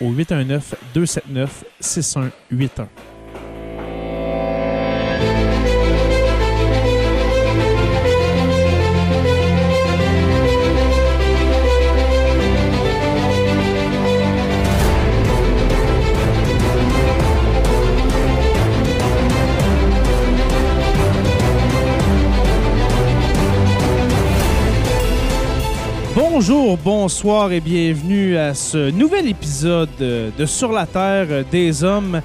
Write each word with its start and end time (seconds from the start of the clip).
au 0.00 0.10
819 0.12 0.74
Bonjour, 26.42 26.78
bonsoir 26.78 27.52
et 27.52 27.60
bienvenue 27.60 28.38
à 28.38 28.54
ce 28.54 28.90
nouvel 28.90 29.28
épisode 29.28 29.90
de 29.98 30.46
Sur 30.46 30.72
la 30.72 30.86
Terre 30.86 31.44
des 31.52 31.84
Hommes. 31.84 32.22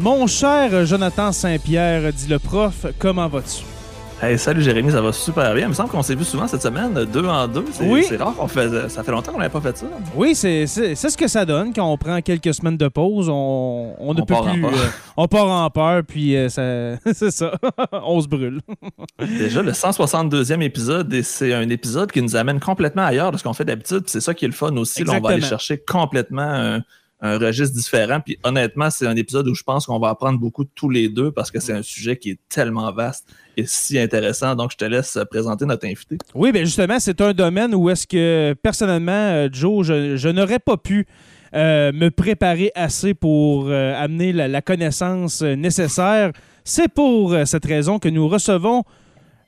Mon 0.00 0.26
cher 0.26 0.84
Jonathan 0.84 1.30
Saint-Pierre, 1.30 2.12
dit 2.12 2.26
le 2.26 2.40
prof, 2.40 2.86
comment 2.98 3.28
vas-tu? 3.28 3.75
Hey, 4.22 4.38
salut 4.38 4.62
Jérémy, 4.62 4.90
ça 4.92 5.02
va 5.02 5.12
super 5.12 5.52
bien. 5.54 5.66
Il 5.66 5.68
me 5.68 5.74
semble 5.74 5.90
qu'on 5.90 6.02
s'est 6.02 6.14
vu 6.14 6.24
souvent 6.24 6.46
cette 6.46 6.62
semaine, 6.62 7.04
deux 7.04 7.26
en 7.26 7.46
deux. 7.46 7.66
C'est 7.70 7.86
Oui. 7.86 8.02
c'est 8.08 8.16
rare 8.16 8.34
qu'on 8.34 8.48
fait. 8.48 8.88
Ça 8.88 9.02
fait 9.04 9.12
longtemps 9.12 9.30
qu'on 9.32 9.38
n'avait 9.38 9.50
pas 9.52 9.60
fait 9.60 9.76
ça. 9.76 9.86
Oui, 10.14 10.34
c'est 10.34 10.66
c'est- 10.66 10.94
c'est 10.94 11.10
ce 11.10 11.18
que 11.18 11.28
ça 11.28 11.44
donne 11.44 11.74
quand 11.74 11.84
on 11.92 11.98
prend 11.98 12.22
quelques 12.22 12.54
semaines 12.54 12.78
de 12.78 12.88
pause. 12.88 13.28
On, 13.28 13.94
on 13.98 14.14
ne 14.14 14.22
On 14.22 14.24
peut 14.24 14.32
part 14.32 14.46
en 14.46 14.52
plus. 14.54 14.62
peur. 14.62 14.70
euh, 14.72 14.88
on 15.18 15.28
part 15.28 15.48
en 15.50 15.68
peur, 15.68 16.02
puis 16.08 16.34
euh, 16.34 16.48
ça- 16.48 16.96
c'est 17.12 17.30
ça. 17.30 17.52
on 17.92 18.18
se 18.22 18.26
brûle. 18.26 18.62
Déjà, 19.20 19.60
le 19.60 19.72
162e 19.72 20.62
épisode, 20.62 21.12
et 21.12 21.22
c'est 21.22 21.52
un 21.52 21.68
épisode 21.68 22.10
qui 22.10 22.22
nous 22.22 22.36
amène 22.36 22.58
complètement 22.58 23.04
ailleurs 23.04 23.32
de 23.32 23.36
ce 23.36 23.44
qu'on 23.44 23.52
fait 23.52 23.66
d'habitude. 23.66 24.04
C'est 24.06 24.20
ça 24.22 24.32
qui 24.32 24.46
est 24.46 24.48
le 24.48 24.54
fun 24.54 24.74
aussi. 24.78 25.04
Là, 25.04 25.12
on 25.18 25.20
va 25.20 25.30
aller 25.34 25.42
chercher 25.42 25.76
complètement 25.76 26.40
un, 26.42 26.80
un 27.20 27.38
registre 27.38 27.74
différent. 27.74 28.20
Puis 28.20 28.38
honnêtement, 28.42 28.90
c'est 28.90 29.06
un 29.06 29.16
épisode 29.16 29.48
où 29.48 29.54
je 29.54 29.62
pense 29.62 29.86
qu'on 29.86 29.98
va 29.98 30.10
apprendre 30.10 30.38
beaucoup 30.38 30.64
tous 30.64 30.90
les 30.90 31.08
deux 31.08 31.32
parce 31.32 31.50
que 31.50 31.60
c'est 31.60 31.72
un 31.72 31.82
sujet 31.82 32.16
qui 32.16 32.30
est 32.30 32.38
tellement 32.48 32.92
vaste 32.92 33.26
et 33.56 33.66
si 33.66 33.98
intéressant. 33.98 34.54
Donc, 34.54 34.72
je 34.72 34.76
te 34.76 34.84
laisse 34.84 35.18
présenter 35.30 35.64
notre 35.64 35.86
invité. 35.86 36.18
Oui, 36.34 36.52
bien 36.52 36.64
justement, 36.64 36.98
c'est 37.00 37.20
un 37.20 37.32
domaine 37.32 37.74
où 37.74 37.88
est-ce 37.88 38.06
que, 38.06 38.54
personnellement, 38.62 39.12
euh, 39.12 39.48
Joe, 39.50 39.86
je, 39.86 40.28
n'aurais 40.28 40.58
pas 40.58 40.76
pu 40.76 41.06
euh, 41.54 41.92
me 41.92 42.10
préparer 42.10 42.70
assez 42.74 43.14
pour 43.14 43.66
euh, 43.68 43.94
amener 43.96 44.32
la, 44.32 44.62
connaissance 44.62 45.42
euh, 45.42 45.54
nécessaire. 45.54 46.32
C'est 46.64 46.88
pour 46.88 47.32
euh, 47.32 47.44
cette 47.44 47.64
raison 47.64 47.98
que 47.98 48.08
nous 48.08 48.28
recevons 48.28 48.84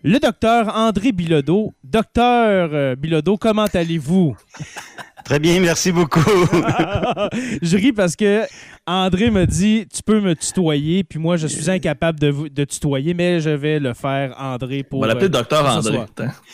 le 0.03 0.19
docteur 0.19 0.75
André 0.77 1.13
Bilodeau. 1.13 1.75
Docteur 1.85 2.71
euh, 2.73 2.95
Bilodeau, 2.97 3.37
comment 3.37 3.67
allez-vous? 3.73 4.37
Très 5.25 5.39
bien, 5.41 5.61
merci 5.61 5.93
beaucoup. 5.93 6.21
je 7.63 7.77
ris 7.77 7.93
parce 7.93 8.17
que 8.17 8.45
André 8.87 9.31
me 9.31 9.45
dit 9.45 9.87
tu 9.93 10.03
peux 10.03 10.21
me 10.21 10.35
tutoyer, 10.35 11.05
puis 11.05 11.19
moi 11.19 11.37
je 11.37 11.47
suis 11.47 11.69
incapable 11.69 12.19
de, 12.19 12.29
vous- 12.29 12.49
de 12.49 12.65
tutoyer, 12.65 13.13
mais 13.13 13.39
je 13.41 13.51
vais 13.51 13.79
le 13.79 13.93
faire 13.93 14.35
André 14.39 14.85
pour. 14.85 15.01
On 15.01 15.03
va 15.03 15.09
l'appeler 15.09 15.27
euh, 15.27 15.31
Docteur 15.31 15.67
André. 15.67 15.99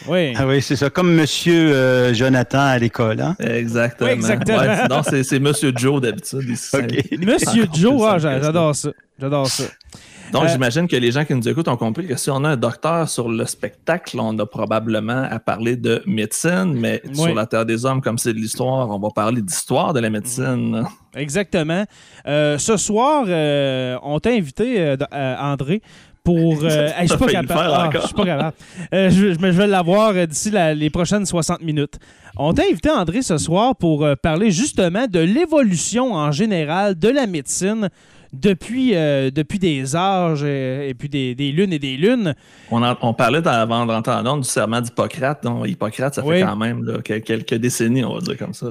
Oui. 0.09 0.35
ah 0.37 0.45
oui, 0.47 0.61
c'est 0.61 0.75
ça, 0.75 0.91
comme 0.91 1.15
Monsieur 1.15 1.73
euh, 1.73 2.15
Jonathan 2.15 2.59
à 2.63 2.79
l'école. 2.79 3.21
Hein? 3.21 3.37
Exactement. 3.39 4.09
Oui, 4.11 4.15
exactement. 4.17 4.59
Ouais, 4.59 4.89
non, 4.89 5.03
c'est 5.05 5.39
Monsieur 5.39 5.73
Joe 5.77 6.01
d'habitude. 6.01 6.49
ici. 6.49 6.77
OK. 6.77 7.19
Monsieur 7.25 7.67
Joe, 7.73 8.03
ah, 8.05 8.19
j'adore 8.19 8.75
ça. 8.75 8.91
J'adore 9.21 9.47
ça. 9.47 9.65
Donc, 10.33 10.45
Euh, 10.45 10.49
j'imagine 10.49 10.89
que 10.89 10.97
les 10.97 11.11
gens 11.13 11.25
qui 11.25 11.35
nous 11.35 11.49
écoutent 11.49 11.69
ont 11.69 11.77
compris 11.77 12.07
que 12.07 12.17
si 12.17 12.31
on 12.31 12.43
a 12.45 12.51
un 12.51 12.57
docteur 12.57 13.09
sur 13.09 13.29
le 13.29 13.45
spectacle, 13.47 14.19
on 14.21 14.37
a 14.39 14.47
probablement 14.47 15.23
à 15.31 15.39
parler 15.39 15.77
de 15.77 16.03
médecine, 16.07 16.75
mais 16.75 17.01
Oui. 17.07 17.15
sur 17.15 17.35
la 17.35 17.47
Terre 17.47 17.67
des 17.67 17.85
Hommes, 17.87 18.01
comme 18.01 18.19
c'est 18.19 18.33
de 18.33 18.39
l'histoire, 18.39 18.89
on 18.91 18.99
va 18.99 19.09
parler 19.15 19.43
d'histoire 19.43 19.93
de 19.93 20.01
la 20.01 20.11
médecine. 20.11 20.85
Exactement. 21.15 21.85
Euh, 22.27 22.59
ce 22.59 22.77
soir, 22.77 23.25
euh, 23.29 23.97
on 24.03 24.19
t'a 24.19 24.31
invité, 24.31 24.97
André, 25.13 25.81
pour. 26.25 26.59
euh, 26.65 26.89
hey, 26.97 27.07
je 27.07 27.15
suis 27.15 27.19
pas 27.19 27.27
capable. 27.31 27.71
Ah, 27.73 27.91
je 27.93 27.99
suis 28.07 28.15
pas 28.15 28.25
capable. 28.25 28.57
Euh, 28.95 29.11
je, 29.11 29.33
je- 29.35 29.39
vais 29.39 29.67
l'avoir 29.67 30.15
d'ici 30.27 30.51
la- 30.51 30.75
les 30.75 30.91
prochaines 30.91 31.27
60 31.27 31.61
minutes. 31.63 31.99
On 32.37 32.53
t'a 32.55 32.63
invité, 32.63 32.91
André, 32.91 33.23
ce 33.23 33.37
soir 33.39 33.77
pour 33.77 34.05
euh, 34.05 34.15
parler 34.17 34.51
justement 34.51 35.07
de 35.07 35.21
l'évolution 35.21 36.13
en 36.15 36.33
général 36.33 36.99
de 36.99 37.09
la 37.09 37.27
médecine 37.27 37.91
depuis, 38.35 38.95
euh, 38.95 39.31
depuis 39.31 39.59
des 39.59 39.97
âges 39.97 40.43
euh, 40.43 40.89
et 40.89 40.95
puis 40.95 41.09
des, 41.09 41.35
des 41.35 41.53
lunes 41.53 41.73
et 41.73 41.79
des 41.79 41.97
lunes. 41.97 42.35
On, 42.71 42.83
en- 42.83 42.97
on 43.03 43.15
parlait 43.15 43.47
avant 43.47 43.87
de 43.87 43.93
rentrer 43.93 44.13
en 44.15 44.37
du 44.37 44.45
serment 44.49 44.81
d'Hippocrate. 44.81 45.43
Donc, 45.45 45.67
Hippocrate, 45.69 46.15
ça 46.15 46.23
fait 46.23 46.43
quand 46.43 46.57
même 46.57 46.85
là, 46.85 46.99
quelques 47.03 47.55
décennies, 47.55 48.05
on 48.05 48.15
va 48.15 48.21
dire 48.21 48.37
comme 48.37 48.55
ça. 48.55 48.67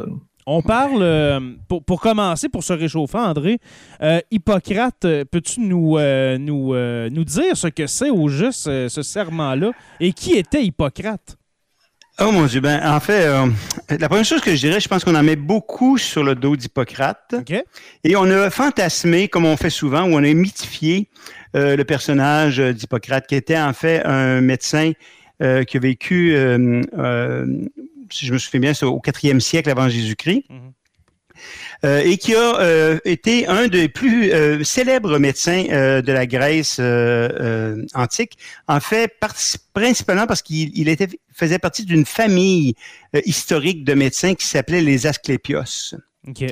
On 0.45 0.61
parle, 0.61 1.01
euh, 1.01 1.39
pour, 1.69 1.83
pour 1.85 2.01
commencer, 2.01 2.49
pour 2.49 2.63
se 2.63 2.73
réchauffer, 2.73 3.17
André, 3.17 3.59
euh, 4.01 4.19
Hippocrate, 4.29 5.07
peux-tu 5.31 5.61
nous, 5.61 5.97
nous, 6.39 6.75
nous 7.09 7.23
dire 7.23 7.55
ce 7.55 7.67
que 7.67 7.87
c'est 7.87 8.09
au 8.09 8.27
juste 8.27 8.63
ce 8.89 9.01
serment-là 9.01 9.71
et 10.01 10.11
qui 10.11 10.33
était 10.33 10.63
Hippocrate? 10.63 11.37
Oh 12.19 12.31
mon 12.31 12.45
Dieu, 12.45 12.61
ben 12.61 12.79
en 12.85 12.99
fait, 12.99 13.25
euh, 13.25 13.47
la 13.89 14.07
première 14.07 14.23
chose 14.23 14.41
que 14.41 14.51
je 14.55 14.59
dirais, 14.59 14.79
je 14.79 14.87
pense 14.87 15.03
qu'on 15.03 15.15
en 15.15 15.23
met 15.23 15.35
beaucoup 15.35 15.97
sur 15.97 16.23
le 16.23 16.35
dos 16.35 16.55
d'Hippocrate. 16.55 17.33
Et 18.03 18.15
on 18.15 18.25
a 18.25 18.51
fantasmé, 18.51 19.27
comme 19.27 19.45
on 19.45 19.57
fait 19.57 19.71
souvent, 19.71 20.03
où 20.03 20.13
on 20.13 20.23
a 20.23 20.33
mythifié 20.33 21.09
euh, 21.55 21.75
le 21.75 21.83
personnage 21.85 22.59
d'Hippocrate, 22.59 23.25
qui 23.25 23.33
était 23.35 23.57
en 23.57 23.73
fait 23.73 24.05
un 24.05 24.41
médecin 24.41 24.91
euh, 25.41 25.63
qui 25.63 25.77
a 25.77 25.79
vécu, 25.79 26.35
si 28.11 28.25
je 28.27 28.33
me 28.33 28.37
souviens 28.37 28.59
bien, 28.59 28.73
au 28.87 28.99
4e 28.99 29.39
siècle 29.39 29.71
avant 29.71 29.89
Jésus-Christ. 29.89 30.45
Mhm. 30.49 30.73
Et 31.83 32.17
qui 32.17 32.33
a 32.33 32.59
euh, 32.61 32.97
été 33.03 33.45
un 33.47 33.67
des 33.67 33.89
plus 33.89 34.31
euh, 34.31 34.63
célèbres 34.63 35.19
médecins 35.19 35.65
euh, 35.69 36.01
de 36.01 36.13
la 36.13 36.25
Grèce 36.25 36.77
euh, 36.79 37.27
euh, 37.39 37.85
antique. 37.93 38.37
En 38.67 38.79
fait, 38.79 39.13
principalement 39.73 40.25
parce 40.25 40.41
qu'il 40.41 40.87
était, 40.87 41.09
faisait 41.33 41.59
partie 41.59 41.83
d'une 41.83 42.05
famille 42.05 42.75
euh, 43.15 43.21
historique 43.25 43.83
de 43.83 43.93
médecins 43.95 44.33
qui 44.33 44.47
s'appelait 44.47 44.81
les 44.81 45.07
Asclépios. 45.07 45.95
OK. 46.27 46.45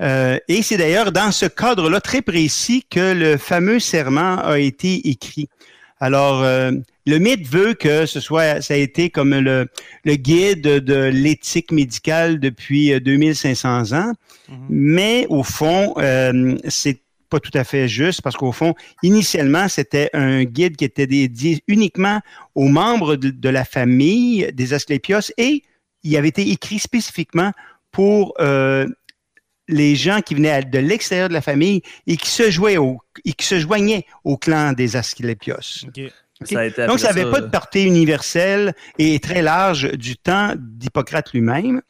Euh, 0.00 0.38
et 0.48 0.62
c'est 0.62 0.76
d'ailleurs 0.76 1.12
dans 1.12 1.32
ce 1.32 1.46
cadre-là 1.46 2.00
très 2.00 2.22
précis 2.22 2.84
que 2.88 3.14
le 3.14 3.36
fameux 3.36 3.80
serment 3.80 4.38
a 4.38 4.58
été 4.58 5.08
écrit. 5.08 5.48
Alors, 6.00 6.42
euh, 6.42 6.72
le 7.06 7.18
mythe 7.18 7.46
veut 7.48 7.74
que 7.74 8.06
ce 8.06 8.20
soit, 8.20 8.60
ça 8.60 8.74
a 8.74 8.76
été 8.76 9.10
comme 9.10 9.34
le, 9.34 9.68
le 10.04 10.14
guide 10.14 10.62
de 10.62 11.04
l'éthique 11.04 11.72
médicale 11.72 12.38
depuis 12.38 12.92
euh, 12.92 13.00
2500 13.00 13.92
ans, 13.92 14.12
Mhm. 14.48 14.66
mais 14.70 15.26
au 15.28 15.42
fond, 15.42 15.94
euh, 15.98 16.56
c'est 16.68 17.00
pas 17.28 17.40
tout 17.40 17.50
à 17.54 17.64
fait 17.64 17.88
juste 17.88 18.22
parce 18.22 18.36
qu'au 18.36 18.52
fond, 18.52 18.74
initialement, 19.02 19.68
c'était 19.68 20.08
un 20.14 20.44
guide 20.44 20.76
qui 20.76 20.84
était 20.84 21.06
dédié 21.06 21.62
uniquement 21.68 22.20
aux 22.54 22.68
membres 22.68 23.16
de, 23.16 23.48
la 23.48 23.64
famille 23.64 24.50
des 24.54 24.72
Asclépios 24.72 25.30
et 25.36 25.62
il 26.04 26.16
avait 26.16 26.28
été 26.28 26.48
écrit 26.50 26.78
spécifiquement 26.78 27.52
pour 27.92 28.32
euh, 28.40 28.86
les 29.68 29.96
gens 29.96 30.20
qui 30.20 30.34
venaient 30.34 30.62
de 30.62 30.78
l'extérieur 30.78 31.28
de 31.28 31.34
la 31.34 31.42
famille 31.42 31.82
et 32.06 32.16
qui 32.16 32.28
se, 32.28 32.50
jouaient 32.50 32.78
au, 32.78 32.98
et 33.24 33.32
qui 33.32 33.46
se 33.46 33.58
joignaient 33.58 34.06
au 34.24 34.36
clan 34.36 34.72
des 34.72 34.96
Asclépios. 34.96 35.84
Donc, 36.86 37.00
ça 37.00 37.12
n'avait 37.12 37.30
pas 37.30 37.40
de 37.40 37.48
portée 37.48 37.84
universelle 37.84 38.74
et 38.98 39.18
très 39.18 39.42
large 39.42 39.92
du 39.92 40.16
temps 40.16 40.54
d'Hippocrate 40.56 41.32
lui-même. 41.32 41.82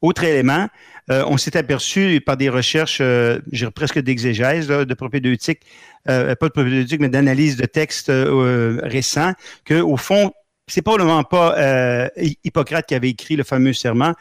Autre 0.00 0.24
élément, 0.24 0.68
euh, 1.10 1.24
on 1.26 1.36
s'est 1.36 1.56
aperçu 1.56 2.20
par 2.24 2.36
des 2.36 2.48
recherches, 2.48 2.98
euh, 3.00 3.38
presque 3.74 4.00
d'exégèse, 4.00 4.68
de 4.68 4.94
propédeutique, 4.94 5.60
euh, 6.08 6.34
pas 6.34 6.48
de 6.48 6.52
propédeutique, 6.52 7.00
mais 7.00 7.08
d'analyse 7.08 7.56
de 7.56 7.66
textes 7.66 8.08
euh, 8.08 8.80
récents, 8.82 9.34
qu'au 9.66 9.96
fond, 9.96 10.32
c'est 10.72 10.80
probablement 10.80 11.22
pas 11.22 11.54
euh, 11.58 12.08
Hippocrate 12.44 12.86
qui 12.86 12.94
avait 12.94 13.10
écrit 13.10 13.36
le 13.36 13.44
fameux 13.44 13.74
serment. 13.74 14.14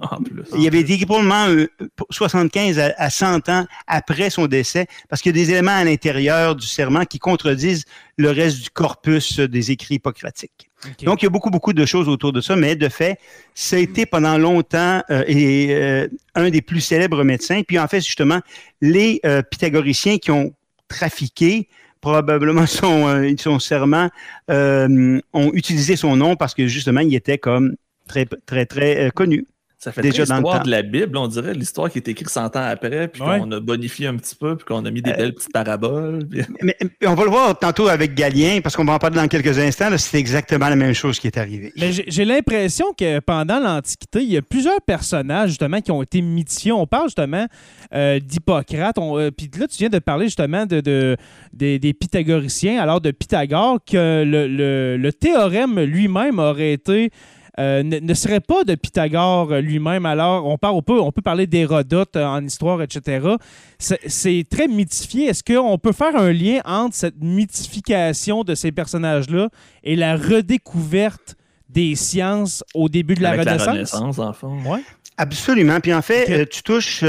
Il 0.56 0.66
avait 0.66 0.80
été 0.80 1.04
probablement 1.04 1.66
75 2.08 2.78
à, 2.96 3.10
100 3.10 3.50
ans 3.50 3.66
après 3.86 4.30
son 4.30 4.46
décès, 4.46 4.86
parce 5.10 5.20
qu'il 5.20 5.36
y 5.36 5.38
a 5.38 5.44
des 5.44 5.50
éléments 5.50 5.76
à 5.76 5.84
l'intérieur 5.84 6.56
du 6.56 6.66
serment 6.66 7.04
qui 7.04 7.18
contredisent 7.18 7.84
le 8.16 8.30
reste 8.30 8.58
du 8.62 8.70
corpus 8.70 9.38
des 9.38 9.70
écrits 9.70 9.96
hippocratiques. 9.96 10.70
Donc, 11.02 11.20
il 11.20 11.26
y 11.26 11.28
a 11.28 11.30
beaucoup, 11.30 11.50
beaucoup 11.50 11.74
de 11.74 11.84
choses 11.84 12.08
autour 12.08 12.32
de 12.32 12.40
ça, 12.40 12.56
mais 12.56 12.74
de 12.74 12.88
fait, 12.88 13.18
ça 13.54 13.76
a 13.76 13.78
été 13.78 14.06
pendant 14.06 14.38
longtemps 14.38 15.02
euh, 15.10 15.24
et, 15.26 15.74
euh, 15.74 16.08
un 16.34 16.48
des 16.48 16.62
plus 16.62 16.80
célèbres 16.80 17.22
médecins. 17.22 17.60
Puis, 17.68 17.78
en 17.78 17.86
fait, 17.86 18.00
justement, 18.00 18.40
les 18.80 19.20
pythagoriciens 19.50 20.16
qui 20.16 20.30
ont 20.30 20.54
trafiqué 20.88 21.68
probablement 22.00 22.66
son, 22.80 23.08
euh, 23.08 23.34
son 23.38 23.58
serment, 23.58 24.08
euh, 24.50 25.20
ont 25.32 25.50
utilisé 25.52 25.96
son 25.96 26.16
nom 26.16 26.36
parce 26.36 26.54
que 26.54 26.66
justement, 26.66 27.00
il 27.00 27.14
était 27.14 27.38
comme 27.38 27.76
très, 28.06 28.26
très, 28.46 28.66
très 28.66 29.06
euh, 29.06 29.10
connu. 29.10 29.46
Ça 29.80 29.92
fait 29.92 30.02
déjà 30.02 30.24
l'histoire 30.24 30.64
de 30.64 30.70
la 30.72 30.82
Bible, 30.82 31.16
on 31.16 31.28
dirait, 31.28 31.54
l'histoire 31.54 31.88
qui 31.88 31.98
est 31.98 32.08
écrite 32.08 32.28
100 32.28 32.56
ans 32.56 32.64
après, 32.64 33.06
puis 33.06 33.22
qu'on 33.22 33.52
a 33.52 33.60
bonifié 33.60 34.08
un 34.08 34.16
petit 34.16 34.34
peu, 34.34 34.56
puis 34.56 34.66
qu'on 34.66 34.84
a 34.84 34.90
mis 34.90 35.02
des 35.02 35.12
belles 35.12 35.32
petites 35.32 35.52
paraboles. 35.52 36.26
Mais, 36.62 36.76
on 37.06 37.14
va 37.14 37.22
le 37.22 37.30
voir 37.30 37.56
tantôt 37.56 37.86
avec 37.86 38.12
Galien, 38.16 38.58
parce 38.60 38.74
qu'on 38.74 38.84
va 38.84 38.94
en 38.94 38.98
parler 38.98 39.18
dans 39.18 39.28
quelques 39.28 39.56
instants. 39.56 39.96
C'est 39.96 40.18
exactement 40.18 40.68
la 40.68 40.74
même 40.74 40.94
chose 40.94 41.20
qui 41.20 41.28
est 41.28 41.38
arrivée. 41.38 41.72
Mais 41.76 41.92
j'ai 41.92 42.24
l'impression 42.24 42.86
que 42.92 43.20
pendant 43.20 43.60
l'Antiquité, 43.60 44.20
il 44.20 44.32
y 44.32 44.36
a 44.36 44.42
plusieurs 44.42 44.80
personnages 44.80 45.50
justement 45.50 45.80
qui 45.80 45.92
ont 45.92 46.02
été 46.02 46.22
mythifiés. 46.22 46.72
On 46.72 46.88
parle 46.88 47.04
justement 47.04 47.46
d'Hippocrate, 47.92 48.96
puis 49.36 49.48
là, 49.60 49.68
tu 49.68 49.76
viens 49.78 49.90
de 49.90 50.00
parler 50.00 50.26
justement 50.26 50.66
de, 50.66 51.16
des, 51.52 51.94
pythagoriciens, 51.94 52.82
alors 52.82 53.00
de 53.00 53.12
Pythagore, 53.12 53.78
que 53.88 54.24
le, 54.26 54.96
le 54.96 55.12
théorème 55.12 55.78
lui-même 55.78 56.40
aurait 56.40 56.72
été 56.72 57.12
euh, 57.58 57.82
ne, 57.82 58.14
serait 58.14 58.40
pas 58.40 58.62
de 58.62 58.76
Pythagore 58.76 59.52
lui-même. 59.56 60.06
Alors, 60.06 60.46
on, 60.46 60.58
parle, 60.58 60.76
on, 60.76 60.82
peut, 60.82 61.00
on 61.00 61.10
peut 61.10 61.22
parler 61.22 61.48
d'Hérodote 61.48 62.14
euh, 62.14 62.24
en 62.24 62.44
histoire, 62.44 62.80
etc. 62.82 63.26
C'est 63.78 64.44
très 64.48 64.68
mythifié. 64.68 65.26
Est-ce 65.26 65.42
qu'on 65.42 65.76
peut 65.76 65.92
faire 65.92 66.14
un 66.14 66.32
lien 66.32 66.60
entre 66.64 66.94
cette 66.94 67.20
mythification 67.20 68.44
de 68.44 68.54
ces 68.54 68.70
personnages-là 68.70 69.48
et 69.82 69.96
la 69.96 70.16
redécouverte 70.16 71.34
des 71.68 71.96
sciences 71.96 72.62
au 72.74 72.88
début 72.88 73.14
de 73.14 73.22
la 73.22 73.32
Renaissance? 73.32 73.66
La 73.66 73.72
Renaissance, 73.72 74.18
en 74.20 74.32
fond. 74.32 74.62
Ouais. 74.64 74.82
Absolument. 75.16 75.80
Puis 75.80 75.92
en 75.92 76.02
fait, 76.02 76.30
euh, 76.30 76.44
tu 76.48 76.62
touches 76.62 77.04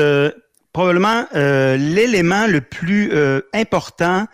probablement 0.73 1.25
l'élément 1.33 2.47
le 2.47 2.61
plus 2.61 3.11
important 3.53 4.25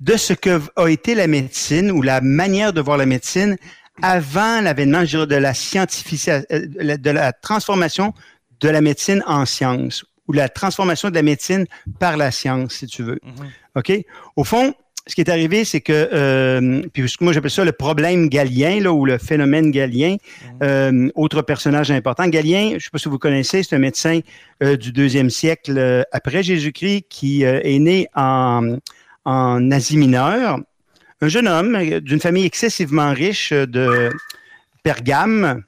de 0.00 0.16
ce 0.16 0.32
que 0.32 0.60
a 0.76 0.88
été 0.88 1.14
la 1.14 1.26
médecine 1.26 1.90
ou 1.90 2.02
la 2.02 2.20
manière 2.20 2.72
de 2.72 2.80
voir 2.80 2.96
la 2.96 3.06
médecine 3.06 3.56
avant 4.02 4.60
l'avènement 4.60 5.02
de 5.02 5.34
la 5.36 5.52
euh, 5.52 6.96
de 6.96 7.10
la 7.10 7.32
transformation 7.32 8.12
de 8.60 8.68
la 8.68 8.80
médecine 8.80 9.22
en 9.26 9.44
science 9.46 10.04
ou 10.26 10.32
la 10.32 10.48
transformation 10.48 11.10
de 11.10 11.14
la 11.14 11.22
médecine 11.22 11.66
par 11.98 12.16
la 12.16 12.30
science, 12.30 12.74
si 12.74 12.86
tu 12.86 13.02
veux. 13.02 13.20
Mhm. 13.22 13.48
OK? 13.76 13.92
Au 14.36 14.44
fond, 14.44 14.74
ce 15.06 15.14
qui 15.14 15.20
est 15.20 15.28
arrivé, 15.28 15.66
c'est 15.66 15.82
que, 15.82 15.92
euh, 15.92 16.82
puis 16.94 17.04
moi 17.20 17.34
j'appelle 17.34 17.50
ça 17.50 17.62
le 17.62 17.72
problème 17.72 18.30
galien, 18.30 18.80
là, 18.80 18.90
ou 18.90 19.04
le 19.04 19.18
phénomène 19.18 19.70
galien. 19.70 20.12
Mhm. 20.12 20.58
Euh, 20.62 21.10
autre 21.14 21.42
personnage 21.42 21.90
important, 21.90 22.26
Galien, 22.26 22.70
je 22.70 22.74
ne 22.74 22.78
sais 22.78 22.90
pas 22.90 22.98
si 22.98 23.10
vous 23.10 23.18
connaissez, 23.18 23.62
c'est 23.62 23.76
un 23.76 23.80
médecin 23.80 24.20
du 24.62 24.92
deuxième 24.92 25.28
siècle 25.28 26.06
après 26.10 26.42
Jésus-Christ 26.42 27.04
qui 27.10 27.42
est 27.42 27.78
né 27.78 28.08
en, 28.14 28.78
en 29.26 29.70
Asie 29.70 29.98
mineure 29.98 30.58
un 31.20 31.28
jeune 31.28 31.48
homme 31.48 31.74
euh, 31.74 32.00
d'une 32.00 32.20
famille 32.20 32.44
excessivement 32.44 33.12
riche 33.12 33.52
euh, 33.52 33.66
de 33.66 34.10
Pergame. 34.82 35.62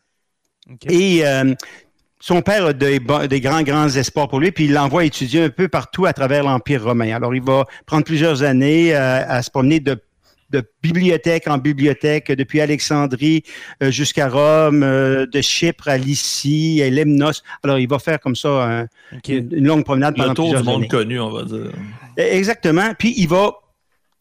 Et 0.88 1.26
euh, 1.26 1.54
son 2.20 2.42
père 2.42 2.66
a 2.66 2.72
des, 2.72 3.00
grands, 3.40 3.62
grands 3.62 3.88
espoirs 3.88 4.28
pour 4.28 4.40
lui, 4.40 4.50
puis 4.50 4.64
il 4.64 4.72
l'envoie 4.72 5.04
étudier 5.04 5.44
un 5.44 5.48
peu 5.48 5.68
partout 5.68 6.06
à 6.06 6.12
travers 6.12 6.42
l'Empire 6.42 6.82
romain. 6.82 7.14
Alors, 7.14 7.34
il 7.34 7.42
va 7.42 7.66
prendre 7.86 8.04
plusieurs 8.04 8.42
années 8.42 8.92
à 8.94 9.40
se 9.42 9.50
promener 9.50 9.78
de, 9.78 9.96
bibliothèque 10.82 11.46
en 11.46 11.58
bibliothèque, 11.58 12.32
depuis 12.32 12.60
Alexandrie 12.60 13.44
jusqu'à 13.80 14.28
Rome, 14.28 14.80
de 14.80 15.40
Chypre 15.40 15.88
à 15.88 15.98
Lycie, 15.98 16.82
à 16.82 16.90
Lemnos. 16.90 17.44
Alors, 17.62 17.78
il 17.78 17.88
va 17.88 18.00
faire 18.00 18.18
comme 18.18 18.34
ça 18.34 18.86
une, 19.28 19.64
longue 19.64 19.84
promenade 19.84 20.16
pendant 20.16 20.30
Le 20.30 20.34
tour 20.34 20.54
du 20.56 20.62
monde 20.64 20.88
connu, 20.88 21.20
on 21.20 21.30
va 21.30 21.44
dire. 21.44 21.70
Exactement. 22.16 22.92
Puis, 22.98 23.14
il 23.18 23.28
va 23.28 23.52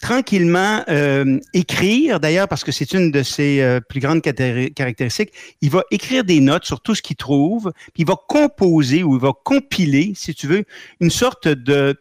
tranquillement 0.05 0.83
euh, 0.87 1.39
écrire, 1.55 2.19
d'ailleurs, 2.19 2.47
parce 2.47 2.63
que 2.63 2.71
c'est 2.71 2.93
une 2.93 3.09
de 3.09 3.23
ses 3.23 3.59
euh, 3.61 3.79
plus 3.79 3.99
grandes 3.99 4.21
caractéristiques, 4.21 5.33
il 5.61 5.71
va 5.71 5.81
écrire 5.89 6.23
des 6.23 6.41
notes 6.41 6.63
sur 6.63 6.79
tout 6.81 6.93
ce 6.93 7.01
qu'il 7.01 7.15
trouve, 7.15 7.73
puis 7.95 8.03
il 8.03 8.05
va 8.05 8.13
composer 8.27 9.01
ou 9.01 9.15
il 9.15 9.19
va 9.19 9.31
compiler, 9.33 10.13
si 10.15 10.35
tu 10.35 10.45
veux, 10.45 10.63
une 10.99 11.09
sorte 11.09 11.47
de 11.47 11.95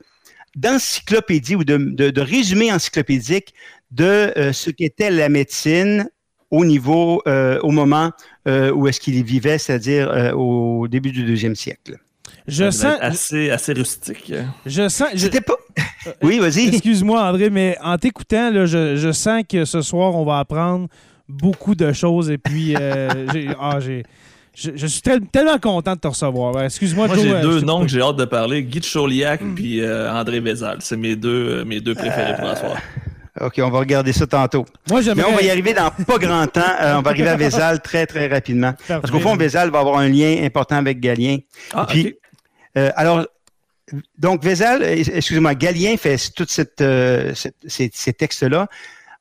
d'encyclopédie 0.55 1.57
ou 1.57 1.65
de, 1.65 2.21
résumé 2.21 2.71
encyclopédique 2.71 3.55
de 3.91 4.33
euh, 4.37 4.53
ce 4.53 4.69
qu'était 4.69 5.11
la 5.11 5.31
médecine 5.31 6.07
au 6.51 6.67
niveau, 6.67 7.23
au 7.27 7.71
moment 7.71 8.13
où 8.47 8.87
est-ce 8.87 9.01
qu'il 9.01 9.21
vivait, 9.25 9.59
c'est-à-dire 9.59 10.33
au 10.37 10.87
début 10.87 11.11
du 11.11 11.25
deuxième 11.25 11.57
siècle. 11.57 11.99
Je 12.47 12.71
sens. 12.71 12.97
Assez, 13.01 13.51
assez 13.51 13.73
rustique. 13.73 14.33
Je 14.67 14.89
sens. 14.89 15.09
C'était 15.17 15.41
pas. 15.41 15.55
oui, 16.23 16.39
vas-y. 16.39 16.69
Excuse-moi, 16.69 17.23
André, 17.23 17.51
mais 17.51 17.77
en 17.83 17.97
t'écoutant, 17.97 18.51
je, 18.67 18.97
je, 18.97 19.13
sens 19.13 19.43
que 19.49 19.65
ce 19.65 19.81
soir, 19.81 20.15
on 20.15 20.25
va 20.25 20.39
apprendre 20.39 20.89
beaucoup 21.29 21.75
de 21.75 21.93
choses. 21.93 22.31
Et 22.31 22.39
puis, 22.39 22.75
euh, 22.79 23.09
ah, 23.61 23.79
j'ai. 23.81 24.05
Je, 24.57 24.87
suis 24.87 25.03
tellement 25.03 25.59
content 25.59 25.95
de 25.95 26.01
te 26.01 26.07
recevoir. 26.07 26.63
Excuse-moi, 26.63 27.09
Moi, 27.09 27.17
j'ai 27.17 27.33
euh, 27.33 27.43
deux 27.43 27.61
noms 27.63 27.81
que 27.81 27.89
j'ai 27.89 28.01
hâte 28.01 28.15
de 28.15 28.25
parler 28.25 28.63
Guy 28.63 28.81
Chauliac 28.83 29.43
et 29.43 29.47
puis 29.47 29.81
euh, 29.81 30.13
André 30.13 30.39
Vézal. 30.39 30.77
C'est 30.79 30.97
mes 30.97 31.17
deux, 31.17 31.65
mes 31.65 31.81
deux 31.81 31.97
préférés 31.97 32.37
pour 32.37 32.47
la 32.47 32.55
soirée. 32.55 32.81
OK, 33.41 33.55
on 33.59 33.71
va 33.71 33.81
regarder 33.81 34.13
ça 34.13 34.29
tantôt. 34.29 34.65
Moi, 34.89 35.01
Mais 35.17 35.25
on 35.25 35.33
va 35.33 35.43
y 35.43 35.51
arriver 35.51 35.75
dans 35.75 35.91
pas 35.91 36.19
grand 36.19 36.47
temps. 36.47 36.61
on 36.81 37.03
va 37.03 37.11
arriver 37.11 37.31
à 37.31 37.37
Vézal 37.37 37.83
très, 37.83 38.07
très 38.07 38.29
rapidement. 38.29 38.75
Parce 38.87 39.11
qu'au 39.11 39.19
fond, 39.19 39.35
Vézal 39.35 39.71
va 39.71 39.81
avoir 39.81 39.99
un 39.99 40.09
lien 40.09 40.45
important 40.45 40.77
avec 40.77 41.01
Galien. 41.01 41.39
Ah, 41.73 41.87
puis, 41.89 42.15
euh, 42.77 42.91
alors, 42.97 43.27
donc, 44.19 44.43
Vézal, 44.43 44.83
euh, 44.83 44.97
excusez-moi, 44.97 45.55
Galien 45.55 45.97
fait 45.97 46.17
tous 46.35 46.61
euh, 46.81 47.33
ces, 47.67 48.13
textes-là. 48.13 48.69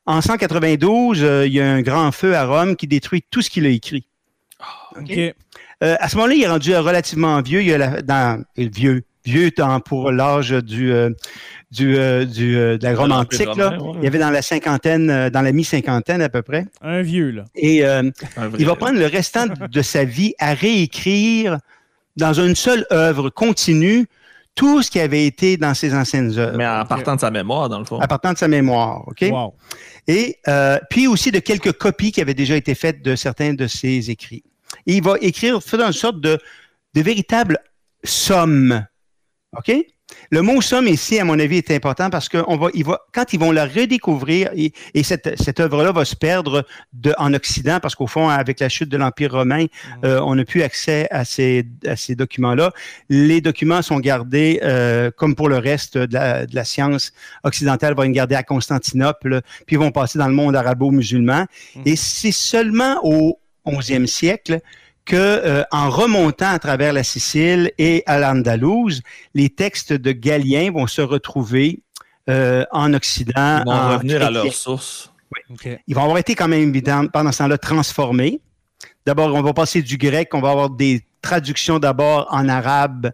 En 0.05 0.21
192, 0.21 1.19
il 1.45 1.53
y 1.53 1.61
a 1.61 1.71
un 1.71 1.81
grand 1.81 2.11
feu 2.11 2.35
à 2.35 2.45
Rome 2.45 2.75
qui 2.75 2.87
détruit 2.87 3.23
tout 3.29 3.41
ce 3.41 3.49
qu'il 3.49 3.65
a 3.65 3.69
écrit. 3.69 4.05
Ah, 4.59 4.99
à 5.81 6.09
ce 6.09 6.15
moment-là, 6.15 6.33
il 6.35 6.43
est 6.43 6.47
rendu 6.47 6.75
relativement 6.75 7.41
vieux. 7.41 7.61
Il 7.61 7.67
y 7.67 7.73
a 7.73 7.77
la, 7.77 8.01
dans 8.01 8.43
vieux, 8.57 9.03
vieux 9.25 9.51
temps 9.51 9.79
pour 9.79 10.11
l'âge 10.11 10.51
du, 10.51 10.93
du, 11.71 11.93
de 11.95 12.79
la 12.81 12.95
Rome 12.95 13.13
antique. 13.13 13.47
Il 13.55 14.03
y 14.03 14.07
avait 14.07 14.19
dans 14.19 14.29
la 14.29 14.41
cinquantaine, 14.41 15.29
dans 15.29 15.41
la 15.41 15.51
mi-cinquantaine 15.53 16.21
à 16.21 16.29
peu 16.29 16.41
près. 16.41 16.65
Un 16.81 17.01
vieux, 17.01 17.31
là. 17.31 17.45
Et 17.55 17.83
il 18.59 18.65
va 18.65 18.75
prendre 18.75 18.99
le 18.99 19.07
restant 19.07 19.45
de 19.71 19.81
sa 19.81 20.03
vie 20.03 20.33
à 20.37 20.53
réécrire 20.53 21.59
dans 22.15 22.33
une 22.33 22.55
seule 22.55 22.85
œuvre 22.91 23.29
continue 23.29 24.07
tout 24.55 24.83
ce 24.83 24.91
qui 24.91 24.99
avait 24.99 25.25
été 25.25 25.57
dans 25.57 25.73
ses 25.73 25.95
anciennes 25.95 26.37
œuvres. 26.37 26.57
Mais 26.57 26.67
en 26.67 26.85
partant 26.85 27.15
de 27.15 27.19
sa 27.19 27.31
mémoire, 27.31 27.69
dans 27.69 27.79
le 27.79 27.85
fond. 27.85 27.99
En 27.99 28.07
partant 28.07 28.33
de 28.33 28.37
sa 28.37 28.47
mémoire, 28.47 29.07
OK? 29.07 29.25
Wow. 29.29 29.55
Et 30.07 30.37
euh, 30.47 30.77
puis 30.89 31.07
aussi 31.07 31.31
de 31.31 31.39
quelques 31.39 31.71
copies 31.73 32.11
qui 32.11 32.21
avaient 32.21 32.33
déjà 32.33 32.55
été 32.55 32.75
faites 32.75 33.01
de 33.01 33.15
certains 33.15 33.53
de 33.53 33.67
ses 33.67 34.11
écrits. 34.11 34.43
Et 34.85 34.97
il 34.97 35.03
va 35.03 35.15
écrire, 35.21 35.61
faire 35.61 35.81
une 35.81 35.93
sorte 35.93 36.19
de, 36.19 36.37
de 36.93 37.01
véritable 37.01 37.57
somme, 38.03 38.85
OK? 39.57 39.71
Le 40.29 40.41
mot 40.41 40.61
somme 40.61 40.87
ici, 40.87 41.19
à 41.19 41.25
mon 41.25 41.39
avis, 41.39 41.57
est 41.57 41.71
important 41.71 42.09
parce 42.09 42.29
que 42.29 42.43
on 42.47 42.57
va, 42.57 42.69
il 42.73 42.83
va, 42.83 43.01
quand 43.13 43.33
ils 43.33 43.39
vont 43.39 43.51
la 43.51 43.65
redécouvrir, 43.65 44.49
et, 44.55 44.73
et 44.93 45.03
cette, 45.03 45.39
cette 45.41 45.59
œuvre-là 45.59 45.91
va 45.91 46.05
se 46.05 46.15
perdre 46.15 46.65
de, 46.93 47.13
en 47.17 47.33
Occident 47.33 47.79
parce 47.81 47.95
qu'au 47.95 48.07
fond, 48.07 48.29
avec 48.29 48.59
la 48.59 48.69
chute 48.69 48.89
de 48.89 48.97
l'Empire 48.97 49.31
romain, 49.31 49.65
euh, 50.03 50.19
on 50.21 50.35
n'a 50.35 50.45
plus 50.45 50.61
accès 50.61 51.07
à 51.11 51.25
ces, 51.25 51.65
à 51.85 51.95
ces 51.95 52.15
documents-là. 52.15 52.71
Les 53.09 53.41
documents 53.41 53.81
sont 53.81 53.99
gardés, 53.99 54.59
euh, 54.63 55.11
comme 55.15 55.35
pour 55.35 55.49
le 55.49 55.57
reste 55.57 55.97
de 55.97 56.13
la, 56.13 56.45
de 56.45 56.55
la 56.55 56.63
science 56.63 57.13
occidentale, 57.43 57.95
vont 57.95 58.03
être 58.03 58.11
gardés 58.11 58.35
à 58.35 58.43
Constantinople, 58.43 59.41
puis 59.65 59.75
vont 59.75 59.91
passer 59.91 60.19
dans 60.19 60.27
le 60.27 60.35
monde 60.35 60.55
arabo-musulman. 60.55 61.45
Et 61.85 61.95
c'est 61.95 62.31
seulement 62.31 62.99
au 63.03 63.39
11e 63.65 64.05
siècle 64.07 64.59
que 65.05 65.15
euh, 65.15 65.63
en 65.71 65.89
remontant 65.89 66.49
à 66.49 66.59
travers 66.59 66.93
la 66.93 67.03
Sicile 67.03 67.71
et 67.77 68.03
à 68.05 68.19
l'Andalouse, 68.19 69.01
les 69.33 69.49
textes 69.49 69.93
de 69.93 70.11
Galien 70.11 70.71
vont 70.71 70.87
se 70.87 71.01
retrouver 71.01 71.81
euh, 72.29 72.65
en 72.71 72.93
Occident. 72.93 73.59
Ils 73.59 73.65
vont 73.65 73.71
en 73.71 73.89
revenir 73.93 74.17
à 74.17 74.25
chrétien. 74.25 74.43
leur 74.43 74.53
source. 74.53 75.13
OK. 75.49 75.67
Ils 75.87 75.95
vont 75.95 76.03
avoir 76.03 76.17
été 76.17 76.35
quand 76.35 76.47
même 76.47 76.69
évidemment 76.69 77.09
pendant 77.09 77.31
ce 77.31 77.39
temps-là 77.39 77.57
transformés. 77.57 78.39
D'abord, 79.05 79.33
on 79.33 79.41
va 79.41 79.53
passer 79.53 79.81
du 79.81 79.97
grec, 79.97 80.29
on 80.33 80.41
va 80.41 80.51
avoir 80.51 80.69
des 80.69 81.05
traductions 81.21 81.79
d'abord 81.79 82.27
en 82.31 82.47
arabe 82.47 83.11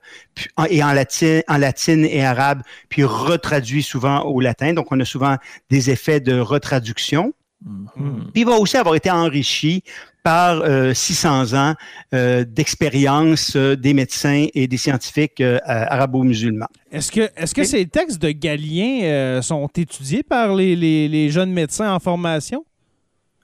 et 0.69 0.83
en 0.83 0.93
latin, 0.93 1.41
en 1.47 1.57
latine 1.57 2.05
et 2.05 2.25
arabe, 2.25 2.61
puis 2.89 3.03
retraduit 3.03 3.83
souvent 3.83 4.21
au 4.21 4.39
latin. 4.39 4.73
Donc, 4.73 4.91
on 4.91 4.99
a 4.99 5.05
souvent 5.05 5.37
des 5.69 5.89
effets 5.89 6.19
de 6.19 6.39
retraduction. 6.39 7.33
Mhm. 7.65 8.29
Puis 8.33 8.41
il 8.41 8.45
va 8.45 8.53
aussi 8.53 8.77
avoir 8.77 8.95
été 8.95 9.11
enrichi 9.11 9.83
par 10.23 10.61
euh, 10.61 10.93
600 10.93 11.53
ans 11.53 11.75
euh, 12.13 12.43
d'expérience 12.45 13.53
euh, 13.55 13.75
des 13.75 13.93
médecins 13.93 14.47
et 14.53 14.67
des 14.67 14.77
scientifiques 14.77 15.41
euh, 15.41 15.59
arabo-musulmans. 15.65 16.67
Est-ce 16.91 17.11
que, 17.11 17.29
est-ce 17.35 17.53
que 17.55 17.61
Et- 17.61 17.65
ces 17.65 17.85
textes 17.85 18.21
de 18.21 18.31
Galien 18.31 19.01
euh, 19.03 19.41
sont 19.41 19.67
étudiés 19.77 20.23
par 20.23 20.55
les, 20.55 20.75
les- 20.75 21.07
les 21.07 21.29
jeunes 21.29 21.51
médecins 21.51 21.93
en 21.93 21.99
formation? 21.99 22.65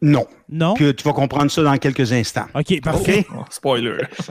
Non, 0.02 0.28
Non? 0.50 0.74
que 0.74 0.92
tu 0.92 1.04
vas 1.06 1.14
comprendre 1.14 1.50
ça 1.50 1.64
dans 1.64 1.78
quelques 1.78 2.12
instants. 2.12 2.46
OK, 2.54 2.82
parfait. 2.82 3.26
Oh, 3.34 3.44
spoiler. 3.50 3.96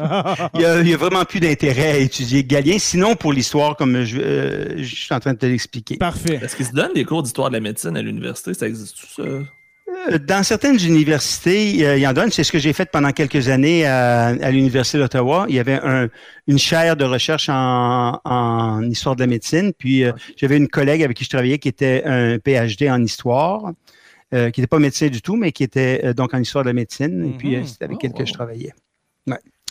Il 0.55 0.59
n'y 0.61 0.65
a, 0.67 0.81
il 0.83 0.89
y 0.89 0.95
a 0.95 0.97
vraiment 0.97 1.25
plus 1.25 1.41
d'intérêt 1.41 1.93
à 1.93 1.97
étudier 1.97 2.45
Galien, 2.45 2.77
sinon 2.79 3.17
pour 3.17 3.33
l'histoire, 3.33 3.75
comme 3.75 4.05
je, 4.05 4.19
euh, 4.21 4.75
je 4.77 4.95
suis 4.95 5.15
en 5.15 5.19
train 5.21 5.33
de 5.33 5.39
te 5.39 5.47
l'expliquer. 5.47 5.97
Parfait. 5.97 6.39
Est-ce 6.43 6.55
qu'ils 6.55 6.67
se 6.67 6.73
donnent 6.73 6.93
des 6.95 7.05
cours 7.07 7.23
d'histoire 7.23 7.49
de 7.49 7.55
la 7.55 7.61
médecine 7.61 7.97
à 7.97 8.03
l'université? 8.03 8.53
Ça 8.55 8.69
existe 8.69 8.97
tout 8.99 9.07
ça? 9.23 9.23
Euh, 9.89 10.19
Dans 10.19 10.43
certaines 10.43 10.79
universités, 10.83 11.85
euh, 11.87 11.97
il 11.97 12.01
y 12.03 12.07
en 12.07 12.13
donne. 12.15 12.31
C'est 12.31 12.43
ce 12.45 12.51
que 12.53 12.59
j'ai 12.59 12.73
fait 12.73 12.91
pendant 12.91 13.11
quelques 13.13 13.49
années 13.49 13.85
à, 13.87 14.27
à 14.29 14.51
l'Université 14.51 14.99
d'Ottawa. 14.99 15.47
Il 15.49 15.55
y 15.55 15.59
avait 15.59 15.79
un- 15.83 16.09
une 16.47 16.59
chaire 16.59 16.97
de 16.97 17.05
recherche 17.05 17.49
en, 17.51 18.19
en 18.25 18.83
histoire 18.89 19.15
de 19.15 19.21
la 19.21 19.27
médecine. 19.27 19.73
Puis 19.77 20.05
euh, 20.05 20.13
j'avais 20.37 20.57
une 20.57 20.69
collègue 20.69 21.03
avec 21.03 21.17
qui 21.17 21.25
je 21.25 21.29
travaillais 21.31 21.59
qui 21.59 21.69
était 21.69 22.03
un 22.07 22.39
PhD 22.39 22.89
en 22.91 23.03
histoire, 23.03 23.73
euh, 24.33 24.51
qui 24.51 24.61
n'était 24.61 24.69
pas 24.69 24.79
médecin 24.79 25.09
du 25.09 25.21
tout, 25.21 25.37
mais 25.37 25.53
qui 25.53 25.65
était 25.65 26.01
euh, 26.05 26.15
donc 26.15 26.33
en 26.33 26.39
histoire 26.39 26.65
de 26.65 26.71
la 26.71 26.75
médecine. 26.75 27.27
Et 27.35 27.37
puis 27.37 27.55
euh, 27.55 27.61
Mhm. 27.61 27.67
c'était 27.67 27.85
avec 27.85 27.99
Oh, 27.99 28.05
elle 28.05 28.13
que 28.13 28.19
wow. 28.21 28.27
je 28.27 28.33
travaillais. 28.33 28.73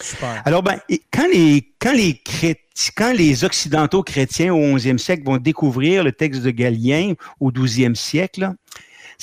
Super. 0.01 0.41
Alors, 0.45 0.63
ben, 0.63 0.79
quand 1.13 1.27
les, 1.31 1.71
quand 1.79 1.93
les 1.93 2.13
chréti- 2.25 2.89
quand 2.97 3.13
les 3.15 3.43
occidentaux 3.43 4.01
chrétiens 4.01 4.51
au 4.51 4.57
11e 4.59 4.97
siècle 4.97 5.23
vont 5.23 5.37
découvrir 5.37 6.03
le 6.03 6.11
texte 6.11 6.41
de 6.41 6.49
Galien 6.49 7.13
au 7.39 7.51
12e 7.51 7.93
siècle, 7.95 8.49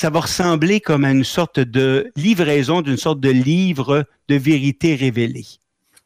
ça 0.01 0.09
va 0.09 0.21
ressembler 0.21 0.81
comme 0.81 1.05
à 1.05 1.11
une 1.11 1.25
sorte 1.25 1.61
de 1.61 2.11
livraison 2.17 2.81
d'une 2.81 2.97
sorte 2.97 3.21
de 3.21 3.29
livre 3.29 4.07
de 4.29 4.35
vérité 4.35 4.95
révélée. 4.95 5.45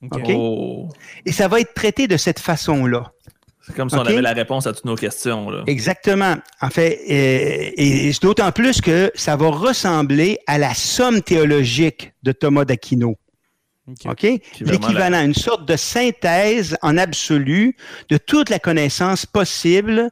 OK. 0.02 0.18
OK? 0.18 0.30
Oh. 0.34 0.88
Et 1.24 1.30
ça 1.30 1.46
va 1.46 1.60
être 1.60 1.74
traité 1.74 2.08
de 2.08 2.16
cette 2.16 2.40
façon-là. 2.40 3.12
C'est 3.62 3.76
comme 3.76 3.88
si 3.88 3.94
on 3.94 4.00
avait 4.00 4.20
la 4.20 4.32
réponse 4.32 4.66
à 4.66 4.72
toutes 4.72 4.84
nos 4.84 4.96
questions. 4.96 5.48
Là. 5.48 5.62
Exactement. 5.68 6.34
En 6.60 6.70
fait, 6.70 7.02
euh, 7.08 7.70
et, 7.76 8.08
et 8.08 8.12
c'est 8.12 8.22
d'autant 8.22 8.50
plus 8.50 8.80
que 8.80 9.12
ça 9.14 9.36
va 9.36 9.48
ressembler 9.48 10.40
à 10.48 10.58
la 10.58 10.74
somme 10.74 11.22
théologique 11.22 12.14
de 12.24 12.32
Thomas 12.32 12.64
d'Aquino. 12.64 13.16
OK. 14.06 14.26
L'équivalent, 14.60 15.24
une 15.24 15.34
sorte 15.34 15.68
de 15.68 15.76
synthèse 15.76 16.76
en 16.82 16.98
absolu 16.98 17.76
de 18.08 18.16
toute 18.16 18.50
la 18.50 18.58
connaissance 18.58 19.24
possible 19.24 20.10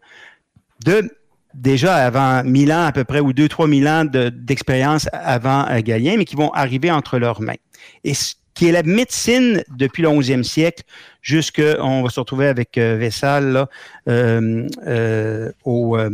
de 0.85 1.11
déjà 1.55 1.97
avant 1.97 2.43
1000 2.45 2.73
ans 2.73 2.85
à 2.85 2.93
peu 2.93 3.05
près, 3.05 3.21
ou 3.21 3.33
2-3 3.33 3.69
000 3.81 3.87
ans 3.91 4.05
de- 4.05 4.29
d'expérience 4.31 5.09
avant 5.13 5.67
euh, 5.69 5.81
Galien, 5.81 6.17
mais 6.17 6.25
qui 6.25 6.37
vont 6.37 6.51
arriver 6.53 6.91
entre 6.91 7.19
leurs 7.19 7.41
mains. 7.41 7.57
Et 8.05 8.15
ce 8.15 8.35
qui 8.55 8.69
est 8.69 8.73
la 8.73 8.83
médecine 8.83 9.63
depuis 9.77 10.03
le 10.03 10.09
11e 10.09 10.43
siècle, 10.43 10.83
jusque, 11.23 11.63
on 11.81 12.03
va 12.03 12.11
se 12.11 12.21
retrouver 12.21 12.47
avec 12.47 12.77
euh, 12.79 12.97
Vessal 12.99 13.67
euh, 14.09 15.51
au, 15.65 15.97
euh, 15.97 16.11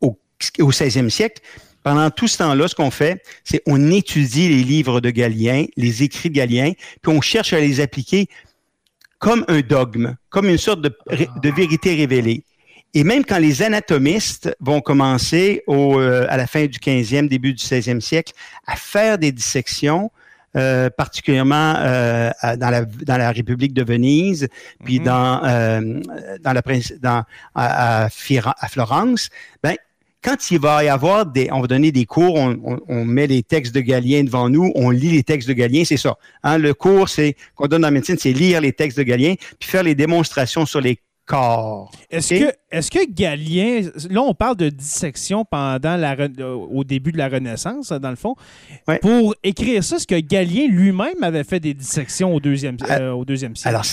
au, 0.00 0.18
au 0.60 0.70
16e 0.70 1.08
siècle. 1.10 1.42
Pendant 1.82 2.10
tout 2.10 2.28
ce 2.28 2.38
temps-là, 2.38 2.66
ce 2.68 2.74
qu'on 2.74 2.90
fait, 2.90 3.22
c'est 3.44 3.62
on 3.66 3.90
étudie 3.90 4.48
les 4.48 4.62
livres 4.64 5.00
de 5.00 5.10
Galien, 5.10 5.66
les 5.76 6.02
écrits 6.02 6.30
de 6.30 6.34
Galien, 6.34 6.72
puis 7.02 7.12
on 7.14 7.20
cherche 7.20 7.52
à 7.52 7.60
les 7.60 7.80
appliquer 7.80 8.26
comme 9.18 9.44
un 9.48 9.60
dogme, 9.60 10.14
comme 10.30 10.48
une 10.48 10.58
sorte 10.58 10.80
de 10.80 11.50
vérité 11.50 11.94
révélée. 11.94 12.44
Et 12.94 13.02
même 13.04 13.24
quand 13.24 13.38
les 13.38 13.62
anatomistes 13.62 14.54
vont 14.60 14.80
commencer 14.80 15.62
au, 15.66 15.98
euh, 15.98 16.26
à 16.28 16.36
la 16.36 16.46
fin 16.46 16.66
du 16.66 16.78
15e, 16.78 17.28
début 17.28 17.52
du 17.52 17.62
16e 17.62 18.00
siècle, 18.00 18.32
à 18.66 18.76
faire 18.76 19.18
des 19.18 19.32
dissections, 19.32 20.10
euh, 20.56 20.88
particulièrement 20.90 21.74
euh, 21.78 22.30
dans, 22.56 22.70
la, 22.70 22.84
dans 22.84 23.16
la 23.16 23.32
République 23.32 23.74
de 23.74 23.82
Venise, 23.82 24.46
puis 24.84 25.00
Mhm. 25.00 25.04
dans, 25.04 25.44
euh, 25.44 26.00
dans 26.42 26.52
la 26.52 26.62
dans, 27.02 27.24
à, 27.56 28.08
Florence, 28.68 29.30
ben, 29.62 29.74
quand 30.22 30.50
il 30.52 30.58
va 30.60 30.84
y 30.84 30.88
avoir 30.88 31.26
des, 31.26 31.50
on 31.52 31.60
va 31.60 31.66
donner 31.66 31.90
des 31.92 32.06
cours, 32.06 32.36
on, 32.36 32.56
on- 32.64 32.80
on 32.88 33.04
met 33.04 33.26
les 33.26 33.42
textes 33.42 33.74
de 33.74 33.80
Galien 33.80 34.22
devant 34.24 34.48
nous, 34.48 34.70
on 34.76 34.90
lit 34.90 35.10
les 35.10 35.22
textes 35.24 35.48
de 35.48 35.52
Galien, 35.54 35.82
c'est 35.84 35.96
ça. 35.98 36.16
Hein, 36.44 36.58
le 36.58 36.72
cours, 36.72 37.08
c'est 37.08 37.36
qu'on 37.56 37.66
donne 37.66 37.82
la 37.82 37.90
médecine, 37.90 38.16
c'est 38.18 38.32
lire 38.32 38.60
les 38.60 38.72
textes 38.72 38.96
de 38.96 39.02
Galien, 39.02 39.34
puis 39.58 39.68
faire 39.68 39.82
les 39.82 39.94
démonstrations 39.96 40.64
sur 40.64 40.80
les 40.80 40.98
corps. 41.26 41.90
Est-ce 42.10 42.34
que, 42.34 42.52
est 42.70 42.90
que 42.90 43.10
Galien, 43.10 43.90
là 44.10 44.22
on 44.22 44.34
parle 44.34 44.56
de 44.56 44.68
dissection 44.68 45.44
pendant 45.44 45.96
la, 45.96 46.16
euh, 46.18 46.52
au 46.52 46.84
début 46.84 47.12
de 47.12 47.18
la 47.18 47.28
Renaissance, 47.28 47.90
dans 47.90 48.10
le 48.10 48.16
fond. 48.16 48.36
Ouais. 48.86 48.98
Pour 48.98 49.34
écrire 49.42 49.82
ça, 49.82 49.96
est-ce 49.96 50.06
que 50.06 50.18
Galien 50.20 50.68
lui-même 50.68 51.22
avait 51.22 51.44
fait 51.44 51.60
des 51.60 51.74
dissections 51.74 52.34
au 52.34 52.40
deuxième, 52.40 52.76
euh, 52.90 53.12
au 53.12 53.24
deuxième 53.24 53.56
siècle? 53.56 53.74
Alors, 53.74 53.84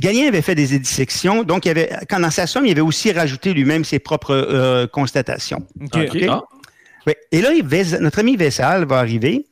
Galien 0.00 0.28
avait 0.28 0.42
fait 0.42 0.54
des 0.54 0.78
dissections, 0.78 1.42
donc 1.42 1.66
il 1.66 1.70
avait, 1.70 1.90
quand 2.08 2.20
dans 2.20 2.30
sa 2.30 2.46
somme, 2.46 2.66
il 2.66 2.72
avait 2.72 2.80
aussi 2.80 3.12
rajouté 3.12 3.52
lui-même 3.52 3.84
ses 3.84 3.98
propres 3.98 4.34
euh, 4.34 4.86
constatations. 4.86 5.66
OK. 5.80 5.96
Ok? 5.96 6.10
OK. 6.14 6.24
Ah, 6.28 6.42
Oui. 7.06 7.12
Et 7.30 7.40
là, 7.40 7.50
notre 8.00 8.20
ami 8.20 8.36
Vessal 8.36 8.84
va 8.86 8.98
arriver. 8.98 9.46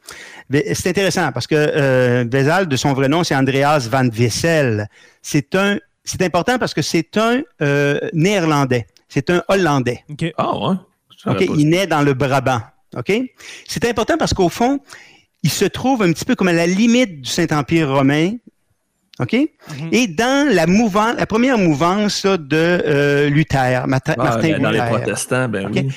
C'est 0.73 0.89
intéressant 0.89 1.31
parce 1.33 1.47
que 1.47 1.55
euh, 1.55 2.25
Vessal, 2.29 2.67
de 2.67 2.77
son 2.77 2.93
vrai 2.93 3.09
nom, 3.09 3.23
c'est 3.23 3.37
Andreas 3.37 3.89
van 3.91 4.09
Wessel. 4.09 4.89
C'est 5.23 5.55
un, 5.55 5.79
c'est 6.05 6.23
important 6.23 6.59
parce 6.59 6.75
que 6.75 6.83
c'est 6.83 7.17
un 7.17 7.43
euh, 7.63 7.99
néerlandais. 8.13 8.87
C'est 9.09 9.31
un 9.31 9.43
hollandais. 9.49 10.05
OK. 10.11 10.25
ah 10.37 10.57
ouais. 10.57 10.77
Pas. 11.25 11.37
Il 11.57 11.69
naît 11.69 11.87
dans 11.87 12.01
le 12.03 12.15
Brabant. 12.15 12.63
OK? 12.97 13.13
C'est 13.69 13.85
important 13.85 14.17
parce 14.17 14.33
qu'au 14.33 14.49
fond, 14.49 14.81
il 15.43 15.51
se 15.51 15.65
trouve 15.67 16.03
un 16.03 16.13
petit 16.13 16.25
peu 16.25 16.35
comme 16.35 16.49
à 16.49 16.53
la 16.53 16.67
limite 16.67 17.21
du 17.21 17.29
Saint-Empire 17.29 17.91
romain. 17.91 18.33
OK? 19.19 19.35
Mhm. 19.35 19.89
Et 19.93 20.07
dans 20.07 20.49
la 20.51 20.67
mouvance, 20.67 21.15
la 21.19 21.27
première 21.27 21.59
mouvance 21.59 22.25
là, 22.25 22.39
de 22.39 22.57
euh, 22.57 23.29
Luther, 23.29 23.87
Martin, 23.87 24.15
Ah, 24.19 24.25
Martin 24.25 24.49
ben, 24.53 24.63
dans 24.63 24.71
les 24.71 24.79
Luther. 24.79 24.91
protestants, 24.97 25.49
ben 25.49 25.71
oui. 25.73 25.89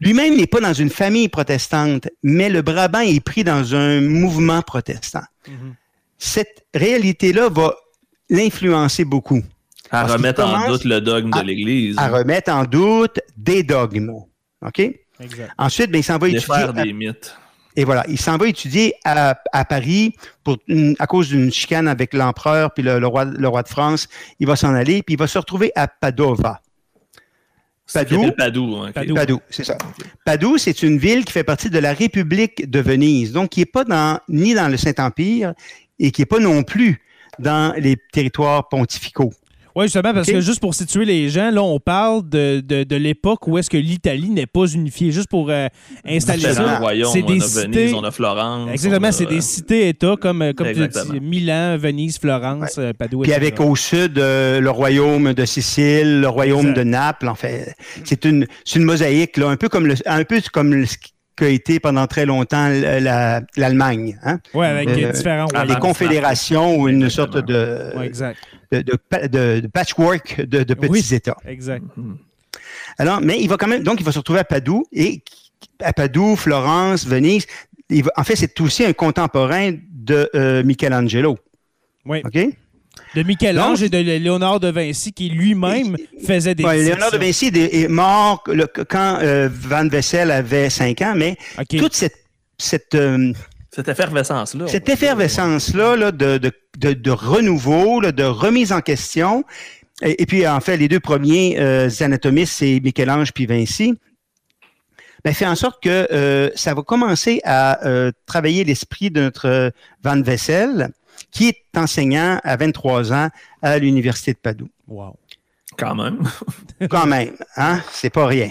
Lui-même 0.00 0.36
n'est 0.36 0.46
pas 0.46 0.60
dans 0.60 0.74
une 0.74 0.90
famille 0.90 1.28
protestante, 1.28 2.08
mais 2.22 2.48
le 2.50 2.60
Brabant 2.62 3.00
est 3.00 3.20
pris 3.24 3.44
dans 3.44 3.74
un 3.74 4.00
mouvement 4.00 4.62
protestant. 4.62 5.22
Mhm. 5.48 5.74
Cette 6.18 6.66
réalité-là 6.74 7.48
va 7.50 7.74
l'influencer 8.28 9.04
beaucoup, 9.04 9.42
À 9.90 10.00
Parce 10.02 10.12
remettre 10.14 10.44
en 10.44 10.68
doute 10.68 10.84
le 10.84 11.00
dogme 11.00 11.30
à- 11.34 11.42
de 11.42 11.46
l'Église. 11.46 11.96
à 11.98 12.08
remettre 12.08 12.50
en 12.52 12.64
doute 12.64 13.20
des 13.36 13.62
dogmes. 13.62 14.10
OK? 14.64 14.80
Exact. 15.20 15.50
Ensuite, 15.58 15.90
ben, 15.90 15.98
il 15.98 16.04
s'en 16.04 16.18
va 16.18 16.28
étudier. 16.28 16.40
Défaire 16.46 16.70
à- 16.70 16.82
des 16.84 16.92
mythes. 16.92 17.36
Et 17.78 17.84
voilà, 17.84 18.04
il 18.08 18.18
s'en 18.18 18.36
va 18.38 18.48
étudier 18.48 18.94
à, 19.04 19.38
à 19.52 19.64
Paris 19.66 20.14
pour 20.42 20.56
une- 20.66 20.96
à 20.98 21.06
cause 21.06 21.28
d'une 21.28 21.52
chicane 21.52 21.88
avec 21.88 22.14
l'empereur 22.14 22.72
puis 22.72 22.82
le, 22.82 22.98
le 22.98 23.06
roi, 23.06 23.24
le 23.26 23.48
roi 23.48 23.62
de 23.62 23.68
France. 23.68 24.08
Il 24.40 24.46
va 24.46 24.56
s'en 24.56 24.74
aller, 24.74 25.02
puis 25.02 25.14
il 25.14 25.18
va 25.18 25.26
se 25.26 25.38
retrouver 25.38 25.72
à 25.76 25.86
Padova. 25.86 26.60
Padoue. 27.92 28.08
qui 28.08 28.14
s'appelle 28.16 28.34
Padoue. 28.34 28.76
hein. 28.78 28.92
Padoue. 28.92 29.14
Padoue, 29.14 29.40
c'est 29.50 29.64
ça. 29.64 29.76
Padoue, 30.24 30.58
c'est 30.58 30.82
une 30.82 30.98
ville 30.98 31.24
qui 31.24 31.32
fait 31.32 31.44
partie 31.44 31.70
de 31.70 31.78
la 31.78 31.92
République 31.92 32.68
de 32.68 32.80
Venise, 32.80 33.30
donc 33.32 33.50
qui 33.50 33.60
n'est 33.60 33.66
pas 33.66 33.84
dans, 33.84 34.18
ni 34.28 34.54
dans 34.54 34.68
le 34.68 34.76
Saint-Empire 34.76 35.52
et 36.00 36.10
qui 36.10 36.22
n'est 36.22 36.26
pas 36.26 36.40
non 36.40 36.62
plus 36.64 37.00
dans 37.38 37.74
les 37.78 37.96
territoires 38.12 38.68
pontificaux. 38.68 39.32
Oui, 39.74 39.84
justement, 39.84 40.14
parce 40.14 40.26
que 40.26 40.40
juste 40.40 40.60
pour 40.60 40.74
situer 40.74 41.04
les 41.04 41.28
gens, 41.28 41.50
là, 41.50 41.62
on 41.62 41.78
parle 41.78 42.26
de, 42.26 42.60
de, 42.60 42.82
de 42.84 42.96
l'époque 42.96 43.46
où 43.46 43.58
est-ce 43.58 43.68
que 43.68 43.76
l'Italie 43.76 44.30
n'est 44.30 44.46
pas 44.46 44.64
unifiée. 44.64 45.12
Juste 45.12 45.28
pour 45.28 45.50
euh, 45.50 45.68
installer 46.06 46.40
ça. 46.40 46.80
C'est 47.12 47.22
on 47.22 47.26
des 47.26 47.58
a 47.58 47.60
Venise, 47.60 47.92
on 47.92 48.02
a 48.02 48.10
Florence. 48.10 48.70
Exactement, 48.70 49.08
on 49.08 49.10
a, 49.10 49.12
c'est 49.12 49.26
euh, 49.26 49.28
des 49.28 49.42
cités-États 49.42 50.16
comme, 50.18 50.40
euh, 50.40 50.54
comme 50.54 50.68
tu. 50.72 51.20
Milan, 51.20 51.76
Venise, 51.76 52.18
Florence, 52.18 52.76
euh, 52.78 52.94
Padoue, 52.94 53.20
Puis 53.20 53.34
avec 53.34 53.60
au 53.60 53.76
sud 53.76 54.18
euh, 54.18 54.60
le 54.60 54.70
royaume 54.70 55.34
de 55.34 55.44
Sicile, 55.44 56.22
le 56.22 56.28
royaume 56.28 56.70
Exact. 56.70 56.78
de 56.78 56.82
Naples. 56.84 57.28
En 57.28 57.34
fait, 57.34 57.74
c'est 58.02 58.24
une, 58.24 58.46
c'est 58.64 58.78
une 58.78 58.86
mosaïque, 58.86 59.36
là, 59.36 59.48
un 59.50 59.56
peu 59.56 59.68
comme 59.68 59.86
le, 59.86 59.94
un 60.06 60.24
peu 60.24 60.40
comme 60.54 60.72
le- 60.72 60.86
qu'a 61.36 61.48
été 61.48 61.78
pendant 61.80 62.06
très 62.06 62.24
longtemps 62.26 62.68
la- 62.68 62.98
la- 63.00 63.40
l'Allemagne. 63.56 64.18
Hein? 64.24 64.38
Ouais, 64.54 64.66
avec 64.66 64.88
Euh, 64.88 65.12
différents 65.12 65.46
royaumes. 65.46 65.78
confédérations 65.78 66.76
ou 66.78 66.88
une 66.88 67.08
sorte 67.10 67.36
de, 67.36 67.92
Ouais, 67.96 68.06
exact. 68.06 68.38
de, 68.72 68.80
de 68.80 68.96
pa- 68.96 69.28
de- 69.28 69.60
de 69.60 69.66
patchwork 69.66 70.40
de, 70.40 70.62
de 70.62 70.74
petits 70.74 70.90
Oui. 70.90 71.14
États. 71.14 71.36
Exact. 71.46 71.84
Mhm. 71.96 72.16
Alors, 72.98 73.20
mais 73.20 73.38
il 73.40 73.48
va 73.48 73.56
quand 73.56 73.66
même, 73.68 73.82
donc 73.82 74.00
il 74.00 74.04
va 74.04 74.12
se 74.12 74.18
retrouver 74.18 74.40
à 74.40 74.44
Padoue 74.44 74.84
et 74.92 75.22
à 75.82 75.92
Padoue, 75.92 76.36
Florence, 76.36 77.06
Venise. 77.06 77.46
Il 77.90 78.02
va- 78.04 78.12
en 78.16 78.24
fait, 78.24 78.36
c'est 78.36 78.58
aussi 78.60 78.84
un 78.84 78.92
contemporain 78.94 79.72
de 79.92 80.28
euh, 80.34 80.62
Michelangelo. 80.64 81.38
Oui. 82.06 82.22
OK? 82.24 82.38
De 83.14 83.22
Michel-Ange 83.22 83.82
et 83.82 83.88
de 83.88 83.98
Léonard 83.98 84.60
de 84.60 84.68
Vinci 84.68 85.12
qui 85.12 85.28
lui-même 85.30 85.96
faisait 86.26 86.54
des 86.54 86.64
Ouais, 86.64 86.78
Léonard 86.82 87.10
de. 87.10 87.18
Vinci 87.18 87.46
est, 87.54 87.88
mort 87.88 88.42
le- 88.46 88.66
quand 88.66 89.18
euh, 89.22 89.48
Van 89.52 89.86
Vessel 89.88 90.30
avait 90.30 90.68
5 90.70 91.00
ans, 91.02 91.14
mais 91.16 91.36
toute 91.70 91.94
cette, 91.94 92.16
cette, 92.58 92.94
euh, 92.94 93.32
Cette 93.74 93.88
effervescence-là. 93.88 94.66
cette 94.68 94.88
effervescence-là 94.88 95.96
là, 95.96 96.12
de, 96.12 96.38
de, 96.38 96.52
de, 96.78 96.92
de 96.92 97.10
renouveau, 97.10 98.00
là, 98.00 98.12
de 98.12 98.24
remise 98.24 98.72
en 98.72 98.80
question, 98.80 99.44
et, 100.02 100.22
et 100.22 100.26
puis 100.26 100.46
en 100.46 100.60
fait, 100.60 100.76
les 100.76 100.88
deux 100.88 101.00
premiers 101.00 101.56
euh, 101.58 101.88
anatomistes, 102.00 102.54
c'est 102.58 102.80
Michel-Ange 102.82 103.32
puis 103.32 103.46
Vinci, 103.46 103.94
ben, 105.24 105.32
fait 105.34 105.46
en 105.46 105.56
sorte 105.56 105.82
que 105.82 106.06
euh, 106.12 106.50
ça 106.54 106.74
va 106.74 106.82
commencer 106.82 107.40
à 107.44 107.84
euh, 107.86 108.12
travailler 108.26 108.62
l'esprit 108.64 109.10
de 109.10 109.22
notre 109.22 109.72
Van 110.02 110.20
Vessel, 110.22 110.90
qui 111.30 111.48
est 111.48 111.62
enseignant 111.76 112.40
à 112.44 112.56
23 112.56 113.12
ans 113.12 113.28
à 113.62 113.78
l'Université 113.78 114.32
de 114.32 114.38
Padoue. 114.38 114.68
Wow. 114.88 115.16
Quand 115.78 115.94
même. 115.94 116.18
Quand 116.90 117.06
même, 117.06 117.32
hein? 117.56 117.80
C'est 117.92 118.10
pas 118.10 118.26
rien. 118.26 118.50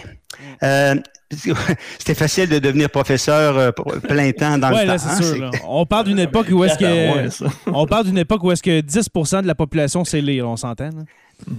Euh, 0.64 0.96
C'était 1.98 2.14
facile 2.14 2.48
de 2.50 2.60
devenir 2.60 2.90
professeur 2.90 3.58
euh, 3.58 3.72
plein 3.72 4.32
temps 4.32 4.58
dans 4.60 4.72
Ouais, 4.72 4.82
le 4.82 4.88
là, 4.88 4.98
temps. 5.00 5.04
c'est 5.06 5.10
hein, 5.10 5.16
sûr. 5.16 5.26
c'est- 5.26 5.40
là. 5.40 5.50
On 5.68 5.86
parle 5.86 6.06
d'une 6.06 6.20
époque 6.20 6.48
où 6.52 6.64
est-ce 6.64 6.78
que. 6.78 7.50
On 7.72 7.86
parle 7.88 8.06
d'une 8.06 8.18
époque 8.20 8.44
où 8.44 8.52
est-ce 8.52 8.62
que 8.62 8.82
10% 8.82 9.42
de 9.42 9.48
la 9.48 9.56
population 9.56 10.06
sait 10.06 10.22
lire, 10.22 10.48
on 10.48 10.56
s'entend. 10.56 10.90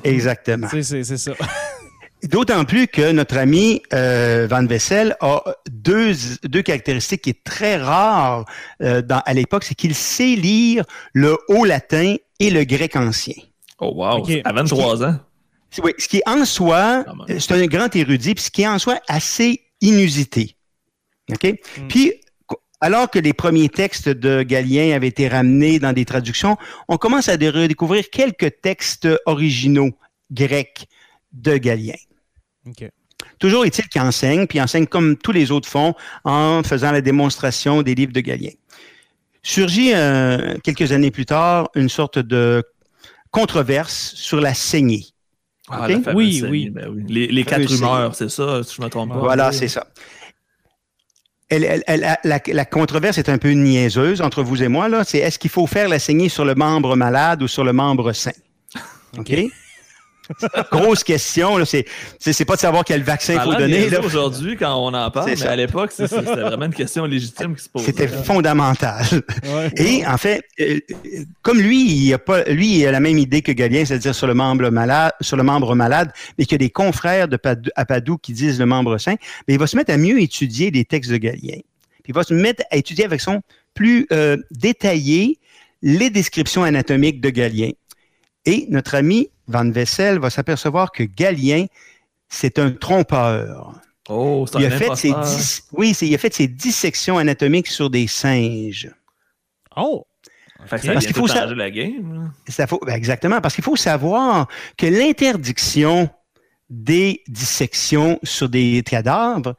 Exactement. 0.04 0.68
C'est- 0.70 0.82
C'est 0.82 1.04
c'est 1.04 1.16
ça. 1.16 1.32
D'autant 2.28 2.64
plus 2.64 2.86
que 2.88 3.12
notre 3.12 3.36
ami 3.36 3.82
euh, 3.92 4.46
Van 4.50 4.64
Vessel 4.66 5.16
a 5.20 5.42
deux, 5.70 6.12
deux 6.44 6.62
caractéristiques 6.62 7.22
qui 7.22 7.30
est 7.30 7.44
très 7.44 7.76
rares 7.76 8.44
euh, 8.82 9.02
dans, 9.02 9.22
à 9.24 9.34
l'époque, 9.34 9.64
c'est 9.64 9.74
qu'il 9.74 9.94
sait 9.94 10.34
lire 10.36 10.84
le 11.12 11.36
haut 11.48 11.64
latin 11.64 12.16
et 12.40 12.50
le 12.50 12.64
grec 12.64 12.96
ancien. 12.96 13.34
Oh, 13.78 13.92
wow. 13.94 14.18
Ok. 14.18 14.32
À 14.44 14.52
23 14.52 15.04
ans. 15.04 15.18
Oui, 15.82 15.92
ce 15.98 16.08
qui 16.08 16.18
est 16.18 16.28
en 16.28 16.44
soi, 16.44 17.04
même. 17.04 17.24
euh, 17.28 17.38
c'est 17.38 17.52
un 17.52 17.66
grand 17.66 17.94
érudit, 17.94 18.34
puis 18.34 18.44
ce 18.44 18.50
qui 18.50 18.62
est 18.62 18.68
en 18.68 18.78
soi 18.78 18.98
assez 19.08 19.62
inusité. 19.82 20.56
OK? 21.30 21.44
Mm. 21.44 21.88
Puis, 21.88 22.12
alors 22.80 23.10
que 23.10 23.18
les 23.18 23.32
premiers 23.32 23.68
textes 23.68 24.08
de 24.08 24.42
Galien 24.42 24.94
avaient 24.94 25.08
été 25.08 25.28
ramenés 25.28 25.78
dans 25.78 25.92
des 25.92 26.04
traductions, 26.04 26.56
on 26.88 26.96
commence 26.96 27.28
à 27.28 27.36
dé- 27.36 27.50
redécouvrir 27.50 28.08
quelques 28.10 28.60
textes 28.62 29.08
originaux 29.26 29.90
grecs 30.30 30.86
de 31.32 31.56
Galien. 31.58 31.94
OK. 32.66 32.88
Toujours 33.38 33.64
est-il 33.64 33.88
qu'il 33.88 34.00
enseigne, 34.00 34.46
puis 34.46 34.58
il 34.58 34.62
enseigne 34.62 34.86
comme 34.86 35.16
tous 35.16 35.32
les 35.32 35.50
autres 35.50 35.68
font, 35.68 35.94
en 36.24 36.62
faisant 36.62 36.92
la 36.92 37.00
démonstration 37.00 37.82
des 37.82 37.94
livres 37.94 38.12
de 38.12 38.20
Galien. 38.20 38.50
Surgit 39.42 39.92
euh, 39.94 40.56
quelques 40.62 40.90
années 40.92 41.10
plus 41.10 41.26
tard 41.26 41.68
une 41.74 41.88
sorte 41.88 42.18
de 42.18 42.64
controverse 43.30 44.12
sur 44.14 44.40
la 44.40 44.54
saignée. 44.54 45.04
Ah, 45.68 45.86
la 45.88 45.96
Oui, 46.14 46.34
saignée, 46.40 46.48
oui. 46.50 46.70
ben 46.70 46.88
oui. 46.92 47.04
Les, 47.08 47.26
les 47.28 47.44
quatre 47.44 47.66
rumeurs, 47.68 48.14
c'est 48.14 48.28
ça, 48.30 48.62
si 48.62 48.74
je 48.76 48.82
me 48.82 48.88
trompe 48.88 49.10
pas. 49.10 49.18
Voilà, 49.18 49.52
c'est 49.52 49.68
ça. 49.68 49.86
Elle- 51.48 51.64
elle- 51.64 51.84
elle- 51.86 52.18
la, 52.24 52.40
la 52.44 52.64
controverse 52.64 53.18
est 53.18 53.28
un 53.28 53.38
peu 53.38 53.50
niaiseuse 53.50 54.20
entre 54.20 54.42
vous 54.42 54.62
et 54.62 54.68
moi. 54.68 54.88
là. 54.88 55.04
C'est 55.04 55.18
est-ce 55.18 55.38
qu'il 55.38 55.50
faut 55.50 55.66
faire 55.68 55.88
la 55.88 55.98
saignée 56.00 56.28
sur 56.28 56.44
le 56.44 56.54
membre 56.56 56.96
malade 56.96 57.42
ou 57.42 57.48
sur 57.48 57.62
le 57.64 57.72
membre 57.72 58.12
sain? 58.12 58.32
OK? 59.16 59.32
Grosse 60.72 61.04
question. 61.04 61.56
là. 61.56 61.64
C'est, 61.64 62.44
pas 62.44 62.54
de 62.54 62.60
savoir 62.60 62.84
quel 62.84 63.02
vaccin 63.02 63.34
il 63.34 63.40
faut 63.40 63.54
donner. 63.54 63.88
aujourd'hui 63.98 64.56
quand 64.56 64.74
on 64.76 64.94
en 64.94 65.10
parle, 65.10 65.30
mais 65.30 65.36
ça. 65.36 65.52
à 65.52 65.56
l'époque, 65.56 65.92
c'était 65.92 66.20
vraiment 66.20 66.66
une 66.66 66.74
question 66.74 67.04
légitime 67.04 67.56
qui 67.56 67.64
se 67.64 67.68
posait. 67.68 67.86
C'était 67.86 68.08
fondamental. 68.08 69.04
Ouais. 69.44 69.70
Et 69.76 70.06
en 70.06 70.16
fait, 70.18 70.44
euh, 70.60 70.80
euh, 70.90 71.24
comme 71.42 71.60
lui, 71.60 71.82
il 71.82 72.12
a 72.12 72.18
pas, 72.18 72.44
lui, 72.44 72.78
il 72.78 72.86
a 72.86 72.92
la 72.92 73.00
même 73.00 73.18
idée 73.18 73.42
que 73.42 73.52
Galien, 73.52 73.84
c'est-à-dire 73.84 74.14
sur 74.14 74.26
le 74.26 74.34
membre 74.34 74.70
malade, 74.70 75.12
sur 75.20 75.36
le 75.36 75.42
membre 75.42 75.74
malade, 75.74 76.10
mais 76.38 76.44
qu'il 76.44 76.52
y 76.52 76.62
a 76.62 76.66
des 76.66 76.70
confrères 76.70 77.28
de 77.28 77.36
Padoue, 77.36 77.70
à 77.76 77.84
Padoue 77.84 78.18
qui 78.18 78.32
disent 78.32 78.58
le 78.58 78.66
membre 78.66 78.98
sain, 78.98 79.14
mais 79.46 79.54
il 79.54 79.60
va 79.60 79.66
se 79.66 79.76
mettre 79.76 79.92
à 79.92 79.96
mieux 79.96 80.20
étudier 80.20 80.70
les 80.70 80.84
textes 80.84 81.10
de 81.10 81.16
Galien. 81.16 81.60
Puis 82.02 82.12
il 82.12 82.14
va 82.14 82.22
se 82.22 82.34
mettre 82.34 82.64
à 82.70 82.76
étudier 82.76 83.04
avec 83.04 83.20
son 83.20 83.42
plus 83.74 84.06
euh, 84.12 84.36
détaillé 84.50 85.38
les 85.82 86.10
descriptions 86.10 86.64
anatomiques 86.64 87.20
de 87.20 87.30
Galien. 87.30 87.70
Et 88.46 88.66
notre 88.70 88.94
ami 88.94 89.28
Van 89.48 89.68
Vessel 89.70 90.18
va 90.18 90.30
s'apercevoir 90.30 90.92
que 90.92 91.02
Galien, 91.02 91.66
c'est 92.28 92.58
un 92.58 92.70
trompeur. 92.70 93.74
Oh, 94.08 94.46
c'est 94.50 94.60
Il 94.60 94.66
un 94.66 94.70
a, 94.72 94.78
fait 94.78 94.94
ses 94.96 95.12
oui, 95.72 95.92
c'est- 95.94 96.06
il 96.06 96.14
a 96.14 96.18
fait 96.18 96.32
ses 96.32 96.46
dissections 96.48 97.18
anatomiques 97.18 97.66
sur 97.66 97.90
des 97.90 98.06
singes. 98.06 98.90
Oh! 99.76 100.06
Fait 100.66 100.76
que 100.78 100.86
ça 100.86 100.92
Parce 100.94 101.06
qu'il 101.06 101.14
faut 101.14 101.26
la 101.26 101.70
game. 101.70 102.32
Ça 102.48 102.66
faut, 102.66 102.80
ben 102.84 102.94
exactement, 102.94 103.40
parce 103.40 103.54
qu'il 103.54 103.62
faut 103.64 103.76
savoir 103.76 104.48
que 104.76 104.86
l'interdiction 104.86 106.08
des 106.70 107.22
dissections 107.28 108.18
sur 108.22 108.48
des 108.48 108.82
cadavres 108.84 109.54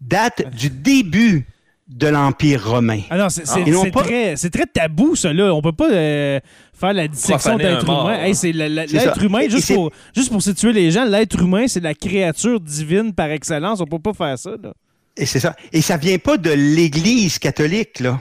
date 0.00 0.48
du 0.54 0.68
début 0.70 1.46
de 1.88 2.06
l'Empire 2.06 2.66
romain. 2.68 3.00
Alors, 3.10 3.30
c'est 3.30 3.46
c'est- 3.46 3.62
Ils 3.62 3.72
n'ont 3.72 3.84
c'est 3.84 3.90
pas- 3.90 4.02
très, 4.02 4.36
c'est 4.36 4.50
très 4.50 4.66
tabou, 4.66 5.16
ça, 5.16 5.32
là. 5.32 5.54
On 5.54 5.62
peut 5.62 5.72
pas 5.72 5.90
euh, 5.90 6.40
faire 6.74 6.92
la 6.92 7.08
dissection 7.08 7.56
d'être 7.56 7.84
humain. 7.84 8.14
Hey, 8.20 8.34
c'est 8.34 8.52
l'être 8.52 9.22
humain, 9.22 9.40
Et- 9.40 9.50
juste 9.50 9.72
pour, 9.74 9.90
juste 10.14 10.30
pour 10.30 10.42
situer 10.42 10.72
les 10.72 10.90
gens, 10.90 11.04
l'être 11.04 11.40
humain, 11.40 11.66
c'est 11.68 11.80
la 11.82 11.94
créature 11.94 12.60
divine 12.60 13.12
par 13.14 13.30
excellence. 13.30 13.80
On 13.80 13.86
peut 13.86 13.98
pas 13.98 14.12
faire 14.12 14.38
ça, 14.38 14.50
là. 14.62 14.72
Et 15.16 15.26
c'est 15.26 15.38
ça. 15.38 15.54
Et 15.72 15.80
ça 15.80 15.96
vient 15.96 16.18
pas 16.18 16.36
de 16.36 16.50
l'Église 16.50 17.38
catholique, 17.38 18.00
là. 18.00 18.18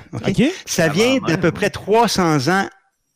Ça 0.65 0.87
vient 0.89 1.17
d'à 1.27 1.37
peu 1.37 1.51
près 1.51 1.71
300 1.71 2.47
ans 2.49 2.67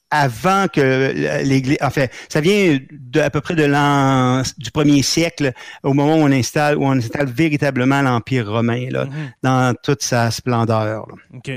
avant 0.09 0.67
que 0.71 1.13
l'Église, 1.43 1.77
en 1.81 1.89
fait, 1.89 2.11
ça 2.29 2.39
vient 2.41 2.79
de, 2.91 3.19
à 3.19 3.29
peu 3.29 3.41
près 3.41 3.55
de 3.55 3.65
l'an, 3.65 4.41
du 4.57 4.71
premier 4.71 5.01
siècle, 5.03 5.51
au 5.83 5.93
moment 5.93 6.15
où 6.15 6.19
on 6.21 6.31
installe, 6.31 6.77
où 6.77 6.85
on 6.85 6.93
installe 6.93 7.27
véritablement 7.29 8.01
l'Empire 8.01 8.49
romain, 8.49 8.87
là, 8.89 9.05
Mhm. 9.05 9.11
dans 9.43 9.75
toute 9.83 10.01
sa 10.01 10.31
splendeur. 10.31 11.05
là. 11.07 11.15
OK. 11.35 11.51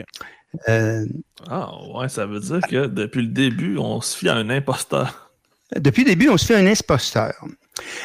Euh, 0.69 1.05
Ah, 1.49 1.71
ouais, 1.95 2.09
ça 2.09 2.27
veut 2.27 2.41
dire 2.41 2.61
que 2.69 2.87
depuis 2.87 3.23
le 3.23 3.29
début, 3.29 3.79
on 3.79 4.01
se 4.01 4.17
fie 4.17 4.29
à 4.29 4.35
un 4.35 4.51
imposteur. 4.51 5.31
Depuis 5.77 6.03
le 6.05 6.11
début, 6.11 6.29
on 6.29 6.37
se 6.37 6.47
fait 6.47 6.57
un 6.57 6.67
imposteur. 6.67 7.35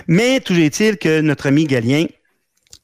Mais 0.08 0.40
toujours 0.40 0.64
est-il 0.64 0.98
que 0.98 1.22
notre 1.22 1.48
ami 1.48 1.66
Galien, 1.66 2.06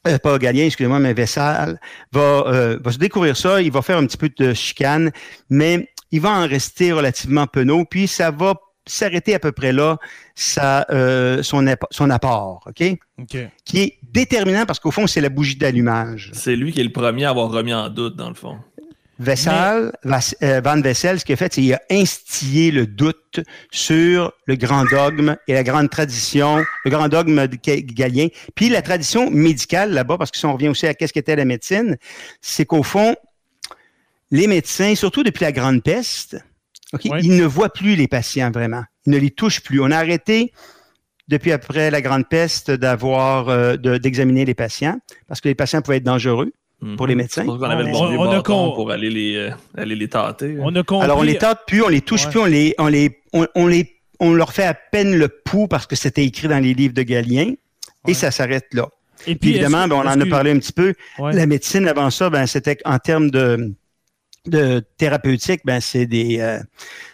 euh, 0.07 0.17
pas 0.17 0.37
Galien, 0.39 0.65
excusez-moi, 0.65 0.99
mais 0.99 1.13
Vessal, 1.13 1.79
va, 2.11 2.43
euh, 2.47 2.79
va 2.83 2.91
se 2.91 2.97
découvrir 2.97 3.37
ça, 3.37 3.61
il 3.61 3.71
va 3.71 3.81
faire 3.81 3.97
un 3.97 4.05
petit 4.07 4.17
peu 4.17 4.29
de 4.35 4.53
chicane, 4.53 5.11
mais 5.49 5.87
il 6.11 6.21
va 6.21 6.31
en 6.31 6.47
rester 6.47 6.91
relativement 6.91 7.47
penaud, 7.47 7.85
puis 7.85 8.07
ça 8.07 8.31
va 8.31 8.55
s'arrêter 8.87 9.35
à 9.35 9.39
peu 9.39 9.51
près 9.51 9.71
là, 9.71 9.97
sa, 10.33 10.87
euh, 10.89 11.43
son, 11.43 11.63
son 11.91 12.09
apport, 12.09 12.63
OK? 12.65 12.83
OK. 13.19 13.37
Qui 13.63 13.79
est 13.79 13.99
déterminant 14.01 14.65
parce 14.65 14.79
qu'au 14.79 14.91
fond, 14.91 15.05
c'est 15.05 15.21
la 15.21 15.29
bougie 15.29 15.55
d'allumage. 15.55 16.31
C'est 16.33 16.55
lui 16.55 16.73
qui 16.73 16.81
est 16.81 16.83
le 16.83 16.91
premier 16.91 17.25
à 17.25 17.29
avoir 17.29 17.49
remis 17.51 17.73
en 17.73 17.89
doute, 17.89 18.15
dans 18.15 18.29
le 18.29 18.35
fond. 18.35 18.57
Euh, 20.43 20.61
Van 20.63 20.79
Vessel, 20.81 21.19
ce 21.19 21.25
qu'il 21.25 21.33
a 21.33 21.37
fait, 21.37 21.53
c'est 21.53 21.61
qu'il 21.61 21.73
a 21.73 21.81
instillé 21.89 22.71
le 22.71 22.87
doute 22.87 23.39
sur 23.71 24.31
le 24.45 24.55
grand 24.55 24.85
dogme 24.85 25.35
et 25.47 25.53
la 25.53 25.63
grande 25.63 25.89
tradition, 25.89 26.63
le 26.85 26.91
grand 26.91 27.07
dogme 27.07 27.45
galien. 27.47 28.27
Puis 28.55 28.69
la 28.69 28.81
tradition 28.81 29.29
médicale 29.29 29.91
là-bas, 29.91 30.17
parce 30.17 30.31
que 30.31 30.37
si 30.37 30.45
on 30.45 30.53
revient 30.53 30.69
aussi 30.69 30.87
à 30.87 30.93
qu'est-ce 30.93 31.13
qu'était 31.13 31.35
la 31.35 31.45
médecine, 31.45 31.97
c'est 32.41 32.65
qu'au 32.65 32.83
fond, 32.83 33.15
les 34.31 34.47
médecins, 34.47 34.95
surtout 34.95 35.23
depuis 35.23 35.43
la 35.43 35.51
grande 35.51 35.83
peste, 35.83 36.37
ils 37.23 37.35
ne 37.37 37.45
voient 37.45 37.71
plus 37.71 37.95
les 37.95 38.07
patients 38.07 38.51
vraiment. 38.51 38.83
Ils 39.05 39.11
ne 39.13 39.17
les 39.17 39.31
touchent 39.31 39.61
plus. 39.61 39.81
On 39.81 39.91
a 39.91 39.97
arrêté 39.97 40.51
depuis 41.27 41.51
après 41.51 41.89
la 41.91 42.01
grande 42.01 42.27
peste 42.27 42.71
d'avoir 42.71 43.47
euh, 43.49 43.77
de- 43.77 43.97
d'examiner 43.97 44.43
les 44.45 44.53
patients 44.55 44.97
parce 45.27 45.39
que 45.39 45.47
les 45.47 45.55
patients 45.55 45.81
pouvaient 45.81 45.97
être 45.97 46.03
dangereux. 46.03 46.51
Pour 46.97 47.05
les 47.05 47.13
Mhm. 47.13 47.21
médecins? 47.21 47.45
Pour 47.45 47.59
qu'on 47.59 47.65
avait 47.65 47.83
le 47.83 47.89
On- 47.89 47.91
bon 47.91 48.07
vieux 48.09 48.17
on 48.17 48.31
a 48.31 48.41
con- 48.41 48.71
pour 48.73 48.89
aller 48.91 49.09
les, 49.11 49.35
euh, 49.35 49.49
aller 49.77 49.95
les 49.95 50.07
tâter. 50.07 50.57
On 50.59 50.75
a 50.75 50.81
compris. 50.83 51.05
Alors, 51.05 51.19
on 51.19 51.21
les 51.23 51.37
tâte 51.37 51.59
plus, 51.67 51.83
on 51.83 51.89
les 51.89 52.01
touche 52.01 52.25
Ouais. 52.25 52.31
plus, 52.31 52.39
on 52.39 52.45
les, 52.45 52.75
on 52.79 52.87
les, 52.87 53.19
on, 53.33 53.47
on 53.53 53.67
les, 53.67 53.97
on 54.19 54.33
leur 54.33 54.51
fait 54.51 54.63
à 54.65 54.73
peine 54.73 55.15
le 55.15 55.27
pouls 55.27 55.67
parce 55.67 55.85
que 55.85 55.95
c'était 55.95 56.25
écrit 56.25 56.47
dans 56.47 56.57
les 56.59 56.73
livres 56.73 56.93
de 56.95 57.03
Galien, 57.03 57.53
et 58.07 58.13
ça 58.15 58.31
s'arrête 58.31 58.65
là. 58.73 58.87
Et 59.27 59.35
puis, 59.35 59.51
évidemment, 59.51 59.87
ben, 59.87 59.95
on 59.97 60.07
en 60.07 60.19
a 60.19 60.25
parlé 60.25 60.49
un 60.51 60.57
petit 60.57 60.73
peu. 60.73 60.93
La 61.19 61.45
médecine, 61.45 61.87
avant 61.87 62.09
ça, 62.09 62.31
ben, 62.31 62.47
c'était 62.47 62.77
en 62.85 62.97
termes 62.97 63.29
de, 63.29 63.73
de 64.47 64.83
thérapeutique, 64.97 65.61
ben, 65.63 65.79
c'est 65.79 66.07
des, 66.07 66.39
euh, 66.39 66.57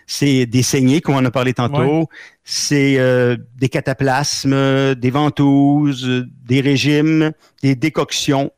c'est 0.05 0.45
des 0.45 0.63
saignées, 0.63 1.01
comme 1.01 1.15
on 1.15 1.19
en 1.19 1.25
a 1.25 1.31
parlé 1.31 1.53
tantôt. 1.53 2.07
C'est 2.45 2.97
euh, 2.97 3.35
des 3.57 3.67
cataplasmes, 3.67 4.95
des 4.95 5.09
ventouses, 5.09 6.25
des 6.45 6.61
régimes, 6.61 7.33
des 7.61 7.75
décoctions. 7.75 8.51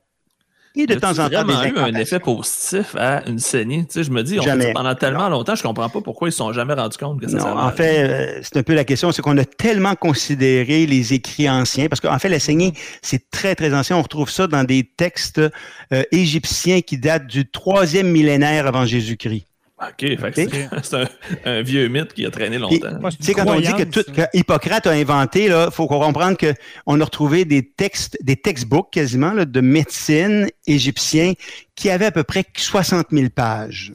Et 0.75 0.85
de 0.85 0.95
temps 0.95 1.17
en 1.19 1.29
temps, 1.29 1.43
des 1.43 1.69
eu 1.69 1.77
un 1.77 1.93
effet 1.95 2.19
positif 2.19 2.95
à 2.95 3.27
une 3.27 3.39
saignée. 3.39 3.85
Tu 3.85 3.93
sais, 3.93 4.03
je 4.03 4.11
me 4.11 4.23
dis, 4.23 4.39
on 4.39 4.43
fait 4.43 4.73
pendant 4.73 4.95
tellement 4.95 5.29
longtemps, 5.29 5.55
je 5.55 5.61
ne 5.61 5.67
comprends 5.67 5.89
pas 5.89 6.01
pourquoi 6.01 6.27
ils 6.27 6.29
ne 6.29 6.33
se 6.33 6.37
sont 6.37 6.53
jamais 6.53 6.73
rendus 6.73 6.97
compte 6.97 7.19
que 7.19 7.27
ça 7.27 7.37
non, 7.37 7.57
En 7.57 7.71
fait, 7.71 8.07
euh, 8.07 8.39
c'est 8.43 8.57
un 8.57 8.63
peu 8.63 8.75
la 8.75 8.83
question, 8.83 9.11
c'est 9.11 9.21
qu'on 9.21 9.37
a 9.37 9.45
tellement 9.45 9.95
considéré 9.95 10.85
les 10.85 11.13
écrits 11.13 11.49
anciens, 11.49 11.87
parce 11.87 11.99
qu'en 11.99 12.19
fait, 12.19 12.29
la 12.29 12.39
saignée, 12.39 12.73
c'est 13.01 13.29
très, 13.31 13.55
très 13.55 13.73
ancien. 13.73 13.97
On 13.97 14.01
retrouve 14.01 14.29
ça 14.29 14.47
dans 14.47 14.63
des 14.63 14.83
textes 14.83 15.39
euh, 15.39 16.03
égyptiens 16.11 16.81
qui 16.81 16.97
datent 16.97 17.27
du 17.27 17.49
troisième 17.49 18.07
millénaire 18.07 18.67
avant 18.67 18.85
Jésus-Christ. 18.85 19.45
OK, 19.81 20.05
c'est 20.33 20.95
un, 21.45 21.61
vieux 21.61 21.87
mythe 21.87 22.13
qui 22.13 22.25
a 22.25 22.31
traîné 22.31 22.57
longtemps. 22.57 22.99
Tu 23.11 23.23
sais, 23.23 23.33
quand 23.33 23.47
on 23.47 23.59
dit 23.59 23.73
que, 23.73 23.83
tout, 23.83 24.03
Hippocrate 24.33 24.87
a 24.87 24.91
inventé, 24.91 25.45
il 25.45 25.67
faut 25.71 25.87
comprendre 25.87 26.37
qu'on 26.37 26.99
a 26.99 27.03
retrouvé 27.03 27.45
des 27.45 27.65
textes, 27.65 28.17
des 28.21 28.35
textbooks 28.35 28.91
quasiment 28.91 29.33
de 29.33 29.61
médecine 29.61 30.49
égyptiens 30.67 31.33
qui 31.75 31.89
avaient 31.89 32.07
à 32.07 32.11
peu 32.11 32.23
près 32.23 32.43
60 32.55 33.07
000 33.11 33.29
pages. 33.33 33.93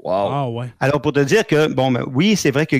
Wow. 0.00 0.12
Ah, 0.12 0.48
ouais. 0.48 0.66
Alors, 0.80 1.00
pour 1.00 1.12
te 1.12 1.20
dire 1.20 1.46
que, 1.46 1.72
bon, 1.72 1.92
ben, 1.92 2.04
oui, 2.12 2.34
c'est 2.34 2.50
vrai 2.50 2.66
que 2.66 2.76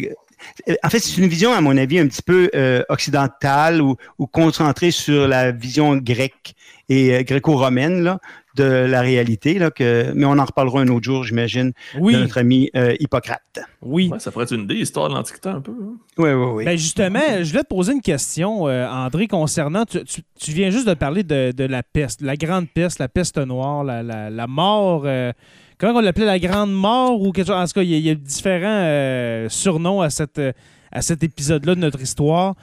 en 0.83 0.91
fait, 0.91 0.99
c'est 0.99 1.21
une 1.21 1.29
vision, 1.29 1.53
à 1.53 1.61
mon 1.61 1.77
avis, 1.77 1.99
un 1.99 2.07
petit 2.07 2.23
peu 2.23 2.51
euh, 2.55 2.83
occidentale 2.89 3.83
ou, 3.83 3.97
concentrée 4.31 4.91
sur 4.91 5.27
la 5.29 5.53
vision 5.53 5.97
grecque 5.97 6.55
et 6.89 7.15
euh, 7.15 7.23
gréco-romaine 7.23 8.19
de 8.61 8.87
la 8.87 9.01
réalité. 9.01 9.59
Là, 9.59 9.71
que, 9.71 10.13
mais 10.15 10.25
on 10.25 10.39
en 10.39 10.45
reparlera 10.45 10.81
un 10.81 10.89
autre 10.89 11.05
jour, 11.05 11.25
j'imagine, 11.25 11.73
de 11.95 12.01
notre 12.01 12.39
ami 12.39 12.71
euh, 12.77 12.95
Hippocrate. 13.01 13.61
Oui. 13.83 14.11
ça 14.19 14.31
pourrait 14.31 14.45
être 14.45 14.55
une 14.55 14.63
idée, 14.63 14.77
histoire 14.77 15.09
de 15.09 15.15
l'Antiquité 15.15 15.49
un 15.49 15.61
peu. 15.61 15.73
Oui, 16.19 16.31
oui, 16.31 16.47
oui. 16.55 16.65
Ben 16.65 16.77
justement, 16.77 17.43
je 17.43 17.53
vais 17.53 17.63
te 17.63 17.69
poser 17.69 17.93
une 17.93 18.03
question, 18.03 18.65
André, 18.65 19.27
concernant. 19.29 19.85
Tu, 19.87 20.53
viens 20.53 20.71
juste 20.71 20.87
de 20.89 20.95
parler 20.95 21.23
de, 21.23 21.65
la 21.65 21.83
peste, 21.83 22.21
la 22.21 22.37
grande 22.37 22.69
peste, 22.69 22.99
la 22.99 23.09
peste 23.09 23.39
noire, 23.39 23.85
la, 23.85 24.03
la 24.03 24.47
mort 24.47 25.07
comment 25.79 25.99
on 25.99 26.01
l'appelait 26.03 26.27
la 26.27 26.39
grande 26.39 26.73
mort 26.73 27.21
ou 27.21 27.33
quelque 27.33 27.47
chose. 27.47 27.57
En 27.57 27.65
tout 27.67 27.75
cas, 27.75 27.83
il 27.83 27.99
y, 27.99 28.11
a, 28.11 28.15
différents 28.15 28.83
euh, 28.85 29.49
surnoms 29.49 30.01
à, 30.03 30.11
cette, 30.11 30.41
à 30.93 31.03
cet 31.03 31.23
épisode-là 31.23 31.75
de 31.75 31.81
notre 31.81 32.01
histoire. 32.01 32.55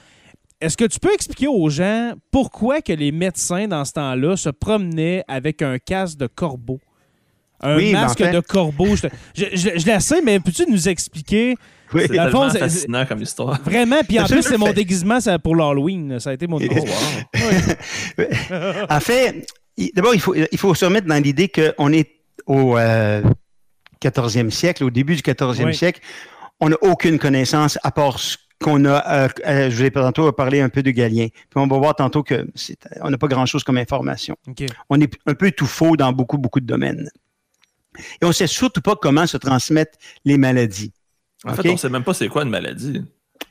Est-ce 0.60 0.76
que 0.76 0.84
tu 0.84 0.98
peux 0.98 1.12
expliquer 1.12 1.48
aux 1.48 1.68
gens 1.68 2.14
pourquoi 2.30 2.80
que 2.80 2.92
les 2.92 3.12
médecins 3.12 3.68
dans 3.68 3.84
ce 3.84 3.92
temps-là 3.92 4.36
se 4.36 4.48
promenaient 4.48 5.22
avec 5.28 5.60
un 5.60 5.78
casque 5.78 6.16
de 6.16 6.26
corbeau? 6.26 6.80
Un 7.60 7.76
ben, 7.76 7.92
masque 7.92 8.22
de 8.22 8.40
corbeau. 8.40 8.96
Je, 8.96 9.08
je, 9.34 9.86
la 9.86 10.00
sais, 10.00 10.22
mais 10.22 10.40
peux-tu 10.40 10.70
nous 10.70 10.88
expliquer? 10.88 11.56
Oui. 11.92 12.02
C'est 12.02 12.08
tellement 12.08 12.50
fascinant 12.50 13.06
comme 13.06 13.22
histoire. 13.22 13.60
Vraiment, 13.62 14.00
puis 14.06 14.18
en 14.18 14.24
plus, 14.28 14.42
c'est 14.42 14.58
mon 14.58 14.72
déguisement 14.72 15.18
pour 15.42 15.56
l'Halloween. 15.56 16.18
Ça 16.20 16.30
a 16.30 16.32
été 16.32 16.46
mon 16.46 16.58
déguisement. 16.58 16.90
en 18.90 19.00
fait, 19.00 19.46
d'abord, 19.94 20.14
il 20.14 20.20
faut, 20.20 20.34
il 20.34 20.58
faut 20.58 20.74
se 20.74 20.84
remettre 20.84 21.06
dans 21.06 21.22
l'idée 21.22 21.48
qu'on 21.48 21.92
est 21.92 22.16
au 22.46 22.76
14e 22.76 24.46
euh, 24.46 24.50
siècle, 24.50 24.84
au 24.84 24.90
début 24.90 25.16
du 25.16 25.22
14e 25.22 25.72
siècle, 25.72 26.00
on 26.60 26.70
n'a 26.70 26.76
aucune 26.80 27.18
connaissance 27.18 27.78
à 27.82 27.90
part 27.90 28.18
ce 28.18 28.36
qu'on 28.62 28.84
a, 28.84 29.24
euh, 29.24 29.28
euh, 29.46 29.70
je 29.70 29.82
vais 29.82 29.90
tantôt 29.90 30.30
parler 30.32 30.60
un 30.60 30.68
peu 30.68 30.82
de 30.82 30.90
Galien. 30.90 31.28
Puis 31.28 31.56
on 31.56 31.66
va 31.66 31.78
voir 31.78 31.94
tantôt 31.94 32.22
que 32.22 32.46
on 33.00 33.10
n'a 33.10 33.18
pas 33.18 33.28
grand-chose 33.28 33.64
comme 33.64 33.78
information. 33.78 34.36
On 34.88 35.00
est 35.00 35.12
un 35.26 35.34
peu 35.34 35.50
tout 35.50 35.66
faux 35.66 35.96
dans 35.96 36.12
beaucoup, 36.12 36.38
beaucoup 36.38 36.60
de 36.60 36.66
domaines. 36.66 37.10
Et 38.20 38.24
on 38.24 38.28
ne 38.28 38.32
sait 38.32 38.46
surtout 38.46 38.80
pas 38.80 38.96
comment 38.96 39.26
se 39.26 39.36
transmettent 39.36 39.98
les 40.24 40.38
maladies. 40.38 40.92
En 41.44 41.54
fait, 41.54 41.68
on 41.68 41.72
ne 41.72 41.78
sait 41.78 41.88
même 41.88 42.04
pas 42.04 42.14
c'est 42.14 42.28
quoi 42.28 42.42
une 42.42 42.50
maladie. 42.50 43.02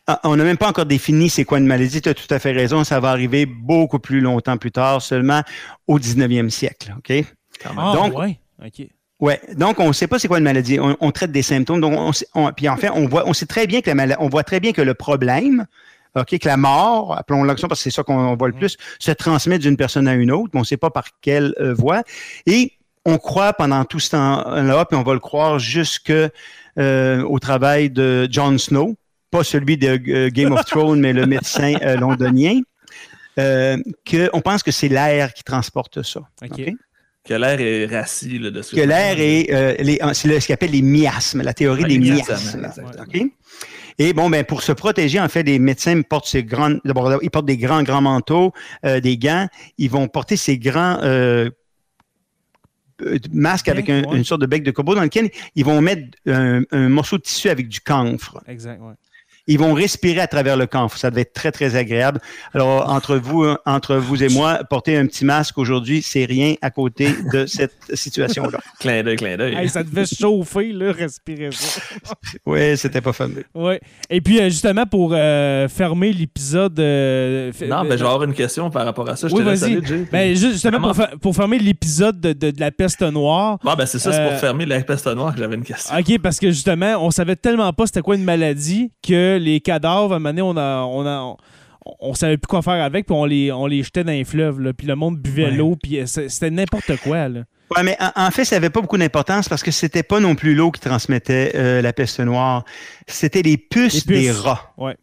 Ah, 0.07 0.19
on 0.23 0.35
n'a 0.35 0.43
même 0.43 0.57
pas 0.57 0.67
encore 0.67 0.85
défini 0.85 1.29
c'est 1.29 1.45
quoi 1.45 1.57
une 1.57 1.65
maladie. 1.65 2.01
Tu 2.01 2.09
as 2.09 2.13
tout 2.13 2.31
à 2.31 2.39
fait 2.39 2.51
raison. 2.51 2.83
Ça 2.83 2.99
va 2.99 3.09
arriver 3.09 3.45
beaucoup 3.45 3.99
plus 3.99 4.21
longtemps 4.21 4.57
plus 4.57 4.71
tard, 4.71 5.01
seulement 5.01 5.41
au 5.87 5.99
19e 5.99 6.49
siècle. 6.49 6.95
OK? 6.97 7.25
Ah, 7.63 7.93
Donc, 7.95 8.13
OK. 8.13 8.87
Ouais, 9.25 9.41
donc 9.57 9.79
on 9.79 9.87
ne 9.87 9.93
sait 9.93 10.05
pas 10.05 10.19
c'est 10.19 10.27
quoi 10.27 10.37
une 10.37 10.43
maladie. 10.43 10.77
On, 10.79 11.11
traite 11.11 11.31
des 11.31 11.41
symptômes. 11.41 11.81
Donc 11.81 12.13
on, 12.35 12.53
puis 12.53 12.69
en 12.69 12.77
fait, 12.77 12.91
on 12.91 13.07
voit, 13.07 13.27
on 13.27 13.33
sait 13.33 13.47
très 13.47 13.65
bien 13.65 13.81
que 13.81 13.89
la 13.89 13.95
maladie, 13.95 14.21
on 14.21 14.29
voit 14.29 14.43
très 14.43 14.59
bien 14.59 14.71
que 14.71 14.83
le 14.83 14.93
problème, 14.93 15.65
ok, 16.15 16.37
que 16.37 16.47
la 16.47 16.57
mort, 16.57 17.17
appelons 17.17 17.43
l'action 17.43 17.67
parce 17.67 17.79
que 17.79 17.85
c'est 17.85 17.95
ça 17.95 18.03
qu'on 18.03 18.35
voit 18.35 18.49
le 18.49 18.53
mm. 18.53 18.59
plus, 18.59 18.77
se 18.99 19.09
transmet 19.09 19.57
d'une 19.57 19.77
personne 19.77 20.07
à 20.07 20.13
une 20.13 20.31
autre, 20.31 20.51
mais 20.53 20.59
on 20.59 20.61
ne 20.61 20.67
sait 20.67 20.77
pas 20.77 20.91
par 20.91 21.05
quelle 21.21 21.55
euh, 21.59 21.73
voie. 21.73 22.03
Et 22.45 22.73
on 23.03 23.17
croit 23.17 23.53
pendant 23.53 23.83
tout 23.83 23.99
ce 23.99 24.11
temps-là, 24.11 24.85
puis 24.85 24.95
on 24.95 25.01
va 25.01 25.13
le 25.13 25.19
croire 25.19 25.57
jusque 25.57 26.13
euh, 26.77 27.23
au 27.23 27.39
travail 27.39 27.89
de 27.89 28.27
Jon 28.29 28.59
Snow, 28.59 28.95
pas 29.31 29.43
celui 29.43 29.77
de 29.77 29.99
euh, 30.07 30.29
Game 30.29 30.51
of 30.51 30.65
Thrones, 30.65 30.99
mais 30.99 31.13
le 31.13 31.25
médecin 31.25 31.73
londonien, 31.99 32.59
qu'on 33.35 34.41
pense 34.41 34.61
que 34.61 34.69
c'est 34.69 34.87
l'air 34.89 35.33
qui 35.33 35.43
transporte 35.43 36.03
ça. 36.03 36.21
OK? 36.43 36.75
Que 37.25 37.33
l'air 37.33 37.59
est 37.59 37.87
rassis 37.87 38.39
de 38.39 38.61
ce 38.61 38.75
Que 38.75 38.81
l'air 38.81 39.15
est, 39.19 39.51
euh, 39.51 40.13
c'est 40.13 40.39
ce 40.39 40.47
qu'on 40.47 40.53
appelle 40.53 40.71
les 40.71 40.83
miasmes, 40.83 41.41
la 41.41 41.53
théorie 41.53 41.85
des 41.85 41.97
miasmes. 41.97 42.71
Et 43.97 44.13
bon, 44.13 44.29
ben 44.29 44.43
pour 44.43 44.61
se 44.61 44.73
protéger, 44.73 45.19
en 45.19 45.29
fait, 45.29 45.43
les 45.43 45.57
médecins 45.57 46.01
portent 46.01 46.27
ces 46.27 46.43
grands, 46.43 46.75
d'abord, 46.83 47.17
ils 47.23 47.31
portent 47.31 47.45
des 47.45 47.57
grands, 47.57 47.81
grands 47.81 48.01
manteaux, 48.01 48.51
euh, 48.85 48.99
des 48.99 49.17
gants. 49.17 49.47
Ils 49.77 49.89
vont 49.89 50.07
porter 50.07 50.35
ces 50.35 50.59
grands 50.59 50.99
euh, 51.01 51.49
masques 53.31 53.69
avec 53.69 53.87
une 53.89 54.23
sorte 54.23 54.41
de 54.41 54.45
bec 54.45 54.63
de 54.63 54.71
corbeau 54.71 54.95
dans 54.95 55.03
lequel 55.03 55.31
ils 55.55 55.65
vont 55.65 55.81
mettre 55.81 56.17
un, 56.27 56.61
un 56.71 56.89
morceau 56.89 57.17
de 57.17 57.23
tissu 57.23 57.49
avec 57.49 57.69
du 57.69 57.79
camphre. 57.79 58.43
Exact, 58.47 58.81
ouais 58.81 58.93
ils 59.47 59.59
vont 59.59 59.73
respirer 59.73 60.21
à 60.21 60.27
travers 60.27 60.57
le 60.57 60.65
camp. 60.65 60.87
Ça 60.89 61.09
devait 61.09 61.21
être 61.21 61.33
très, 61.33 61.51
très 61.51 61.75
agréable. 61.75 62.19
Alors, 62.53 62.89
entre 62.89 63.17
vous, 63.17 63.45
entre 63.65 63.95
vous 63.95 64.23
et 64.23 64.29
moi, 64.29 64.59
porter 64.69 64.97
un 64.97 65.05
petit 65.05 65.25
masque 65.25 65.57
aujourd'hui, 65.57 66.01
c'est 66.01 66.25
rien 66.25 66.55
à 66.61 66.71
côté 66.71 67.09
de 67.31 67.45
cette 67.45 67.75
situation-là. 67.93 68.59
clin 68.79 69.03
d'œil, 69.03 69.17
clin 69.17 69.37
d'œil. 69.37 69.69
ça 69.69 69.83
devait 69.83 70.05
chauffer, 70.05 70.71
là, 70.71 70.91
respirer 70.91 71.49
ça. 71.51 71.81
oui, 72.45 72.77
c'était 72.77 73.01
pas 73.01 73.13
fameux. 73.13 73.43
Oui. 73.53 73.75
Et 74.09 74.21
puis, 74.21 74.39
euh, 74.39 74.45
justement, 74.45 74.85
pour 74.85 75.11
euh, 75.13 75.67
fermer 75.67 76.11
l'épisode. 76.11 76.79
Euh, 76.79 77.51
non, 77.67 77.83
ben, 77.83 77.91
je 77.91 78.03
vais 78.03 78.09
avoir 78.09 78.23
une 78.23 78.33
question 78.33 78.69
par 78.69 78.85
rapport 78.85 79.07
à 79.09 79.15
ça. 79.15 79.27
Je 79.27 79.35
oui, 79.35 79.43
vas-y. 79.43 79.79
Ben, 80.11 80.35
justement, 80.35 80.93
pour, 80.93 81.07
pour, 81.19 81.35
fermer 81.35 81.59
l'épisode 81.59 82.19
de, 82.19 82.33
de, 82.33 82.53
la 82.59 82.71
peste 82.71 83.01
noire. 83.01 83.59
Ah, 83.65 83.75
ben, 83.75 83.85
c'est 83.85 83.99
ça, 83.99 84.11
c'est 84.11 84.27
pour 84.27 84.39
fermer 84.39 84.65
la 84.65 84.81
peste 84.81 85.07
noire 85.07 85.33
que 85.33 85.39
j'avais 85.39 85.55
une 85.55 85.63
question. 85.63 85.95
OK, 85.95 86.19
parce 86.19 86.39
que 86.39 86.49
justement, 86.49 86.95
on 87.05 87.11
savait 87.11 87.35
tellement 87.35 87.71
pas 87.73 87.85
c'était 87.85 88.01
quoi 88.01 88.15
une 88.15 88.23
maladie 88.23 88.91
que 89.05 89.34
les 89.37 89.59
cadavres, 89.59 90.13
à 90.13 90.15
un 90.17 90.19
moment 90.19 90.29
donné, 90.29 90.41
on 90.41 90.57
a, 90.57 91.37
on 91.99 92.13
savait 92.13 92.37
plus 92.37 92.47
quoi 92.47 92.61
faire 92.61 92.83
avec, 92.83 93.05
puis 93.05 93.15
on 93.15 93.25
les, 93.25 93.51
on 93.51 93.67
les 93.67 93.83
jetait 93.83 94.03
dans 94.03 94.11
les 94.11 94.23
fleuves, 94.23 94.73
puis 94.73 94.87
le 94.87 94.95
monde 94.95 95.17
buvait 95.19 95.51
l'eau, 95.51 95.75
puis 95.81 95.99
euh, 95.99 96.05
c'était 96.05 96.49
n'importe 96.49 96.97
quoi. 96.97 97.27
Là. 97.29 97.41
Ouais, 97.75 97.83
mais 97.83 97.97
en, 98.15 98.31
fait, 98.31 98.45
ça 98.45 98.55
n'avait 98.55 98.69
pas 98.69 98.81
beaucoup 98.81 98.97
d'importance 98.97 99.49
parce 99.49 99.63
que 99.63 99.71
c'était 99.71 100.03
pas 100.03 100.19
non 100.19 100.35
plus 100.35 100.55
l'eau 100.55 100.71
qui 100.71 100.81
transmettait 100.81 101.51
euh, 101.55 101.81
la 101.81 101.93
peste 101.93 102.19
noire, 102.19 102.63
c'était 103.07 103.41
les 103.41 103.57
puces, 103.57 104.05
des 104.05 104.31
rats. 104.31 104.73
Ouais. 104.77 104.95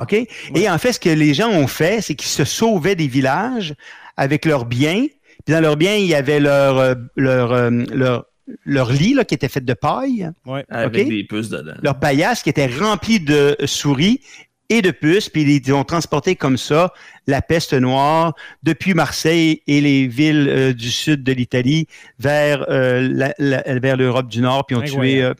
OK? 0.00 0.14
Et 0.54 0.70
en 0.70 0.78
fait, 0.78 0.92
ce 0.92 1.00
que 1.00 1.10
les 1.10 1.34
gens 1.34 1.48
ont 1.48 1.66
fait, 1.66 2.00
c'est 2.00 2.14
qu'ils 2.14 2.30
se 2.30 2.44
sauvaient 2.44 2.94
des 2.94 3.08
villages 3.08 3.74
avec 4.16 4.44
leurs 4.44 4.64
biens. 4.64 5.06
Puis 5.44 5.54
dans 5.54 5.60
leurs 5.60 5.76
biens, 5.76 5.94
il 5.94 6.06
y 6.06 6.14
avait 6.14 6.40
leur, 6.40 6.78
euh, 6.78 6.94
leur, 7.16 7.70
leur, 7.70 8.26
leur 8.64 8.92
lit 8.92 9.14
là, 9.14 9.24
qui 9.24 9.34
était 9.34 9.48
fait 9.48 9.64
de 9.64 9.74
paille. 9.74 10.30
Avec 10.68 11.08
des 11.08 11.24
puces 11.24 11.48
dedans. 11.48 11.74
Leur 11.82 11.98
paillasse 11.98 12.42
qui 12.42 12.50
était 12.50 12.66
remplie 12.66 13.20
de 13.20 13.56
souris 13.64 14.20
et 14.68 14.82
de 14.82 14.90
puces, 14.90 15.28
puis 15.28 15.42
ils 15.42 15.72
ont 15.72 15.84
transporté 15.84 16.36
comme 16.36 16.58
ça 16.58 16.92
la 17.26 17.40
peste 17.42 17.72
noire 17.72 18.34
depuis 18.62 18.94
Marseille 18.94 19.62
et 19.66 19.80
les 19.80 20.06
villes 20.06 20.48
euh, 20.48 20.72
du 20.72 20.90
sud 20.90 21.22
de 21.22 21.32
l'Italie 21.32 21.86
vers, 22.18 22.66
euh, 22.68 23.30
vers 23.38 23.96
l'Europe 23.96 24.28
du 24.28 24.40
Nord, 24.40 24.66
puis 24.66 24.76
ont 24.76 24.82
tué 24.82 25.22
euh, 25.22 25.32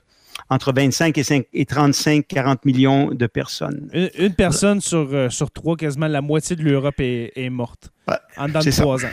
entre 0.48 0.72
25 0.72 1.18
et, 1.18 1.46
et 1.52 1.66
35, 1.66 2.26
40 2.26 2.64
millions 2.64 3.10
de 3.10 3.26
personnes. 3.26 3.90
Une, 3.92 4.32
personne 4.32 4.80
sur, 4.80 5.30
sur 5.30 5.50
trois, 5.50 5.76
quasiment 5.76 6.08
la 6.08 6.22
moitié 6.22 6.56
de 6.56 6.62
l'Europe 6.62 6.94
est, 6.98 7.50
morte 7.50 7.90
en 8.36 8.48
dans 8.48 8.60
trois 8.60 9.04
ans. 9.04 9.10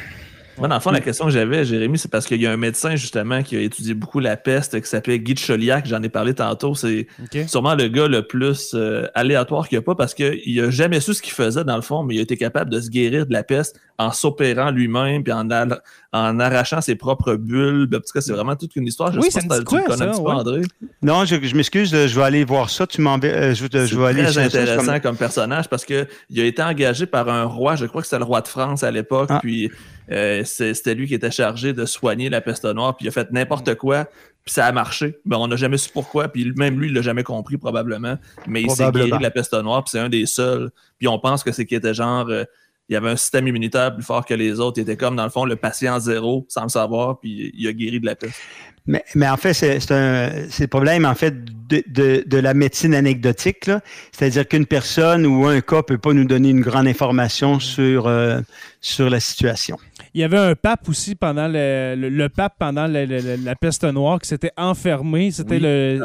Moi, 0.57 0.69
dans 0.69 0.75
le 0.75 0.81
fond, 0.81 0.91
la 0.91 1.01
question 1.01 1.25
que 1.25 1.31
j'avais, 1.31 1.65
Jérémy, 1.65 1.97
c'est 1.97 2.09
parce 2.09 2.25
qu'il 2.25 2.41
y 2.41 2.47
a 2.47 2.51
un 2.51 2.57
médecin, 2.57 2.95
justement, 2.95 3.43
qui 3.43 3.57
a 3.57 3.59
étudié 3.59 3.93
beaucoup 3.93 4.19
la 4.19 4.37
peste, 4.37 4.79
qui 4.81 4.87
s'appelait 4.87 5.19
Guy 5.19 5.33
de 5.33 5.39
Choliac, 5.39 5.85
j'en 5.85 6.01
ai 6.01 6.09
parlé 6.09 6.33
tantôt. 6.33 6.75
C'est 6.75 7.07
sûrement 7.47 7.75
le 7.75 7.89
gars 7.89 8.07
le 8.07 8.25
plus 8.25 8.73
euh, 8.73 9.05
aléatoire 9.15 9.67
qu'il 9.67 9.77
n'y 9.77 9.83
a 9.83 9.85
pas 9.85 9.95
parce 9.95 10.13
qu'il 10.13 10.55
n'a 10.55 10.69
jamais 10.69 11.01
su 11.01 11.13
ce 11.13 11.21
qu'il 11.21 11.33
faisait, 11.33 11.65
dans 11.65 11.75
le 11.75 11.81
fond, 11.81 12.03
mais 12.03 12.15
il 12.15 12.19
a 12.19 12.21
été 12.21 12.37
capable 12.37 12.71
de 12.71 12.79
se 12.79 12.89
guérir 12.89 13.25
de 13.25 13.33
la 13.33 13.43
peste 13.43 13.79
en 13.97 14.11
s'opérant 14.11 14.71
lui-même, 14.71 15.23
puis 15.23 15.31
en, 15.31 15.47
en 15.49 16.39
arrachant 16.39 16.81
ses 16.81 16.95
propres 16.95 17.35
bulles. 17.35 17.87
En 17.93 17.97
tout 17.97 18.03
cas, 18.13 18.21
c'est 18.21 18.33
vraiment 18.33 18.55
toute 18.55 18.75
une 18.75 18.87
histoire. 18.87 19.13
Je 19.13 19.19
oui, 19.19 19.31
sais 19.31 19.47
pas 19.47 19.55
si 19.55 19.63
tu 19.63 19.65
connais 19.65 20.03
un 20.03 20.11
petit 20.11 20.21
peu, 20.21 20.29
André? 20.29 20.61
Non, 21.01 21.23
je, 21.23 21.35
je 21.41 21.55
m'excuse, 21.55 21.89
je 21.91 22.15
vais 22.19 22.25
aller 22.25 22.43
voir 22.43 22.69
ça. 22.69 22.85
Tu 22.85 23.01
m'en 23.01 23.17
euh, 23.23 23.53
je, 23.53 23.65
je 23.85 23.97
vais 23.97 24.05
aller 24.07 24.23
très 24.23 24.37
intéressant 24.37 24.99
comme... 24.99 25.15
personnage 25.15 25.69
parce 25.69 25.85
qu'il 25.85 26.05
a 26.37 26.43
été 26.43 26.61
engagé 26.61 27.05
par 27.05 27.29
un 27.29 27.45
roi, 27.45 27.77
je 27.77 27.85
crois 27.85 28.01
que 28.01 28.07
c'était 28.07 28.19
le 28.19 28.25
roi 28.25 28.41
de 28.41 28.49
France 28.49 28.83
à 28.83 28.91
l'époque, 28.91 29.29
ah. 29.31 29.39
puis 29.41 29.71
euh, 30.11 30.43
c'était 30.43 30.93
lui 30.93 31.07
qui 31.07 31.13
était 31.13 31.31
chargé 31.31 31.71
de 31.71 31.85
soigner 31.85 32.29
la 32.29 32.41
peste 32.41 32.65
noire, 32.65 32.97
puis 32.97 33.05
il 33.05 33.09
a 33.09 33.11
fait 33.11 33.31
n'importe 33.31 33.75
quoi, 33.75 34.09
puis 34.43 34.53
ça 34.53 34.65
a 34.65 34.71
marché. 34.73 35.19
Mais 35.25 35.37
on 35.37 35.47
n'a 35.47 35.55
jamais 35.55 35.77
su 35.77 35.89
pourquoi, 35.89 36.27
puis 36.27 36.51
même 36.57 36.79
lui, 36.79 36.89
il 36.89 36.93
l'a 36.93 37.01
jamais 37.01 37.23
compris 37.23 37.57
probablement, 37.57 38.17
mais 38.45 38.61
il 38.61 38.71
s'est 38.71 38.91
guéri 38.91 39.11
de 39.11 39.23
la 39.23 39.31
peste 39.31 39.53
noire, 39.53 39.85
puis 39.85 39.91
c'est 39.91 39.99
un 39.99 40.09
des 40.09 40.25
seuls. 40.25 40.69
Puis 40.97 41.07
on 41.07 41.17
pense 41.17 41.43
que 41.43 41.53
c'est 41.53 41.65
qu'il 41.65 41.77
était 41.77 41.93
genre... 41.93 42.27
Euh, 42.29 42.43
il 42.89 42.93
y 42.93 42.95
avait 42.95 43.09
un 43.09 43.15
système 43.15 43.47
immunitaire 43.47 43.93
plus 43.93 44.03
fort 44.03 44.25
que 44.25 44.33
les 44.33 44.59
autres. 44.59 44.79
Il 44.79 44.81
était 44.81 44.97
comme, 44.97 45.15
dans 45.15 45.23
le 45.23 45.29
fond, 45.29 45.45
le 45.45 45.55
patient 45.55 45.99
zéro, 45.99 46.45
sans 46.49 46.63
le 46.63 46.69
savoir, 46.69 47.19
puis 47.19 47.51
il 47.55 47.67
a 47.67 47.73
guéri 47.73 47.99
de 47.99 48.05
la 48.05 48.15
peste. 48.15 48.39
Mais, 48.87 49.03
mais 49.15 49.27
en 49.27 49.37
fait, 49.37 49.53
c'est 49.53 49.79
le 49.79 50.67
problème 50.67 51.05
en 51.05 51.15
fait 51.15 51.33
de, 51.67 51.83
de, 51.87 52.23
de 52.25 52.37
la 52.37 52.53
médecine 52.53 52.93
anecdotique. 52.93 53.71
C'est-à-dire 54.11 54.47
qu'une 54.47 54.67
personne 54.67 55.25
ou 55.25 55.47
un 55.47 55.59
cas 55.61 55.81
peut 55.81 55.97
pas 55.97 56.13
nous 56.13 56.25
donner 56.25 56.49
une 56.49 56.61
grande 56.61 56.87
information 56.87 57.59
sur, 57.59 58.07
euh, 58.07 58.41
sur 58.81 59.09
la 59.09 59.19
situation. 59.19 59.77
Il 60.15 60.21
y 60.21 60.23
avait 60.23 60.37
un 60.37 60.55
pape 60.55 60.87
aussi 60.87 61.13
pendant 61.13 61.49
le, 61.49 61.93
le, 61.97 62.29
pape 62.29 62.53
pendant 62.57 62.87
la 62.87 63.55
peste 63.55 63.83
noire 63.83 64.17
qui 64.21 64.29
s'était 64.29 64.53
enfermé. 64.55 65.29
C'était 65.29 65.59
le 65.59 65.99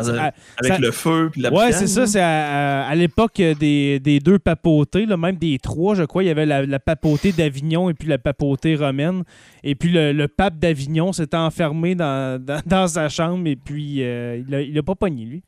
avec 0.57 0.81
le 0.81 0.91
feu 0.91 1.29
puis 1.31 1.41
la 1.41 1.53
Ouais, 1.53 1.71
c'est 1.71 1.87
ça. 1.87 2.09
C'est 2.09 2.21
à, 2.21 2.93
l'époque 2.97 3.37
des, 3.37 4.01
des, 4.01 4.19
deux 4.19 4.41
papautés, 4.41 5.07
là, 5.07 5.17
même 5.17 5.37
des 5.37 5.61
trois, 5.61 5.95
je 5.95 6.03
crois. 6.03 6.25
Il 6.25 6.27
y 6.27 6.31
avait 6.31 6.45
la, 6.45 6.81
papauté 6.81 7.31
d'Avignon 7.31 7.89
et 7.89 7.95
puis 7.95 8.09
la 8.09 8.19
papauté 8.19 8.75
romaine. 8.75 9.23
Et 9.63 9.77
puis 9.77 9.91
le, 9.93 10.27
pape 10.27 10.59
d'Avignon 10.59 11.13
s'était 11.13 11.37
enfermé 11.37 11.95
dans, 11.95 12.45
dans, 12.67 12.89
sa 12.89 13.09
chambre 13.09 13.47
et 13.47 13.55
puis 13.55 14.03
euh, 14.03 14.43
il 14.49 14.75
n'a 14.75 14.83
pas 14.83 14.97
pogné 14.97 15.25
lui. 15.25 15.43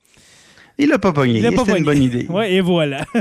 Il 0.79 0.89
l'a 0.89 0.99
pas 0.99 1.13
pogné. 1.13 1.43
C'était 1.43 1.79
une 1.79 1.85
bonne 1.85 2.03
idée. 2.03 2.27
Oui, 2.31 2.45
et 2.47 2.61
voilà. 2.61 3.05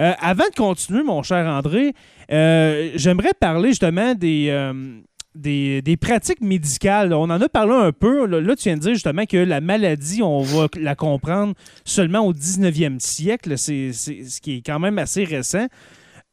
Euh, 0.00 0.12
avant 0.20 0.44
de 0.48 0.54
continuer, 0.54 1.02
mon 1.02 1.22
cher 1.22 1.46
André, 1.46 1.92
euh, 2.32 2.90
j'aimerais 2.94 3.32
parler 3.38 3.68
justement 3.68 4.14
euh, 4.22 5.00
des, 5.34 5.82
des, 5.82 5.96
pratiques 5.96 6.40
médicales. 6.40 7.12
On 7.12 7.24
en 7.24 7.40
a 7.40 7.48
parlé 7.48 7.74
un 7.74 7.92
peu. 7.92 8.26
Là, 8.26 8.56
tu 8.56 8.64
viens 8.64 8.76
de 8.76 8.80
dire 8.80 8.94
justement 8.94 9.26
que 9.26 9.36
la 9.36 9.60
maladie, 9.60 10.22
on 10.22 10.40
va 10.42 10.68
la 10.78 10.94
comprendre 10.94 11.54
seulement 11.84 12.20
au 12.20 12.32
19e 12.32 12.98
siècle. 13.00 13.58
C'est 13.58 13.92
ce 13.92 14.40
qui 14.40 14.58
est 14.58 14.62
quand 14.64 14.78
même 14.78 14.98
assez 14.98 15.24
récent. 15.24 15.66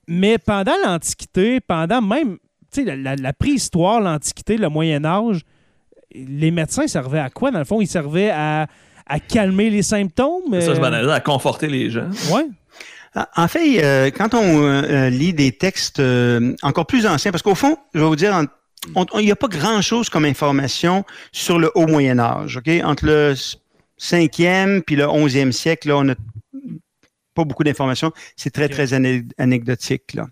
Mais 0.08 0.38
pendant 0.38 0.76
l'Antiquité, 0.86 1.60
pendant 1.60 2.02
même 2.02 2.38
la, 2.78 2.96
la, 2.96 3.16
la 3.16 3.34
préhistoire, 3.34 4.00
l'Antiquité, 4.00 4.58
le 4.58 4.70
Moyen 4.70 5.04
Âge, 5.04 5.42
les 6.14 6.52
médecins 6.52 6.88
servaient 6.88 7.20
à 7.20 7.30
quoi, 7.30 7.52
dans 7.52 7.60
le 7.60 7.66
fond? 7.66 7.82
Ils 7.82 7.88
servaient 7.88 8.30
à 8.30 8.68
à 9.08 9.20
calmer 9.20 9.70
les 9.70 9.84
symptômes. 9.84 10.62
Ça, 10.62 10.74
je 10.74 10.82
euh, 10.82 11.10
à 11.12 11.20
conforter 11.20 11.68
les 11.68 11.90
gens. 11.90 12.10
Oui. 12.32 12.42
Ah, 13.16 13.30
en 13.36 13.48
fait, 13.48 13.84
euh, 13.84 14.12
quand 14.16 14.34
on 14.34 14.62
euh, 14.62 15.10
lit 15.10 15.34
des 15.34 15.52
textes 15.52 16.02
encore 16.62 16.86
plus 16.86 17.06
anciens, 17.06 17.32
parce 17.32 17.42
qu'au 17.42 17.56
fond, 17.56 17.78
je 17.94 18.00
vais 18.00 18.06
vous 18.06 18.16
dire, 18.16 18.44
il 18.96 19.26
n'y 19.26 19.32
a 19.32 19.36
pas 19.36 19.48
grand-chose 19.48 20.10
comme 20.10 20.26
information 20.26 21.04
sur 21.32 21.60
le 21.60 21.72
haut 21.76 21.88
Moyen 21.88 22.20
Âge. 22.20 22.58
ok? 22.58 22.70
Entre 22.84 23.06
le 23.06 23.34
5e 24.00 24.82
puis 24.82 24.96
le 24.96 25.06
11e 25.06 25.52
siècle, 25.52 25.90
là, 25.90 25.98
on 25.98 26.10
a 26.10 26.16
pas 27.34 27.44
beaucoup 27.44 27.64
d'informations. 27.64 28.12
C'est 28.36 28.52
très, 28.52 28.68
très 28.68 28.94
anecdotique. 28.94 30.14
Là. 30.14 30.28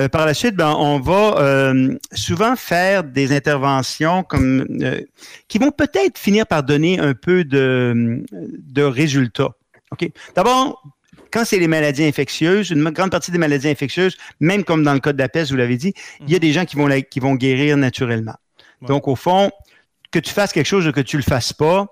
Euh, 0.00 0.08
par 0.08 0.26
la 0.26 0.34
suite, 0.34 0.56
ben, 0.56 0.74
on 0.76 0.98
va 0.98 1.36
euh, 1.38 1.96
souvent 2.12 2.56
faire 2.56 3.04
des 3.04 3.34
interventions 3.34 4.22
comme 4.24 4.66
euh, 4.82 5.00
qui 5.48 5.58
vont 5.58 5.70
peut-être 5.70 6.18
finir 6.18 6.46
par 6.46 6.62
donner 6.64 6.98
un 6.98 7.14
peu 7.14 7.44
de, 7.44 8.24
de 8.32 8.82
résultats. 8.82 9.50
OK? 9.92 10.10
D'abord, 10.34 10.82
quand 11.30 11.44
c'est 11.44 11.58
les 11.58 11.68
maladies 11.68 12.04
infectieuses, 12.04 12.70
une 12.70 12.90
grande 12.90 13.10
partie 13.10 13.30
des 13.30 13.38
maladies 13.38 13.68
infectieuses, 13.68 14.16
même 14.40 14.64
comme 14.64 14.82
dans 14.82 14.94
le 14.94 15.00
cas 15.00 15.12
de 15.12 15.18
la 15.18 15.28
peste, 15.28 15.50
vous 15.50 15.56
l'avez 15.56 15.76
dit, 15.76 15.94
il 16.20 16.30
y 16.30 16.34
a 16.34 16.36
mhm. 16.36 16.40
des 16.40 16.52
gens 16.52 16.64
qui 16.64 16.76
vont, 16.76 16.88
qui 17.10 17.20
vont 17.20 17.34
guérir 17.34 17.76
naturellement. 17.76 18.34
Donc, 18.82 19.08
au 19.08 19.16
fond, 19.16 19.50
que 20.10 20.18
tu 20.18 20.32
fasses 20.32 20.52
quelque 20.52 20.66
chose 20.66 20.86
ou 20.86 20.92
que 20.92 21.00
tu 21.00 21.16
le 21.16 21.22
fasses 21.22 21.52
pas, 21.52 21.86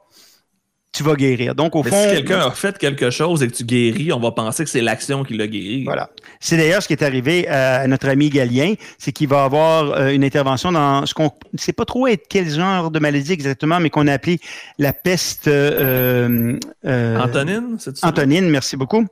tu 0.92 1.02
vas 1.02 1.14
guérir. 1.14 1.54
Donc, 1.54 1.74
au 1.74 1.82
fond. 1.82 1.96
Si 1.96 2.14
quelqu'un 2.16 2.40
a 2.40 2.50
fait 2.50 2.76
quelque 2.76 3.10
chose 3.10 3.42
et 3.42 3.48
que 3.48 3.54
tu 3.54 3.64
guéris, 3.64 4.12
on 4.12 4.20
va 4.20 4.30
penser 4.32 4.62
que 4.62 4.70
c'est 4.70 4.82
l'action 4.82 5.24
qui 5.24 5.34
l'a 5.34 5.46
guéri. 5.46 5.84
Voilà. 5.84 6.10
C'est 6.38 6.58
d'ailleurs 6.58 6.82
ce 6.82 6.86
qui 6.86 6.92
est 6.92 7.02
arrivé 7.02 7.48
à 7.48 7.86
notre 7.86 8.08
ami 8.08 8.28
Galien, 8.28 8.74
c'est 8.98 9.12
qu'il 9.12 9.28
va 9.28 9.44
avoir 9.44 9.92
euh, 9.92 10.10
une 10.10 10.22
intervention 10.22 10.70
dans 10.70 11.06
ce 11.06 11.14
qu'on 11.14 11.30
ne 11.52 11.58
sait 11.58 11.72
pas 11.72 11.86
trop 11.86 12.06
être 12.06 12.26
quel 12.28 12.50
genre 12.50 12.90
de 12.90 12.98
maladie 12.98 13.32
exactement, 13.32 13.80
mais 13.80 13.88
qu'on 13.88 14.06
a 14.06 14.12
appelé 14.12 14.38
la 14.78 14.92
peste. 14.92 15.48
Euh, 15.48 16.58
euh, 16.84 17.18
Antonine, 17.18 17.76
c'est 17.78 17.96
ça? 17.96 18.08
Antonine, 18.08 18.50
merci 18.50 18.76
beaucoup. 18.76 19.06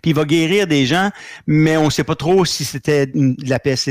Puis 0.00 0.10
il 0.10 0.14
va 0.14 0.24
guérir 0.24 0.66
des 0.66 0.86
gens, 0.86 1.10
mais 1.46 1.76
on 1.76 1.86
ne 1.86 1.90
sait 1.90 2.04
pas 2.04 2.14
trop 2.14 2.44
si 2.44 2.64
c'était 2.64 3.06
de 3.06 3.48
la 3.48 3.58
peste. 3.58 3.90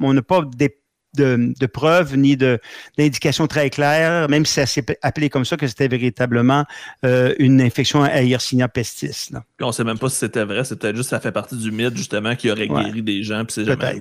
on 0.00 0.14
n'a 0.14 0.22
pas 0.22 0.42
des 0.56 0.79
de, 1.14 1.66
preuves 1.66 2.16
ni 2.16 2.36
d'indications 2.36 3.46
très 3.46 3.70
claires, 3.70 4.28
même 4.28 4.46
si 4.46 4.54
ça 4.54 4.66
s'est 4.66 4.84
appelé 5.02 5.28
comme 5.30 5.44
ça, 5.44 5.56
que 5.56 5.66
c'était 5.66 5.88
véritablement 5.88 6.64
euh, 7.04 7.34
une 7.38 7.60
infection 7.60 8.02
à 8.02 8.22
Yersinia 8.22 8.68
pestis. 8.68 9.30
On 9.60 9.68
ne 9.68 9.72
sait 9.72 9.84
même 9.84 9.98
pas 9.98 10.08
si 10.08 10.16
c'était 10.16 10.44
vrai, 10.44 10.64
c'est 10.64 10.78
peut-être 10.78 10.96
juste 10.96 11.10
ça 11.10 11.20
fait 11.20 11.32
partie 11.32 11.56
du 11.56 11.70
mythe, 11.70 11.96
justement, 11.96 12.34
qui 12.36 12.50
aurait 12.50 12.68
guéri 12.68 13.02
des 13.02 13.22
gens, 13.22 13.44
puis 13.44 13.54
c'est 13.54 13.64
jamais 13.64 14.00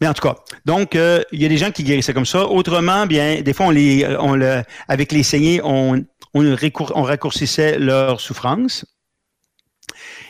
Mais 0.00 0.08
en 0.08 0.14
tout 0.14 0.22
cas, 0.22 0.36
donc, 0.64 0.96
euh, 0.96 1.22
il 1.32 1.42
y 1.42 1.46
a 1.46 1.48
des 1.48 1.58
gens 1.58 1.70
qui 1.70 1.84
guérissaient 1.84 2.14
comme 2.14 2.26
ça. 2.26 2.46
Autrement, 2.46 3.06
bien, 3.06 3.42
des 3.42 3.52
fois, 3.52 3.66
on 3.66 3.70
les, 3.70 4.06
on 4.18 4.34
le, 4.34 4.62
avec 4.88 5.12
les 5.12 5.22
saignées, 5.22 5.60
on, 5.62 6.04
on, 6.34 6.56
on 6.94 7.02
raccourcissait 7.02 7.78
leur 7.78 8.20
souffrance. 8.20 8.84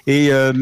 Et 0.08 0.32
euh, 0.32 0.54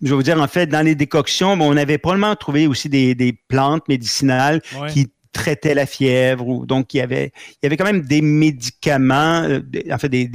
je 0.00 0.08
vais 0.08 0.14
vous 0.14 0.22
dire, 0.22 0.40
en 0.40 0.48
fait, 0.48 0.66
dans 0.66 0.80
les 0.80 0.94
décoctions, 0.94 1.52
on 1.52 1.76
avait 1.76 1.98
probablement 1.98 2.34
trouvé 2.34 2.66
aussi 2.66 2.88
des, 2.88 3.38
plantes 3.46 3.86
médicinales 3.88 4.62
qui 4.88 5.12
traitaient 5.34 5.74
la 5.74 5.84
fièvre. 5.84 6.64
donc, 6.64 6.94
il 6.94 6.96
y, 6.96 7.00
avait, 7.02 7.30
il 7.50 7.58
y 7.64 7.66
avait 7.66 7.76
quand 7.76 7.84
même 7.84 8.00
des 8.00 8.22
médicaments, 8.22 9.42
euh, 9.42 9.60
en 9.90 9.98
fait, 9.98 10.08
des, 10.08 10.30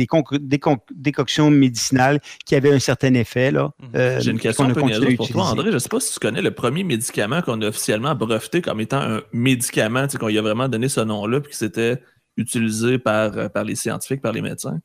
décoctions 0.92 1.50
médicinales 1.50 2.20
qui 2.46 2.54
avaient 2.54 2.72
un 2.72 2.78
certain 2.78 3.16
effet. 3.16 3.50
Là, 3.50 3.72
mhm. 3.80 3.90
euh, 3.96 4.20
J'ai 4.20 4.30
une 4.30 4.40
question 4.40 4.66
un 4.66 4.74
peu 4.74 5.16
pour 5.16 5.28
toi, 5.28 5.46
André. 5.46 5.70
Je 5.70 5.74
ne 5.74 5.80
sais 5.80 5.90
pas 5.90 6.00
si 6.00 6.14
tu 6.14 6.20
connais 6.20 6.44
le 6.44 6.52
premier 6.52 6.84
médicament 6.84 7.42
qu'on 7.42 7.60
a 7.64 7.68
officiellement 7.68 8.14
breveté 8.14 8.62
comme 8.62 8.80
étant 8.80 9.02
un 9.02 9.22
médicament, 9.34 10.06
qu'on 10.20 10.28
lui 10.28 10.38
a 10.38 10.44
vraiment 10.44 10.70
donné 10.70 10.88
ce 10.88 11.02
nom-là, 11.02 11.42
puis 11.42 11.50
que 11.50 11.58
c'était 11.58 12.00
utilisé 12.38 13.00
par, 13.00 13.50
par 13.50 13.64
les 13.64 13.76
scientifiques, 13.76 14.22
par 14.22 14.34
les 14.34 14.44
médecins. 14.44 14.78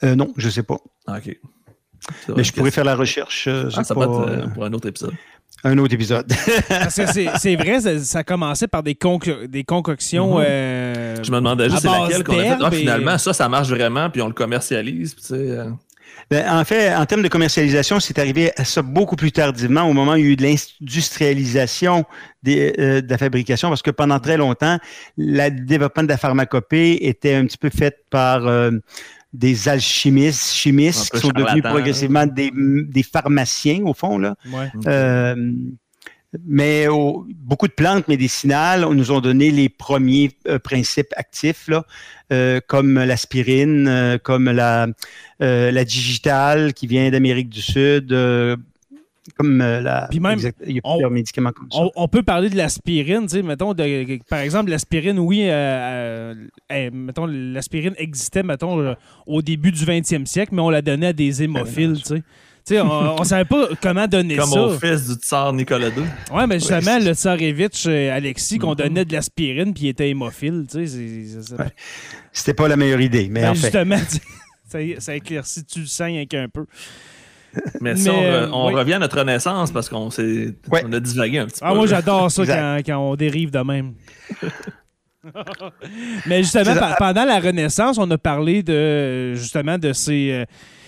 non, 0.00 0.32
je 0.36 0.46
ne 0.46 0.52
sais 0.52 0.62
pas. 0.62 0.78
Ah, 1.08 1.18
OK. 1.18 1.36
Mais 2.36 2.44
je 2.44 2.52
pourrais 2.52 2.70
faire 2.70 2.84
la 2.84 2.96
recherche. 2.96 3.46
Euh, 3.48 3.70
ah, 3.76 3.84
ça 3.84 3.94
va 3.94 4.04
être 4.04 4.28
euh, 4.28 4.46
pour 4.48 4.64
un 4.64 4.72
autre 4.72 4.88
épisode. 4.88 5.14
Un 5.64 5.78
autre 5.78 5.94
épisode. 5.94 6.32
c'est 6.90 7.56
vrai, 7.56 7.80
ça, 7.80 7.98
ça, 8.00 8.24
commençait 8.24 8.66
par 8.66 8.82
des, 8.82 8.98
des 9.48 9.64
concoctions. 9.64 10.38
Mm-hmm. 10.38 10.44
Euh, 10.44 11.16
je 11.22 11.30
me 11.30 11.36
demandais 11.36 11.70
juste 11.70 11.82
c'est 11.82 11.88
laquelle 11.88 12.24
qu'on 12.24 12.38
a 12.38 12.42
fait. 12.42 12.56
Ah, 12.60 12.70
finalement, 12.70 13.18
ça, 13.18 13.32
ça 13.32 13.48
marche 13.48 13.68
vraiment, 13.68 14.10
puis 14.10 14.22
on 14.22 14.26
le 14.26 14.34
commercialise. 14.34 15.14
Ben, 16.30 16.46
en 16.50 16.64
fait, 16.64 16.94
en 16.94 17.04
termes 17.06 17.22
de 17.22 17.28
commercialisation, 17.28 18.00
c'est 18.00 18.18
arrivé 18.18 18.52
à 18.56 18.64
ça 18.64 18.82
beaucoup 18.82 19.16
plus 19.16 19.32
tardivement, 19.32 19.82
au 19.82 19.92
moment 19.92 20.12
où 20.12 20.16
il 20.16 20.24
y 20.24 20.28
a 20.28 20.30
eu 20.30 20.36
de 20.36 20.42
l'industrialisation 20.42 22.04
de 22.42 23.02
la 23.08 23.18
fabrication, 23.18 23.68
parce 23.68 23.82
que 23.82 23.90
pendant 23.90 24.18
très 24.18 24.36
longtemps, 24.36 24.78
le 25.16 25.48
développement 25.50 26.02
de 26.02 26.08
la 26.08 26.16
pharmacopée 26.16 27.06
était 27.06 27.34
un 27.34 27.44
petit 27.46 27.58
peu 27.58 27.70
fait 27.70 28.04
par 28.10 28.46
des 29.32 29.68
alchimistes, 29.68 30.52
chimistes 30.52 31.10
qui 31.10 31.20
sont 31.20 31.28
devenus 31.28 31.62
progressivement 31.62 32.26
des, 32.26 32.50
des, 32.54 33.02
pharmaciens, 33.02 33.82
au 33.84 33.94
fond. 33.94 34.18
Là. 34.18 34.36
Euh, 34.86 35.34
mais 36.46 36.86
beaucoup 37.36 37.68
de 37.68 37.72
plantes 37.72 38.08
médicinales 38.08 38.86
nous 38.90 39.10
ont 39.10 39.20
donné 39.20 39.50
les 39.50 39.68
premiers 39.68 40.32
euh, 40.48 40.58
principes 40.58 41.12
actifs, 41.16 41.68
là, 41.68 41.84
euh, 42.32 42.60
comme 42.66 42.94
l'aspirine, 42.94 44.18
comme 44.22 44.50
la, 44.50 44.86
la 45.40 45.84
digitale 45.84 46.72
qui 46.74 46.86
vient 46.86 47.10
d'Amérique 47.10 47.48
du 47.48 47.62
Sud, 47.62 48.12
comme 49.36 49.60
euh, 49.60 49.80
la. 49.80 50.08
Puis 50.10 50.20
même, 50.20 50.38
il 50.66 50.76
y 50.76 50.78
a 50.78 50.82
plusieurs 50.82 51.10
on, 51.10 51.14
médicaments 51.14 51.52
comme 51.52 51.70
ça. 51.70 51.80
On, 51.94 52.08
peut 52.08 52.22
parler 52.22 52.50
de 52.50 52.56
l'aspirine, 52.56 53.22
tu 53.22 53.36
sais, 53.36 53.42
mettons, 53.42 53.72
de, 53.72 54.18
par 54.28 54.40
exemple, 54.40 54.70
l'aspirine, 54.70 55.18
oui, 55.18 55.42
euh, 55.44 56.34
euh, 56.72 56.90
mettons, 56.92 57.26
l'aspirine 57.26 57.94
existait, 57.98 58.42
mettons, 58.42 58.96
au 59.26 59.42
début 59.42 59.70
du 59.70 59.84
20e 59.84 60.26
siècle, 60.26 60.54
mais 60.54 60.62
on 60.62 60.70
la 60.70 60.82
donnait 60.82 61.08
à 61.08 61.12
des 61.12 61.42
hémophiles, 61.42 61.98
tu 61.98 62.16
sais. 62.16 62.22
sais, 62.64 62.80
on 62.80 63.18
ne 63.18 63.24
savait 63.24 63.44
pas 63.44 63.68
comment 63.80 64.08
donner 64.08 64.36
ça. 64.36 64.42
Comme 64.42 64.58
au 64.58 64.78
fils 64.78 65.08
du 65.08 65.14
tsar 65.14 65.52
Nicolas 65.52 65.88
II. 65.88 66.02
Oui, 66.32 66.42
mais 66.48 66.58
justement, 66.58 66.98
le 66.98 67.14
tsarevitch 67.14 67.86
Alexis, 67.86 68.58
qu'on 68.58 68.72
mm-hmm. 68.72 68.76
donnait 68.76 69.04
de 69.04 69.12
l'aspirine 69.12 69.72
puis 69.72 69.84
il 69.84 69.88
était 69.88 70.08
hémophile. 70.10 70.66
Tu 70.68 70.86
sais, 70.86 71.42
C'était 72.32 72.54
pas 72.54 72.66
la 72.66 72.76
meilleure 72.76 73.00
idée, 73.00 73.28
mais 73.30 73.42
ben, 73.42 73.50
en 73.50 73.54
fait. 73.54 73.60
Justement, 73.60 73.98
ça, 74.68 74.78
ça 74.98 75.14
éclaircit, 75.14 75.64
tu 75.64 75.80
le 75.80 75.86
sens 75.86 76.10
un 76.10 76.48
peu. 76.48 76.66
Mais, 77.80 77.96
si 77.96 78.08
on, 78.08 78.66
revient 78.66 78.94
à 78.94 78.98
notre 78.98 79.18
renaissance 79.18 79.70
parce 79.70 79.88
qu'on 79.88 80.10
s'est 80.10 80.54
on 80.70 80.92
a 80.92 81.00
divagué 81.00 81.38
un 81.38 81.46
petit 81.46 81.60
ah, 81.62 81.70
peu. 81.70 81.76
Moi, 81.76 81.86
j'adore 81.86 82.30
ça 82.30 82.82
quand, 82.82 82.98
on 82.98 83.16
dérive 83.16 83.50
de 83.50 83.60
même. 83.60 83.94
Mais 86.26 86.42
justement, 86.42 86.74
pendant 86.98 87.24
la 87.24 87.38
Renaissance, 87.38 87.96
on 87.98 88.10
a 88.10 88.18
parlé 88.18 88.62
de 88.62 89.34
justement 89.34 89.78
de 89.78 89.92
ces, 89.92 90.46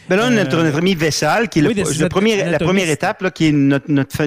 ben 0.09 0.17
là, 0.17 0.31
notre, 0.31 0.57
euh, 0.57 0.65
notre, 0.65 0.79
ami 0.79 0.95
Vessal, 0.95 1.49
qui 1.49 1.61
est 1.61 1.63
le, 1.63 2.09
premier, 2.09 2.45
la 2.45 2.59
première 2.59 2.89
étape, 2.91 3.23
là, 3.23 3.31
qui 3.31 3.47
est 3.47 3.53
notre, 3.53 4.25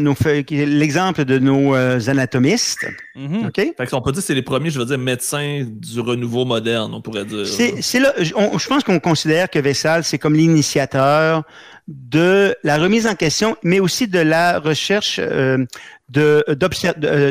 l'exemple 0.51 1.25
de 1.25 1.39
nos 1.39 1.75
euh, 1.75 1.99
anatomistes. 2.07 2.87
Mm 3.15 3.49
Fait 3.55 3.93
on 3.93 4.01
peut 4.01 4.11
dire 4.11 4.21
que 4.21 4.25
c'est 4.25 4.33
les 4.33 4.41
premiers, 4.41 4.69
je 4.69 4.79
veux 4.79 4.85
dire, 4.85 4.97
médecins 4.97 5.65
du 5.65 5.99
renouveau 5.99 6.45
moderne, 6.45 6.93
on 6.93 7.01
pourrait 7.01 7.25
dire. 7.25 7.45
C'est, 7.47 7.99
là, 7.99 8.13
je 8.17 8.67
pense 8.67 8.83
qu'on 8.83 8.99
considère 8.99 9.49
que 9.49 9.59
Vessal, 9.59 10.03
c'est 10.03 10.17
comme 10.17 10.35
l'initiateur 10.35 11.43
de 11.87 12.55
la 12.63 12.77
remise 12.77 13.07
en 13.07 13.15
question, 13.15 13.55
mais 13.63 13.79
aussi 13.79 14.07
de 14.07 14.19
la 14.19 14.59
recherche 14.59 15.19
euh, 15.23 15.65
de, 16.09 16.43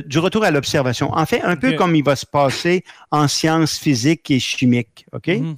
du 0.07 0.19
retour 0.19 0.45
à 0.45 0.51
l'observation. 0.51 1.13
En 1.13 1.27
fait, 1.27 1.43
un 1.43 1.57
peu 1.57 1.73
comme 1.73 1.95
il 1.95 2.05
va 2.05 2.17
se 2.17 2.27
passer 2.27 2.85
en 3.11 3.29
sciences 3.29 3.79
physiques 3.79 4.31
et 4.31 4.39
chimiques. 4.39 5.07
OK? 5.13 5.29
Mhm. 5.29 5.57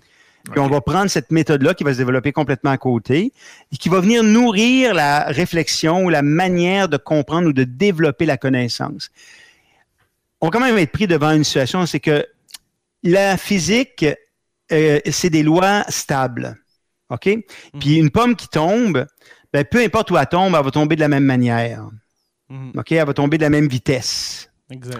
Puis 0.51 0.61
on 0.61 0.69
va 0.69 0.81
prendre 0.81 1.11
cette 1.11 1.31
méthode-là 1.31 1.75
qui 1.75 1.85
va 1.85 1.93
se 1.93 1.99
développer 1.99 2.33
complètement 2.33 2.71
à 2.71 2.79
côté 2.79 3.33
et 3.73 3.77
qui 3.77 3.89
va 3.89 4.01
venir 4.01 4.23
nourrir 4.23 4.95
la 4.95 5.25
réflexion 5.25 6.05
ou 6.05 6.09
la 6.09 6.23
manière 6.23 6.89
de 6.89 6.97
comprendre 6.97 7.49
ou 7.49 7.53
de 7.53 7.65
développer 7.65 8.27
la 8.27 8.37
connaissance. 8.37 9.11
On 10.41 10.47
va 10.47 10.51
quand 10.51 10.61
même 10.61 10.79
être 10.79 10.93
pris 10.93 11.07
devant 11.07 11.33
une 11.33 11.45
situation, 11.45 11.85
c'est 11.87 12.01
que 12.01 12.27
la 13.03 13.37
physique, 13.37 14.05
euh, 14.73 15.01
c'est 15.11 15.31
des 15.31 15.43
lois 15.43 15.85
stables. 15.89 16.57
OK? 17.11 17.27
Mhm. 17.27 17.43
Puis 17.81 17.97
une 17.97 18.11
pomme 18.11 18.37
qui 18.37 18.49
tombe, 18.49 19.07
ben, 19.53 19.65
peu 19.65 19.83
importe 19.83 20.11
où 20.11 20.17
elle 20.17 20.27
tombe, 20.27 20.55
elle 20.57 20.65
va 20.65 20.71
tomber 20.71 20.97
de 20.97 21.01
la 21.01 21.09
même 21.09 21.25
manière. 21.25 21.89
Mhm. 22.49 22.73
OK? 22.77 22.93
Elle 22.93 23.07
va 23.07 23.15
tomber 23.15 23.39
de 23.39 23.43
la 23.43 23.51
même 23.51 23.69
vitesse. 23.69 24.48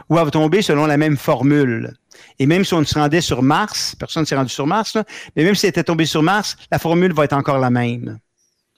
Ou 0.09 0.19
elle 0.19 0.25
va 0.25 0.31
tomber 0.31 0.63
selon 0.63 0.87
la 0.87 0.97
même 0.97 1.17
formule. 1.17 1.95
Et 2.39 2.47
même 2.47 2.65
si 2.65 2.75
on 2.75 2.85
se 2.85 2.99
rendait 2.99 3.21
sur 3.21 3.43
Mars, 3.43 3.95
personne 3.99 4.23
ne 4.23 4.27
s'est 4.27 4.37
rendu 4.37 4.51
sur 4.51 4.67
Mars, 4.67 4.97
mais 5.37 5.45
même 5.45 5.55
si 5.55 5.67
était 5.67 5.85
tombé 5.85 6.07
sur 6.07 6.23
Mars, 6.23 6.57
la 6.71 6.79
formule 6.79 7.13
va 7.13 7.25
être 7.25 7.35
encore 7.35 7.59
la 7.59 7.71
même. 7.71 8.19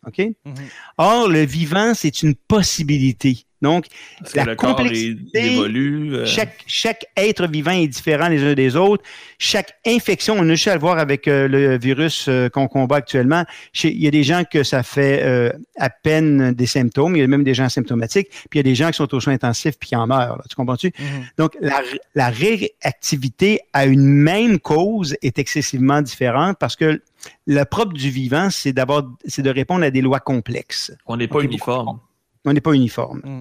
OK? 0.07 0.18
Mm-hmm. 0.18 0.55
Or, 0.98 1.29
le 1.29 1.44
vivant, 1.44 1.94
c'est 1.94 2.22
une 2.22 2.35
possibilité. 2.35 3.44
Donc, 3.62 3.87
la 4.35 4.57
complexité, 4.57 5.59
euh. 5.59 6.25
chaque, 6.25 6.64
chaque 6.66 7.05
être 7.16 7.46
vivant 7.46 7.73
est 7.73 7.88
différent 7.88 8.29
les 8.29 8.42
uns 8.42 8.55
des 8.55 8.75
autres. 8.75 9.05
Chaque 9.38 9.75
infection, 9.87 10.37
on 10.38 10.49
a 10.49 10.55
juste 10.55 10.68
à 10.68 10.75
le 10.75 10.81
voir 10.81 10.99
avec 10.99 11.29
euh, 11.29 11.46
le 11.46 11.79
virus 11.79 12.27
euh, 12.29 12.49
qu'on 12.49 12.68
combat 12.68 12.96
actuellement. 12.96 13.44
il 13.85 14.03
y 14.03 14.07
a 14.07 14.11
des 14.11 14.23
gens 14.23 14.44
que 14.51 14.62
ça 14.62 14.83
fait 14.83 15.53
à 15.77 15.90
peine 15.90 16.53
des 16.53 16.66
symptômes. 16.66 17.16
Il 17.16 17.20
y 17.20 17.23
a 17.23 17.27
même 17.27 17.44
des 17.44 17.55
gens 17.55 17.64
asymptomatiques. 17.64 18.31
Puis 18.31 18.49
il 18.55 18.57
y 18.59 18.61
a 18.61 18.64
des 18.64 18.75
gens 18.75 18.88
qui 18.88 18.96
sont 18.96 19.14
aux 19.14 19.20
soins 19.20 19.35
intensifs 19.35 19.79
puis 19.79 19.90
qui 19.90 19.96
en 19.96 20.07
meurent. 20.07 20.42
tu 20.49 20.57
comprends-tu? 20.57 20.88
Mm-hmm. 20.88 21.25
Donc, 21.37 21.57
la, 21.61 21.83
la 22.14 22.31
réactivité 22.31 23.61
à 23.73 23.87
une 23.87 24.07
même 24.07 24.59
cause 24.59 25.16
est 25.23 25.38
excessivement 25.38 26.01
différente 26.03 26.57
parce 26.59 26.77
que 26.77 27.01
le 27.46 27.64
propre 27.64 27.92
du 27.92 28.11
vivant, 28.11 28.49
c'est 28.51 28.73
d'abord, 28.73 29.03
c'est 29.27 29.42
de 29.42 29.51
répondre 29.51 29.85
à 29.85 29.90
des 29.90 30.01
lois 30.01 30.20
complexes. 30.20 30.92
On 31.07 31.16
n'est 31.16 31.29
pas 31.29 31.40
uniforme. 31.40 32.01
On 32.44 32.53
n'est 32.53 32.61
pas 32.61 32.72
uniforme. 32.72 33.20
Mm. 33.24 33.40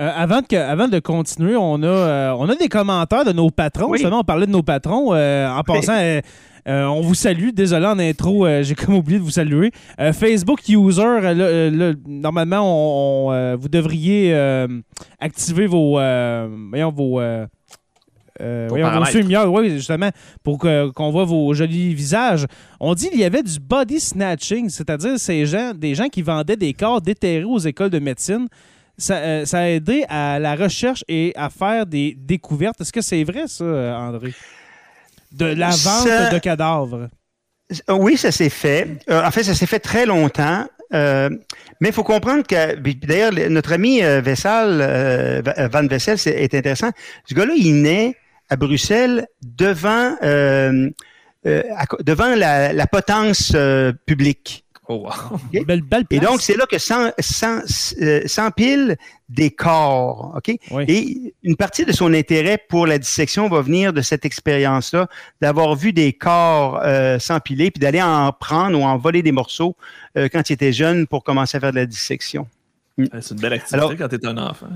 Euh, 0.00 0.10
avant, 0.14 0.40
de, 0.40 0.56
avant 0.56 0.88
de 0.88 0.98
continuer, 0.98 1.56
on 1.56 1.82
a, 1.82 1.86
euh, 1.86 2.34
on 2.38 2.48
a 2.48 2.56
des 2.56 2.68
commentaires 2.68 3.24
de 3.24 3.32
nos 3.32 3.50
patrons. 3.50 3.90
Oui. 3.90 4.04
on 4.04 4.24
parlait 4.24 4.46
de 4.46 4.50
nos 4.50 4.62
patrons. 4.62 5.12
Euh, 5.12 5.48
en 5.48 5.62
passant, 5.62 6.20
on 6.66 7.00
vous 7.00 7.14
salue. 7.14 7.50
Désolé 7.52 7.86
en 7.86 7.98
intro, 7.98 8.46
j'ai 8.62 8.74
comme 8.74 8.94
oublié 8.96 9.18
de 9.18 9.24
vous 9.24 9.30
saluer. 9.30 9.70
Facebook 10.12 10.68
User, 10.68 12.00
normalement, 12.06 13.28
on, 13.28 13.56
vous 13.56 13.68
devriez 13.68 14.34
activer 15.20 15.66
vos, 15.66 15.92
voyons, 16.70 16.90
vos 16.90 17.20
euh, 18.40 18.68
oui, 18.70 19.70
justement, 19.70 20.10
pour 20.42 20.58
qu'on 20.58 21.10
voit 21.10 21.24
vos 21.24 21.52
jolis 21.54 21.94
visages. 21.94 22.46
On 22.80 22.94
dit 22.94 23.10
qu'il 23.10 23.20
y 23.20 23.24
avait 23.24 23.42
du 23.42 23.58
body 23.60 24.00
snatching, 24.00 24.68
c'est-à-dire 24.68 25.18
ces 25.18 25.46
gens, 25.46 25.72
des 25.74 25.94
gens 25.94 26.08
qui 26.08 26.22
vendaient 26.22 26.56
des 26.56 26.72
corps 26.72 27.00
déterrés 27.00 27.44
aux 27.44 27.58
écoles 27.58 27.90
de 27.90 27.98
médecine. 27.98 28.48
Ça, 28.98 29.16
euh, 29.16 29.44
ça, 29.44 29.60
a 29.60 29.68
aidé 29.68 30.04
à 30.08 30.38
la 30.38 30.54
recherche 30.54 31.04
et 31.08 31.32
à 31.36 31.50
faire 31.50 31.86
des 31.86 32.16
découvertes. 32.18 32.80
Est-ce 32.80 32.92
que 32.92 33.00
c'est 33.00 33.24
vrai, 33.24 33.44
ça, 33.46 33.64
André? 33.64 34.34
De 35.32 35.46
la 35.46 35.70
vente 35.70 36.32
de 36.32 36.38
cadavres. 36.38 37.08
Oui, 37.88 38.16
ça 38.16 38.30
s'est 38.30 38.50
fait. 38.50 38.98
Euh, 39.10 39.24
en 39.24 39.30
fait, 39.30 39.44
ça 39.44 39.54
s'est 39.54 39.66
fait 39.66 39.80
très 39.80 40.06
longtemps. 40.06 40.66
Mais 40.92 41.88
il 41.88 41.92
faut 41.92 42.04
comprendre 42.04 42.46
que, 42.46 42.76
d'ailleurs, 43.06 43.32
notre 43.50 43.72
ami 43.72 44.00
Vessal, 44.00 45.42
Van 45.72 45.86
Vessel, 45.86 46.18
c'est 46.18 46.42
intéressant. 46.44 46.90
Ce 47.26 47.34
gars-là, 47.34 47.54
il 47.56 47.82
naît 47.82 48.14
à 48.52 48.56
Bruxelles 48.56 49.26
devant, 49.40 50.14
euh, 50.22 50.90
euh, 51.46 51.62
devant 52.00 52.34
la, 52.34 52.86
potence 52.86 53.52
euh, 53.54 53.92
publique. 54.04 54.61
Oh, 54.88 55.06
Et 56.10 56.18
donc, 56.18 56.40
c'est 56.42 56.56
là 56.56 56.66
que 56.66 56.76
s'empilent 58.26 58.96
des 59.28 59.50
corps. 59.50 60.34
OK? 60.36 60.56
Et 60.88 61.34
une 61.42 61.56
partie 61.56 61.84
de 61.84 61.92
son 61.92 62.12
intérêt 62.12 62.58
pour 62.68 62.86
la 62.86 62.98
dissection 62.98 63.48
va 63.48 63.62
venir 63.62 63.92
de 63.92 64.00
cette 64.00 64.24
expérience-là, 64.24 65.06
d'avoir 65.40 65.76
vu 65.76 65.92
des 65.92 66.12
corps 66.12 66.82
s'empiler, 67.20 67.70
puis 67.70 67.80
d'aller 67.80 68.02
en 68.02 68.32
prendre 68.32 68.78
ou 68.78 68.82
en 68.82 68.98
voler 68.98 69.22
des 69.22 69.32
morceaux 69.32 69.76
quand 70.16 70.50
il 70.50 70.52
était 70.52 70.72
jeune 70.72 71.06
pour 71.06 71.22
commencer 71.22 71.56
à 71.58 71.60
faire 71.60 71.70
de 71.70 71.76
la 71.76 71.86
dissection. 71.86 72.48
C'est 72.98 73.30
une 73.30 73.40
belle 73.40 73.54
activité 73.54 73.96
quand 73.96 74.08
tu 74.08 74.16
es 74.16 74.26
un 74.26 74.36
enfant. 74.38 74.66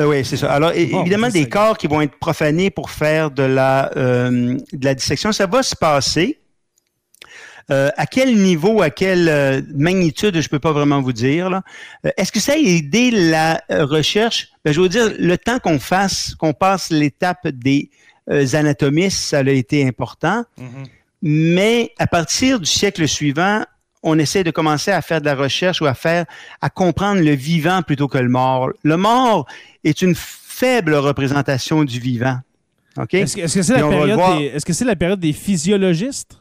Euh, 0.00 0.06
oui, 0.06 0.24
c'est 0.24 0.36
ça. 0.36 0.52
Alors, 0.52 0.72
évidemment, 0.72 1.28
des 1.28 1.48
corps 1.48 1.78
qui 1.78 1.86
vont 1.86 2.00
être 2.00 2.18
profanés 2.18 2.70
pour 2.70 2.90
faire 2.90 3.30
de 3.30 3.42
la, 3.42 3.90
euh, 3.96 4.58
de 4.72 4.84
la 4.84 4.94
dissection, 4.94 5.32
ça 5.32 5.46
va 5.46 5.62
se 5.62 5.76
passer. 5.76 6.38
Euh, 7.70 7.90
à 7.96 8.06
quel 8.06 8.36
niveau, 8.36 8.80
à 8.80 8.90
quelle 8.90 9.64
magnitude, 9.74 10.34
je 10.34 10.46
ne 10.46 10.48
peux 10.48 10.58
pas 10.58 10.72
vraiment 10.72 11.02
vous 11.02 11.12
dire. 11.12 11.60
Est-ce 12.16 12.32
que 12.32 12.40
ça 12.40 12.52
a 12.52 12.56
aidé 12.56 13.10
la 13.10 13.60
recherche? 13.68 14.48
Ben, 14.64 14.72
je 14.72 14.80
veux 14.80 14.88
dire, 14.88 15.12
le 15.18 15.36
temps 15.36 15.58
qu'on 15.58 15.78
fasse, 15.78 16.34
qu'on 16.34 16.54
passe 16.54 16.90
l'étape 16.90 17.46
des 17.48 17.90
anatomistes, 18.54 19.20
ça 19.20 19.38
a 19.38 19.50
été 19.50 19.86
important. 19.86 20.44
Mm-hmm. 20.58 20.86
Mais 21.22 21.92
à 21.98 22.06
partir 22.06 22.60
du 22.60 22.66
siècle 22.66 23.06
suivant, 23.08 23.64
on 24.02 24.18
essaie 24.18 24.44
de 24.44 24.50
commencer 24.50 24.90
à 24.90 25.02
faire 25.02 25.20
de 25.20 25.26
la 25.26 25.34
recherche 25.34 25.80
ou 25.80 25.86
à 25.86 25.94
faire, 25.94 26.24
à 26.60 26.70
comprendre 26.70 27.20
le 27.20 27.32
vivant 27.32 27.82
plutôt 27.82 28.08
que 28.08 28.18
le 28.18 28.28
mort. 28.28 28.70
Le 28.82 28.96
mort 28.96 29.46
est 29.84 30.02
une 30.02 30.14
faible 30.14 30.94
représentation 30.94 31.84
du 31.84 31.98
vivant. 31.98 32.38
Est-ce 33.12 33.36
que 33.36 33.62
c'est 33.62 34.84
la, 34.84 34.90
la, 34.90 34.96
période 34.96 35.20
des 35.20 35.32
physiologistes? 35.32 36.40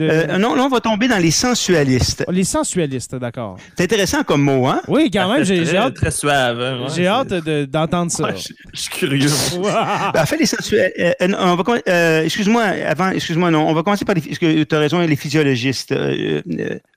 Euh, 0.00 0.38
non, 0.38 0.54
là, 0.54 0.64
on 0.64 0.68
va 0.68 0.80
tomber 0.80 1.08
dans 1.08 1.18
les 1.18 1.30
sensualistes. 1.30 2.24
Les 2.28 2.44
sensualistes, 2.44 3.14
d'accord. 3.16 3.56
C'est 3.76 3.84
intéressant 3.84 4.22
comme 4.22 4.42
mot, 4.42 4.66
hein? 4.66 4.80
Oui, 4.88 5.10
quand 5.12 5.32
même, 5.32 5.44
j'ai 5.44 5.76
hâte. 5.76 5.94
Très 5.94 6.10
suave. 6.10 6.60
Hein, 6.60 6.86
j'ai 6.94 7.06
hâte 7.06 7.32
d'entendre 7.68 8.10
ça. 8.10 8.34
je, 8.34 8.80
suis 8.80 8.90
curieux. 8.90 9.28
Ben, 9.60 10.22
en 10.22 10.26
fait, 10.26 10.36
les 10.38 10.46
sensualistes. 10.46 10.94
Euh, 10.98 11.82
euh, 11.88 12.24
excuse-moi, 12.24 12.62
avant, 12.62 13.10
excuse-moi, 13.10 13.50
non. 13.50 13.68
On 13.68 13.74
va 13.74 13.82
commencer 13.82 14.04
par 14.04 14.14
les. 14.14 14.20
Tu 14.20 14.74
as 14.74 14.78
raison, 14.78 15.00
les 15.00 15.16
physiologistes. 15.16 15.94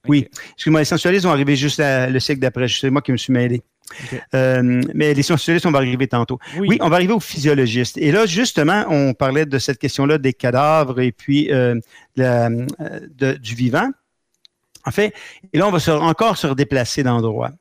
oui. 0.08 0.28
Excuse-moi, 0.56 0.82
les 0.82 0.86
sensualistes 0.86 1.26
vont 1.26 1.32
arriver 1.32 1.56
juste 1.56 1.82
le 1.84 2.20
siècle 2.20 2.42
d'après. 2.42 2.68
C'est 2.68 2.90
moi 2.90 3.02
qui 3.02 3.12
me 3.12 3.18
suis 3.18 3.34
mêlé. 3.34 3.62
Euh, 4.34 4.82
mais 4.94 5.14
les 5.14 5.24
scientifiques, 5.24 5.66
on 5.66 5.72
va 5.72 5.80
arriver 5.80 6.08
tantôt. 6.08 6.40
Oui. 6.58 6.78
on 6.82 6.90
va 6.90 6.96
arriver 6.96 7.14
aux 7.14 7.20
physiologistes. 7.20 7.98
Et 7.98 8.12
là, 8.12 8.26
justement, 8.26 8.86
on 8.90 9.14
parlait 9.14 9.46
de 9.46 9.60
cette 9.60 9.78
question-là 9.78 10.18
des 10.18 10.34
cadavres 10.34 11.00
et 11.00 11.12
puis 11.12 11.52
euh, 11.52 11.80
euh, 12.20 12.66
du 13.38 13.56
vivant. 13.56 13.90
En 14.86 14.92
fait, 14.92 15.14
et 15.54 15.58
là, 15.58 15.68
on 15.68 15.72
va 15.72 15.96
encore 16.02 16.38
se 16.38 16.48
redéplacer 16.48 17.04
d'endroit. 17.04 17.52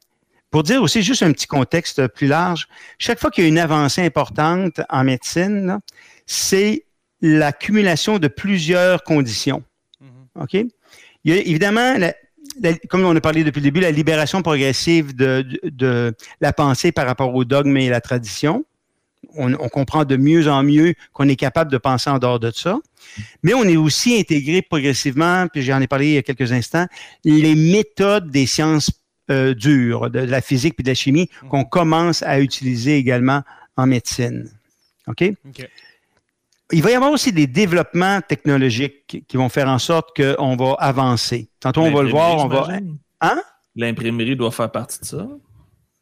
Pour 0.50 0.64
dire 0.64 0.82
aussi 0.82 1.02
juste 1.02 1.22
un 1.22 1.32
petit 1.32 1.46
contexte 1.46 2.06
plus 2.08 2.26
large, 2.26 2.66
chaque 2.98 3.18
fois 3.18 3.30
qu'il 3.30 3.44
y 3.44 3.46
a 3.46 3.48
une 3.48 3.58
avancée 3.58 4.02
importante 4.02 4.80
en 4.90 5.04
médecine, 5.04 5.78
c'est 6.26 6.84
l'accumulation 7.20 8.18
de 8.18 8.28
plusieurs 8.28 9.02
conditions. 9.02 9.62
Mm-hmm. 10.02 10.42
OK? 10.42 10.54
Il 11.24 11.34
y 11.34 11.38
a 11.38 11.40
évidemment 11.40 11.96
la, 11.96 12.12
comme 12.88 13.04
on 13.04 13.14
a 13.14 13.20
parlé 13.20 13.44
depuis 13.44 13.60
le 13.60 13.64
début, 13.64 13.80
la 13.80 13.90
libération 13.90 14.42
progressive 14.42 15.14
de, 15.14 16.14
la 16.40 16.52
pensée 16.52 16.92
par 16.92 17.06
rapport 17.06 17.34
au 17.34 17.44
dogme 17.44 17.76
et 17.76 17.88
la 17.88 18.00
tradition. 18.00 18.64
On, 19.36 19.68
comprend 19.68 20.04
de 20.04 20.16
mieux 20.16 20.48
en 20.48 20.62
mieux 20.62 20.94
qu'on 21.12 21.28
est 21.28 21.36
capable 21.36 21.70
de 21.70 21.78
penser 21.78 22.10
en 22.10 22.18
dehors 22.18 22.40
de 22.40 22.50
ça. 22.50 22.80
Mais 23.42 23.54
on 23.54 23.62
est 23.62 23.76
aussi 23.76 24.18
intégré 24.18 24.62
progressivement, 24.62 25.46
puis 25.46 25.62
j'en 25.62 25.80
ai 25.80 25.86
parlé 25.86 26.06
il 26.08 26.14
y 26.14 26.18
a 26.18 26.22
quelques 26.22 26.52
instants, 26.52 26.86
les 27.24 27.54
méthodes 27.54 28.30
des 28.30 28.46
sciences 28.46 28.90
euh, 29.30 29.54
dures, 29.54 30.10
de, 30.10 30.18
la 30.18 30.40
physique 30.40 30.74
et 30.78 30.82
de 30.82 30.88
la 30.88 30.94
chimie, 30.94 31.30
qu'on 31.48 31.64
commence 31.64 32.22
à 32.24 32.40
utiliser 32.40 32.96
également 32.96 33.42
en 33.76 33.86
médecine. 33.86 34.50
OK? 35.06 35.24
Il 36.72 36.82
va 36.82 36.90
y 36.90 36.94
avoir 36.94 37.12
aussi 37.12 37.32
des 37.32 37.46
développements 37.46 38.20
technologiques 38.20 39.24
qui 39.26 39.36
vont 39.36 39.48
faire 39.48 39.68
en 39.68 39.78
sorte 39.78 40.16
qu'on 40.16 40.56
va 40.56 40.74
avancer. 40.78 41.50
Tantôt, 41.60 41.82
on 41.82 41.92
va 41.92 42.02
le 42.02 42.10
voir, 42.10 42.44
on 42.44 42.48
va. 42.48 42.68
Hein? 43.20 43.42
l'imprimerie 43.76 44.36
doit 44.36 44.50
faire 44.50 44.70
partie 44.70 45.00
de 45.00 45.04
ça. 45.04 45.26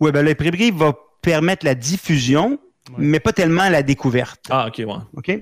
Oui, 0.00 0.10
ben 0.10 0.24
l'imprimerie 0.24 0.70
va 0.70 0.94
permettre 1.22 1.64
la 1.64 1.74
diffusion, 1.74 2.58
mais 2.96 3.20
pas 3.20 3.32
tellement 3.32 3.68
la 3.68 3.82
découverte. 3.82 4.46
Ah, 4.50 4.66
OK, 4.68 4.78
ouais. 4.78 4.94
OK? 5.14 5.38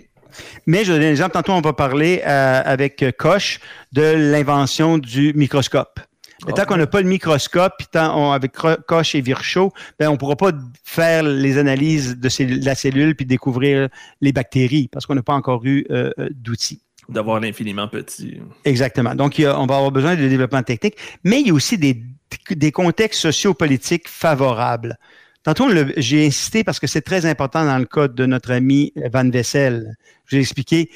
Mais 0.66 0.84
je 0.84 0.92
donne 0.92 1.02
un 1.02 1.10
exemple. 1.10 1.32
Tantôt, 1.32 1.52
on 1.52 1.60
va 1.60 1.72
parler 1.72 2.22
euh, 2.26 2.62
avec 2.64 3.04
Koch 3.16 3.60
de 3.92 4.02
l'invention 4.02 4.98
du 4.98 5.32
microscope. 5.34 6.00
Et 6.46 6.52
tant 6.52 6.64
qu'on 6.64 6.76
n'a 6.76 6.86
pas 6.86 7.00
le 7.00 7.08
microscope, 7.08 7.82
tant 7.90 8.32
avec 8.32 8.52
Koch 8.52 9.14
et 9.14 9.20
Virchow, 9.20 9.72
ben, 9.98 10.08
on 10.08 10.12
ne 10.12 10.16
pourra 10.16 10.36
pas 10.36 10.52
faire 10.84 11.24
les 11.24 11.58
analyses 11.58 12.16
de, 12.16 12.64
la 12.64 12.74
cellule 12.76 13.16
puis 13.16 13.26
découvrir 13.26 13.88
les 14.20 14.32
bactéries 14.32 14.88
parce 14.88 15.04
qu'on 15.04 15.16
n'a 15.16 15.22
pas 15.22 15.34
encore 15.34 15.64
eu 15.64 15.84
euh, 15.90 16.10
euh, 16.18 16.28
d'outils. 16.30 16.80
D'avoir 17.08 17.40
l'infiniment 17.40 17.88
petit. 17.88 18.38
Exactement. 18.64 19.14
Donc, 19.14 19.36
on 19.38 19.66
va 19.66 19.76
avoir 19.76 19.90
besoin 19.90 20.14
de 20.14 20.28
développement 20.28 20.62
technique, 20.62 20.96
mais 21.24 21.40
il 21.40 21.48
y 21.48 21.50
a 21.50 21.54
aussi 21.54 21.78
des, 21.78 22.02
des 22.50 22.70
contextes 22.70 23.20
sociopolitiques 23.20 24.08
favorables. 24.08 24.96
Tantôt, 25.42 25.70
j'ai 25.96 26.26
insisté 26.26 26.64
parce 26.64 26.78
que 26.78 26.86
c'est 26.86 27.00
très 27.00 27.24
important 27.24 27.64
dans 27.64 27.78
le 27.78 27.86
cas 27.86 28.08
de 28.08 28.26
notre 28.26 28.52
ami 28.52 28.92
Van 29.12 29.28
Vessel. 29.28 29.96
Je 30.26 30.36
vous 30.36 30.40
ai 30.40 30.42
expliqué, 30.42 30.90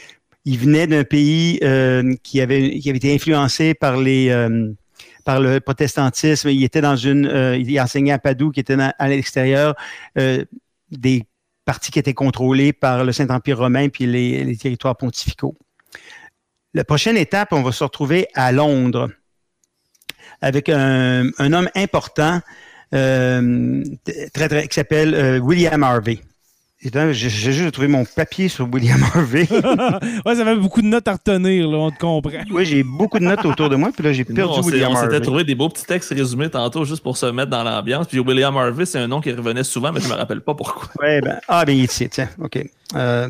il 0.45 0.59
venait 0.59 0.87
d'un 0.87 1.05
pays 1.05 1.59
euh, 1.63 2.15
qui, 2.23 2.41
avait, 2.41 2.79
qui 2.79 2.89
avait 2.91 2.99
été 2.99 3.15
influencé 3.15 3.75
par 3.75 3.97
les 3.97 4.29
euh, 4.29 4.73
par 5.25 5.41
le 5.41 5.61
protestantisme. 5.61 6.49
Il 6.49 6.63
était 6.65 6.81
dans 6.81 6.97
une, 6.97 7.27
euh, 7.27 7.57
il 7.57 7.81
enseignait 7.81 8.13
à 8.13 8.19
Padoue, 8.19 8.51
qui 8.51 8.61
était 8.61 8.77
à 8.79 9.09
l'extérieur 9.09 9.75
des 10.91 11.25
parties 11.65 11.91
qui 11.91 11.99
étaient 11.99 12.15
contrôlées 12.15 12.73
par 12.73 13.05
le 13.05 13.13
Saint-Empire 13.13 13.59
romain 13.59 13.89
puis 13.89 14.07
les, 14.07 14.57
territoires 14.57 14.97
pontificaux. 14.97 15.57
La 16.75 16.85
prochaine 16.85 17.17
étape, 17.17 17.53
on 17.53 17.63
va 17.63 17.73
se 17.73 17.85
retrouver 17.85 18.29
à 18.35 18.53
Londres 18.53 19.11
avec 20.41 20.69
un, 20.69 21.31
homme 21.39 21.69
important 21.75 22.41
euh, 22.95 23.83
qui 24.05 24.75
s'appelle 24.75 25.15
euh, 25.15 25.39
William 25.39 25.83
Harvey. 25.83 26.21
J'ai 26.83 27.13
juste 27.13 27.73
trouvé 27.73 27.89
mon 27.89 28.05
papier 28.05 28.49
sur 28.49 28.69
William 28.73 29.01
Harvey. 29.03 29.47
ouais, 29.51 30.35
ça 30.35 30.45
fait 30.45 30.57
beaucoup 30.57 30.83
de 30.83 30.87
notes 30.87 31.07
à 31.07 31.13
retenir, 31.13 31.69
là, 31.69 31.79
on 31.79 31.91
te 31.91 31.99
comprend. 31.99 32.43
Oui, 32.51 32.65
j'ai 32.65 32.83
beaucoup 32.83 33.19
de 33.19 33.25
notes 33.25 33.45
autour 33.45 33.69
de 33.69 33.77
moi, 33.77 33.91
puis 33.95 34.05
là, 34.05 34.13
j'ai 34.13 34.25
perdu 34.25 34.61
William 34.61 34.93
Harvey. 34.93 35.07
On 35.07 35.11
s'était 35.11 35.21
trouvé 35.25 35.45
des 35.45 35.55
beaux 35.55 35.69
petits 35.69 35.85
textes 35.85 36.11
résumés 36.11 36.51
tantôt, 36.51 36.85
juste 36.85 37.03
pour 37.03 37.17
se 37.17 37.27
mettre 37.27 37.51
dans 37.51 37.63
l'ambiance. 37.63 38.07
Puis 38.07 38.19
William 38.19 38.57
Harvey, 38.57 38.85
c'est 38.85 38.99
un 38.99 39.09
nom 39.09 39.21
qui 39.21 39.33
revenait 39.33 39.65
souvent, 39.65 39.93
mais 39.93 40.01
je 40.01 40.09
ne 40.09 40.13
me 40.13 40.17
rappelle 40.17 40.41
pas 40.41 40.55
pourquoi. 40.55 40.89
Ouais, 41.01 41.21
ben, 41.21 41.39
ah, 41.49 41.65
ben, 41.65 41.77
il 41.77 41.85
est 41.85 42.09
tiens, 42.11 42.29
OK. 42.41 42.59
Euh, 42.97 43.29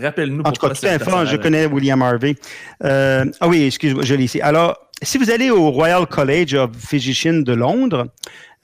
Rappelle-nous 0.00 0.42
En 0.44 0.52
tout 0.52 0.66
cas, 0.66 0.74
tout 0.74 0.86
à 0.86 1.24
je 1.24 1.36
connais 1.36 1.66
William 1.66 2.00
Harvey. 2.02 2.36
ah 2.82 3.24
oui, 3.46 3.64
excuse-moi, 3.64 4.04
je 4.04 4.14
l'ai 4.14 4.24
ici. 4.24 4.40
Alors, 4.40 4.76
si 5.02 5.18
vous 5.18 5.30
allez 5.30 5.50
au 5.50 5.70
Royal 5.70 6.06
College 6.06 6.54
of 6.54 6.70
Physicians 6.76 7.40
de 7.42 7.52
Londres, 7.52 8.06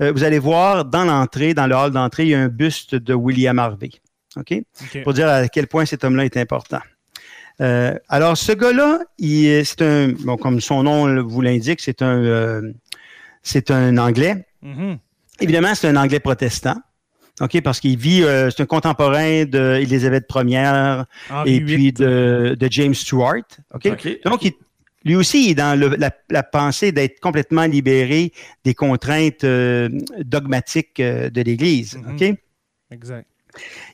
euh, 0.03 0.13
vous 0.13 0.25
allez 0.25 0.39
voir 0.39 0.85
dans 0.85 1.05
l'entrée, 1.05 1.55
dans 1.55 1.67
le 1.67 1.75
hall 1.75 1.91
d'entrée, 1.91 2.25
il 2.25 2.29
y 2.31 2.35
a 2.35 2.41
un 2.41 2.49
buste 2.49 2.95
de 2.95 3.15
William 3.15 3.59
Harvey. 3.59 3.91
OK? 4.37 4.55
Pour 5.05 5.13
dire 5.15 5.29
à 5.29 5.49
quel 5.49 5.67
point 5.67 5.85
cet 5.85 6.05
homme-là 6.05 6.25
est 6.25 6.37
important. 6.37 6.81
Euh, 7.61 7.95
alors, 8.09 8.37
ce 8.37 8.53
gars-là, 8.53 9.01
c'est 9.19 9.83
un, 9.83 10.09
bon, 10.09 10.37
comme 10.37 10.61
son 10.61 10.83
nom 10.83 11.23
vous 11.23 11.41
l'indique, 11.41 11.81
c'est 11.81 12.03
un, 12.03 12.23
euh, 12.23 12.73
c'est 13.43 13.71
un 13.71 13.97
Anglais. 13.97 14.47
Mm-hmm. 14.63 14.99
Évidemment, 15.41 15.75
c'est 15.75 15.89
un 15.89 15.97
Anglais 15.97 16.21
protestant. 16.21 16.77
OK, 17.41 17.61
parce 17.61 17.81
qu'il 17.81 17.99
vit, 17.99 18.23
c'est 18.23 18.61
un 18.61 18.67
contemporain 18.67 19.45
d'Élisabeth 19.45 20.27
Ier 20.35 21.03
et 21.45 21.61
puis 21.61 21.93
de, 21.93 22.57
James 22.71 22.95
Stewart. 22.95 23.45
OK? 23.75 23.89
Donc, 24.25 24.43
il, 24.43 24.53
lui 25.07 25.15
aussi, 25.15 25.45
il 25.45 25.51
est 25.53 25.55
dans 25.55 25.79
la, 26.29 26.43
pensée 26.43 26.91
d'être 26.91 27.21
complètement 27.21 27.65
libéré 27.65 28.33
des 28.65 28.75
contraintes 28.75 29.45
euh, 29.45 29.89
dogmatiques 30.19 30.99
euh, 30.99 31.31
de 31.31 31.43
l'Église. 31.43 31.97
Mhm. 31.97 32.15
OK? 32.15 32.39
Exact. 32.91 33.29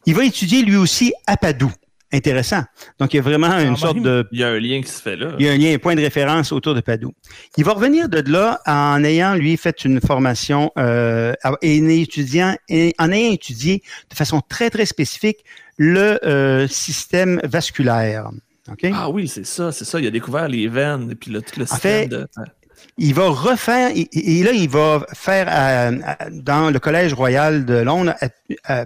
Il 0.06 0.14
va 0.14 0.24
étudier 0.24 0.62
lui 0.62 0.76
aussi 0.76 1.12
à 1.26 1.36
Padoue. 1.36 1.72
Intéressant. 2.14 2.62
Donc, 2.98 3.14
il 3.14 3.16
y 3.16 3.20
a 3.20 3.22
vraiment 3.22 3.58
une 3.58 3.76
sorte 3.76 3.98
de. 3.98 4.28
Il 4.32 4.40
y 4.40 4.44
a 4.44 4.48
un 4.48 4.60
lien 4.60 4.82
qui 4.82 4.90
se 4.90 5.00
fait 5.00 5.16
là. 5.16 5.34
Il 5.38 5.46
y 5.46 5.48
a 5.48 5.52
un 5.52 5.56
lien, 5.56 5.72
un 5.72 5.78
point 5.78 5.94
de 5.94 6.02
référence 6.02 6.52
autour 6.52 6.74
de 6.74 6.82
Padoue. 6.82 7.12
Il 7.56 7.64
va 7.64 7.72
revenir 7.72 8.10
de 8.10 8.22
là 8.30 8.60
en 8.66 9.02
ayant, 9.02 9.34
lui, 9.34 9.56
fait 9.56 9.86
une 9.86 9.98
formation 9.98 10.70
euh, 10.78 11.32
et 11.62 12.02
étudiant, 12.02 12.54
et 12.68 12.94
en 12.98 13.10
ayant 13.10 13.32
étudié 13.32 13.82
de 14.10 14.14
façon 14.14 14.42
très, 14.46 14.68
très 14.68 14.84
spécifique 14.84 15.38
le 15.78 16.18
euh, 16.26 16.68
système 16.68 17.40
vasculaire. 17.44 18.28
Ah 18.92 19.08
oui, 19.08 19.26
c'est 19.26 19.46
ça, 19.46 19.72
c'est 19.72 19.86
ça. 19.86 19.98
Il 19.98 20.06
a 20.06 20.10
découvert 20.10 20.48
les 20.48 20.68
veines 20.68 21.10
et 21.12 21.14
puis 21.14 21.30
le, 21.30 21.40
tout 21.40 21.58
le 21.58 21.66
système 21.66 22.08
de... 22.08 22.28
Il 22.99 23.14
va 23.14 23.28
refaire, 23.28 23.91
et, 23.95 24.43
là, 24.43 24.53
il 24.53 24.68
va 24.68 25.07
faire 25.14 25.93
dans 26.30 26.70
le 26.70 26.78
Collège 26.78 27.14
royal 27.14 27.64
de 27.64 27.74
Londres 27.74 28.14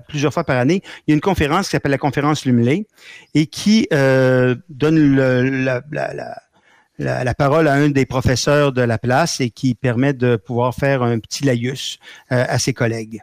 plusieurs 0.08 0.32
fois 0.32 0.44
par 0.44 0.56
année, 0.56 0.82
il 1.06 1.10
y 1.10 1.12
a 1.12 1.14
une 1.14 1.20
conférence 1.20 1.66
qui 1.66 1.72
s'appelle 1.72 1.90
la 1.90 1.98
conférence 1.98 2.44
Lumley 2.44 2.86
et 3.34 3.46
qui 3.46 3.88
euh, 3.92 4.54
donne 4.68 5.16
la, 5.16 5.82
la, 6.98 7.34
parole 7.34 7.68
à 7.68 7.74
un 7.74 7.88
des 7.88 8.06
professeurs 8.06 8.72
de 8.72 8.82
la 8.82 8.98
place 8.98 9.40
et 9.40 9.50
qui 9.50 9.74
permet 9.74 10.12
de 10.12 10.36
pouvoir 10.36 10.74
faire 10.74 11.02
un 11.02 11.18
petit 11.18 11.44
laïus 11.44 11.98
euh, 12.32 12.44
à 12.48 12.58
ses 12.58 12.72
collègues. 12.72 13.22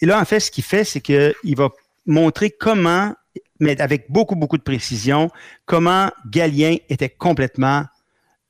Et 0.00 0.06
là, 0.06 0.20
en 0.20 0.24
fait, 0.24 0.40
ce 0.40 0.50
qu'il 0.50 0.64
fait, 0.64 0.84
c'est 0.84 1.00
qu'il 1.00 1.56
va 1.56 1.70
montrer 2.06 2.50
comment 2.50 3.14
mais 3.60 3.80
avec 3.80 4.10
beaucoup, 4.10 4.36
beaucoup 4.36 4.58
de 4.58 4.62
précision, 4.62 5.30
comment 5.64 6.10
Galien 6.28 6.76
était 6.88 7.08
complètement 7.08 7.84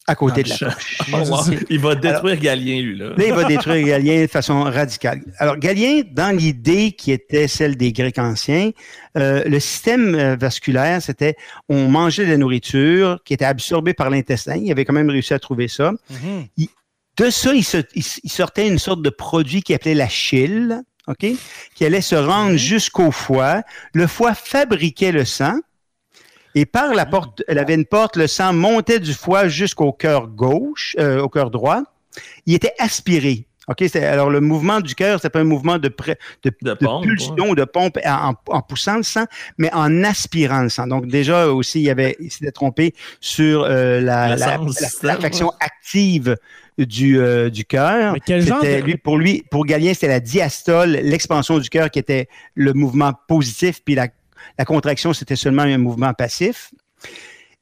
à 0.06 0.14
côté 0.14 0.42
de 0.42 0.50
la 0.50 0.56
poche. 0.58 0.98
il 1.70 1.80
va 1.80 1.94
détruire 1.94 2.38
Galien, 2.38 2.80
lui. 2.82 2.96
Là. 2.96 3.12
il 3.18 3.32
va 3.32 3.44
détruire 3.48 3.86
Galien 3.86 4.22
de 4.22 4.26
façon 4.26 4.62
radicale. 4.64 5.22
Alors, 5.38 5.56
Galien, 5.56 6.02
dans 6.12 6.36
l'idée 6.36 6.92
qui 6.92 7.12
était 7.12 7.48
celle 7.48 7.76
des 7.76 7.92
Grecs 7.92 8.18
anciens, 8.18 8.70
euh, 9.16 9.42
le 9.46 9.60
système 9.60 10.14
euh, 10.14 10.36
vasculaire, 10.36 11.00
c'était 11.00 11.36
on 11.68 11.88
mangeait 11.88 12.26
de 12.26 12.30
la 12.30 12.36
nourriture 12.36 13.20
qui 13.24 13.34
était 13.34 13.44
absorbée 13.44 13.94
par 13.94 14.10
l'intestin. 14.10 14.56
Il 14.56 14.70
avait 14.70 14.84
quand 14.84 14.94
même 14.94 15.10
réussi 15.10 15.32
à 15.32 15.38
trouver 15.38 15.68
ça. 15.68 15.92
Mm-hmm. 16.12 16.68
de 17.18 17.30
ça, 17.30 17.54
il, 17.54 17.64
il, 17.94 18.30
sortait 18.30 18.68
une 18.68 18.78
sorte 18.78 19.02
de 19.02 19.10
produit 19.10 19.62
qui 19.62 19.72
appelait 19.72 19.94
la. 19.94 20.08
OK? 21.06 21.26
Qui 21.74 21.84
allait 21.84 22.00
se 22.00 22.14
rendre 22.14 22.52
mhm. 22.52 22.56
jusqu'au 22.56 23.10
foie. 23.10 23.62
Le 23.92 24.06
foie 24.06 24.34
fabriquait 24.34 25.12
le 25.12 25.24
sang. 25.24 25.58
Et 26.54 26.66
par 26.66 26.94
la 26.94 27.02
ah. 27.02 27.06
porte, 27.06 27.42
elle 27.48 27.58
avait 27.58 27.74
une 27.74 27.84
porte, 27.84 28.16
le 28.16 28.26
sang 28.26 28.52
montait 28.52 29.00
du 29.00 29.12
foie 29.12 29.48
jusqu'au 29.48 29.92
cœur 29.92 30.28
gauche, 30.28 30.96
euh, 30.98 31.20
au 31.20 31.28
cœur 31.28 31.50
droit. 31.50 31.82
Il 32.46 32.54
était 32.54 32.74
aspiré. 32.78 33.46
OK? 33.68 33.82
Alors, 33.96 34.30
le 34.30 34.40
mouvement 34.40 34.80
du 34.80 34.94
cœur, 34.94 35.20
c'est 35.20 35.30
pas 35.30 35.40
un 35.40 35.44
mouvement 35.44 35.78
de, 35.78 35.88
de, 36.42 36.52
de, 36.62 37.02
pulsion 37.02 37.50
ou 37.50 37.54
de 37.54 37.64
pompe 37.64 37.98
en, 38.04 38.60
poussant 38.62 38.98
le 38.98 39.02
sang, 39.02 39.24
mais 39.56 39.72
en 39.72 40.04
aspirant 40.04 40.62
le 40.62 40.68
sang. 40.68 40.86
Donc, 40.86 41.06
déjà 41.06 41.48
aussi, 41.48 41.82
il, 41.82 41.90
avait, 41.90 42.16
il 42.20 42.30
s'était 42.30 42.52
trompé 42.52 42.94
sur 43.20 43.64
euh, 43.64 44.00
la, 44.00 44.36
la, 44.36 44.58
la, 45.02 45.16
fraction 45.16 45.50
active 45.60 46.36
du, 46.78 47.18
euh, 47.18 47.48
du 47.48 47.64
cœur. 47.64 48.16
Lui, 48.84 48.96
pour 48.96 49.16
lui, 49.16 49.44
pour 49.50 49.64
Galien, 49.64 49.94
c'était 49.94 50.08
la 50.08 50.20
diastole, 50.20 50.90
l'expansion 50.90 51.58
du 51.58 51.70
cœur 51.70 51.90
qui 51.90 51.98
était 51.98 52.28
le 52.54 52.74
mouvement 52.74 53.12
positif, 53.28 53.80
puis 53.82 53.94
la, 53.94 54.08
la 54.58 54.64
contraction, 54.64 55.12
c'était 55.12 55.36
seulement 55.36 55.62
un 55.62 55.78
mouvement 55.78 56.12
passif. 56.14 56.72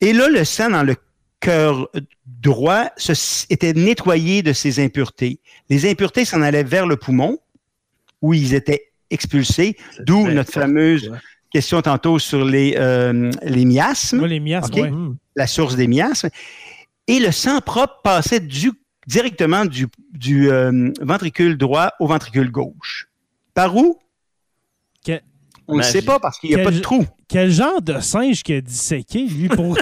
Et 0.01 0.13
là, 0.13 0.29
le 0.29 0.45
sang 0.45 0.71
dans 0.71 0.83
le 0.83 0.97
cœur 1.41 1.89
droit 2.27 2.91
se, 2.97 3.47
était 3.51 3.73
nettoyé 3.73 4.43
de 4.43 4.53
ces 4.53 4.83
impuretés. 4.83 5.41
Les 5.69 5.91
impuretés 5.91 6.25
s'en 6.25 6.43
allaient 6.43 6.65
vers 6.65 6.87
le 6.87 6.97
poumon, 6.97 7.39
où 8.21 8.35
ils 8.35 8.55
étaient 8.55 8.93
expulsés, 9.11 9.77
d'où 10.01 10.29
notre 10.29 10.53
fameuse 10.53 11.11
question 11.53 11.83
tantôt 11.83 12.19
sur 12.19 12.45
les, 12.45 12.75
euh, 12.79 13.31
les 13.43 13.65
miasmes. 13.65 14.25
les 14.25 14.41
miasmes, 14.41 15.17
La 15.37 15.47
source 15.47 15.77
des 15.77 15.87
miasmes. 15.87 16.31
Et 17.07 17.19
le 17.19 17.31
sang 17.31 17.61
propre 17.61 18.01
passait 18.03 18.41
du 18.41 18.73
directement 19.07 19.65
du, 19.65 19.87
du 20.13 20.51
euh, 20.51 20.91
ventricule 21.01 21.59
droit 21.59 21.91
au 22.01 22.07
ventricule 22.07 22.51
gauche. 22.51 23.09
Par 23.55 23.77
où? 23.77 23.99
On 25.73 25.77
ne 25.77 25.83
sait 25.83 26.03
pas 26.03 26.19
parce 26.19 26.39
qu'il 26.39 26.55
n'y 26.55 26.61
a 26.61 26.65
pas 26.65 26.71
de 26.71 26.81
trou. 26.81 27.05
Quel 27.29 27.51
genre 27.51 27.81
de 27.81 27.99
singe 28.01 28.43
qui 28.43 28.53
a 28.53 28.61
disséqué, 28.61 29.25
lui, 29.25 29.49
pour, 29.49 29.79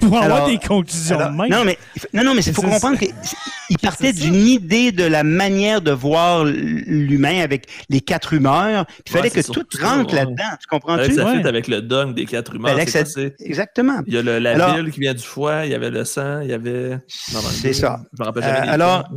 pour, 0.00 0.18
avoir 0.22 0.48
des 0.48 0.58
conclusions 0.58 1.16
de 1.16 1.36
même? 1.36 1.48
Non, 1.48 1.64
mais 1.64 1.78
non, 2.12 2.24
non, 2.24 2.34
mais 2.34 2.42
il 2.42 2.52
faut 2.52 2.62
comprendre 2.62 2.98
qu'il 2.98 3.78
partait 3.78 4.12
d'une 4.12 4.34
idée 4.34 4.90
de 4.90 5.04
la 5.04 5.22
manière 5.22 5.80
de 5.80 5.92
voir 5.92 6.44
l'humain 6.44 7.40
avec 7.42 7.68
les 7.90 8.00
quatre 8.00 8.32
humeurs. 8.32 8.86
Il 9.06 9.12
fallait 9.12 9.30
que 9.30 9.40
tout 9.40 9.64
rentre 9.80 10.14
là-dedans. 10.14 10.56
Tu 10.60 10.66
comprends-tu? 10.66 11.14
Ça 11.14 11.26
fait 11.26 11.46
avec 11.46 11.68
le 11.68 11.80
dogme 11.80 12.14
des 12.14 12.26
quatre 12.26 12.54
humeurs. 12.56 12.76
Exactement. 12.78 14.00
Il 14.06 14.14
y 14.14 14.18
a 14.18 14.22
la 14.40 14.82
qui 14.90 15.00
vient 15.00 15.14
du 15.14 15.22
foie, 15.22 15.64
il 15.66 15.70
y 15.70 15.74
avait 15.74 15.90
le 15.90 16.04
sang, 16.04 16.40
il 16.40 16.50
y 16.50 16.52
avait. 16.52 16.98
C'est 17.08 17.72
ça. 17.72 18.00
Je 18.12 18.22
me 18.22 18.26
rappelle 18.26 18.42
jamais. 18.42 18.68
Euh, 18.68 18.72
alors, 18.72 19.08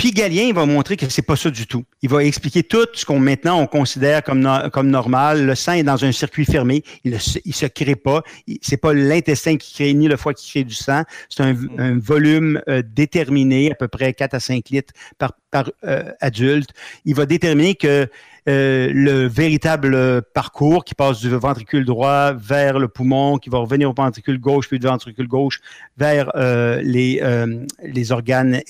Puis 0.00 0.12
Galien 0.12 0.50
va 0.54 0.64
montrer 0.64 0.96
que 0.96 1.06
c'est 1.10 1.20
pas 1.20 1.36
ça 1.36 1.50
du 1.50 1.66
tout. 1.66 1.84
Il 2.00 2.08
va 2.08 2.24
expliquer 2.24 2.62
tout 2.62 2.86
ce 2.94 3.04
qu'on 3.04 3.18
maintenant 3.18 3.60
on 3.60 3.66
considère 3.66 4.22
comme, 4.22 4.48
comme 4.72 4.88
normal. 4.88 5.44
Le 5.44 5.54
sang 5.54 5.74
est 5.74 5.82
dans 5.82 6.02
un 6.06 6.10
circuit 6.10 6.46
fermé. 6.46 6.82
Il 7.04 7.12
ne 7.12 7.18
se 7.18 7.66
crée 7.66 7.96
pas. 7.96 8.22
C'est 8.62 8.78
pas 8.78 8.94
l'intestin 8.94 9.58
qui 9.58 9.74
crée 9.74 9.92
ni 9.92 10.08
le 10.08 10.16
foie 10.16 10.32
qui 10.32 10.48
crée 10.48 10.64
du 10.64 10.72
sang. 10.72 11.02
C'est 11.28 11.42
un, 11.42 11.52
mm. 11.52 11.98
volume 11.98 12.62
euh, 12.66 12.82
déterminé, 12.82 13.72
à 13.72 13.74
peu 13.74 13.88
près 13.88 14.14
4 14.14 14.32
à 14.32 14.40
5 14.40 14.70
litres 14.70 14.94
par, 15.18 15.34
par 15.50 15.70
euh, 15.84 16.10
adulte. 16.22 16.70
Il 17.04 17.14
va 17.14 17.26
déterminer 17.26 17.74
que 17.74 18.08
euh, 18.48 18.90
le 18.92 19.26
véritable 19.26 20.22
parcours 20.34 20.84
qui 20.84 20.94
passe 20.94 21.20
du 21.20 21.28
ventricule 21.28 21.84
droit 21.84 22.32
vers 22.32 22.78
le 22.78 22.88
poumon, 22.88 23.38
qui 23.38 23.50
va 23.50 23.58
revenir 23.58 23.90
au 23.90 23.94
ventricule 23.94 24.40
gauche, 24.40 24.68
puis 24.68 24.78
du 24.78 24.86
ventricule 24.86 25.28
gauche 25.28 25.60
vers 25.96 26.30
euh, 26.34 26.80
les, 26.82 27.20
euh, 27.22 27.64
les 27.82 28.12
organes 28.12 28.60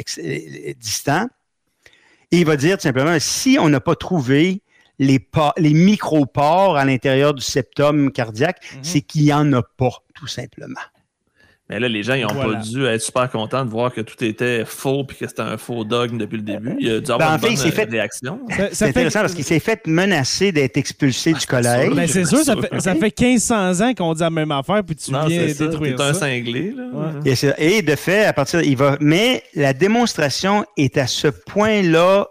distants. 0.78 1.28
Et 2.32 2.38
il 2.38 2.46
va 2.46 2.56
dire 2.56 2.76
tout 2.76 2.82
simplement, 2.82 3.16
si 3.18 3.58
on 3.60 3.68
n'a 3.68 3.80
pas 3.80 3.94
trouvé 3.94 4.62
les, 4.98 5.18
les 5.56 5.74
micropores 5.74 6.76
à 6.76 6.84
l'intérieur 6.84 7.34
du 7.34 7.42
septum 7.42 8.12
cardiaque, 8.12 8.62
mm-hmm. 8.62 8.78
c'est 8.82 9.00
qu'il 9.00 9.22
n'y 9.22 9.32
en 9.32 9.52
a 9.52 9.62
pas, 9.62 10.02
tout 10.14 10.26
simplement. 10.26 10.80
Mais 11.70 11.78
là, 11.78 11.88
les 11.88 12.02
gens, 12.02 12.14
ils 12.14 12.22
n'ont 12.22 12.34
pas 12.34 12.56
dû 12.56 12.84
être 12.84 13.00
super 13.00 13.30
contents 13.30 13.64
de 13.64 13.70
voir 13.70 13.94
que 13.94 14.00
tout 14.00 14.24
était 14.24 14.64
faux 14.64 15.04
puis 15.04 15.16
que 15.16 15.28
c'était 15.28 15.42
un 15.42 15.56
faux 15.56 15.84
dogme 15.84 16.18
depuis 16.18 16.38
le 16.38 16.42
début. 16.42 16.76
Il 16.80 16.90
a 16.90 17.00
dû 17.00 17.12
avoir 17.12 17.38
ben, 17.38 17.48
une 17.48 17.56
bonne 17.56 17.70
fait, 17.70 17.84
réaction. 17.84 18.40
C'est 18.72 18.88
intéressant 18.88 19.20
parce 19.20 19.34
qu'il 19.34 19.44
s'est 19.44 19.60
fait 19.60 19.86
menacer 19.86 20.50
d'être 20.50 20.76
expulsé 20.76 21.32
du 21.32 21.38
ah, 21.42 21.46
collège. 21.46 21.92
Mais 21.94 22.08
c'est 22.08 22.24
sûr, 22.24 22.38
ça 22.38 22.56
fait, 22.56 22.80
ça 22.80 22.96
fait 22.96 23.20
1500 23.20 23.80
ans 23.82 23.94
qu'on 23.94 24.14
dit 24.14 24.20
la 24.20 24.30
même 24.30 24.50
affaire 24.50 24.82
puis 24.82 24.96
tu 24.96 25.12
viens 25.12 25.46
détruire 25.46 25.96
ça. 25.96 26.08
un 26.08 26.14
cinglé. 26.14 26.74
Là. 26.76 27.54
Et, 27.56 27.82
de 27.82 27.94
fait, 27.94 28.24
à 28.24 28.32
partir, 28.32 28.62
il 28.62 28.76
va. 28.76 28.96
Mais 29.00 29.44
la 29.54 29.72
démonstration 29.72 30.64
est 30.76 30.98
à 30.98 31.06
ce 31.06 31.28
point-là 31.28 32.28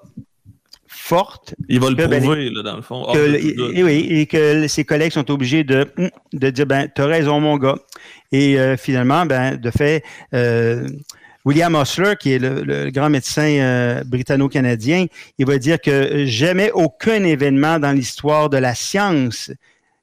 forte. 1.10 1.56
Il 1.70 1.80
va 1.80 1.90
le 1.90 1.96
ben, 1.96 2.22
prouver, 2.22 2.50
là, 2.50 2.62
dans 2.62 2.76
le 2.76 2.82
fond. 2.82 3.08
et, 3.14 3.84
oui, 3.84 4.08
et 4.10 4.26
que 4.26 4.68
ses 4.68 4.84
collègues 4.84 5.14
sont 5.14 5.32
obligés 5.32 5.64
de, 5.64 5.88
de 6.34 6.50
dire 6.50 6.66
ben, 6.66 6.90
as 6.96 7.06
raison, 7.06 7.40
mon 7.40 7.58
gars. 7.58 7.78
Et 8.32 8.60
euh, 8.60 8.78
finalement, 8.78 9.26
ben, 9.26 9.58
de 9.58 9.72
fait, 9.72 10.04
euh, 10.34 10.88
William 11.46 11.74
Osler, 11.76 12.14
qui 12.20 12.34
est 12.34 12.40
le, 12.40 12.90
grand 12.92 13.10
médecin 13.10 13.50
euh, 13.60 14.04
britanno-canadien, 14.04 15.06
il 15.38 15.46
va 15.46 15.58
dire 15.58 15.80
que 15.80 16.26
jamais 16.26 16.72
aucun 16.72 17.24
événement 17.24 17.80
dans 17.80 17.92
l'histoire 17.92 18.50
de 18.50 18.58
la 18.58 18.76
science 18.76 19.52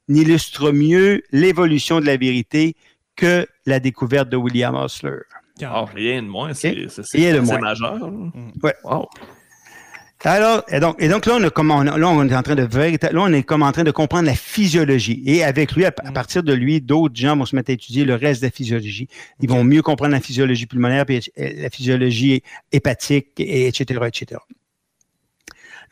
n'illustre 0.08 0.72
mieux 0.72 1.22
l'évolution 1.32 2.00
de 2.00 2.06
la 2.06 2.16
vérité 2.16 2.74
que 3.16 3.46
la 3.64 3.80
découverte 3.80 4.28
de 4.28 4.36
William 4.36 4.74
Osler. 4.74 5.18
Oh, 5.62 5.84
rien 5.94 6.22
de 6.22 6.28
moins, 6.28 6.52
c'est 6.52 6.74
majeur. 7.60 7.98
Ouais. 8.62 8.74
Wow. 8.84 9.08
Alors, 10.24 10.64
et 10.68 10.80
donc, 10.80 10.96
et 10.98 11.08
donc 11.08 11.26
là, 11.26 11.34
on, 11.38 11.44
est 11.44 11.50
comme, 11.50 11.68
là, 11.68 12.08
on 12.08 12.28
est 12.28 12.34
en 12.34 12.42
train 12.42 12.54
de 12.54 12.62
là, 12.62 13.20
on 13.20 13.32
est 13.32 13.42
comme 13.42 13.62
en 13.62 13.70
train 13.70 13.84
de 13.84 13.90
comprendre 13.90 14.24
la 14.24 14.34
physiologie. 14.34 15.22
Et 15.26 15.44
avec 15.44 15.72
lui, 15.72 15.84
à, 15.84 15.90
mm. 15.90 16.12
partir 16.14 16.42
de 16.42 16.54
lui, 16.54 16.80
d'autres 16.80 17.14
gens 17.14 17.36
vont 17.36 17.44
se 17.44 17.54
mettre 17.54 17.70
à 17.70 17.74
étudier 17.74 18.04
le 18.04 18.14
reste 18.14 18.40
de 18.40 18.46
la 18.46 18.50
physiologie. 18.50 19.08
Ils 19.40 19.48
vont 19.48 19.62
mieux 19.62 19.82
comprendre 19.82 20.12
la 20.12 20.20
physiologie 20.20 20.66
pulmonaire, 20.66 21.04
puis 21.04 21.30
la 21.36 21.68
physiologie 21.68 22.42
hépatique, 22.72 23.28
et, 23.38 23.68
etc., 23.68 24.00
etc. 24.06 24.40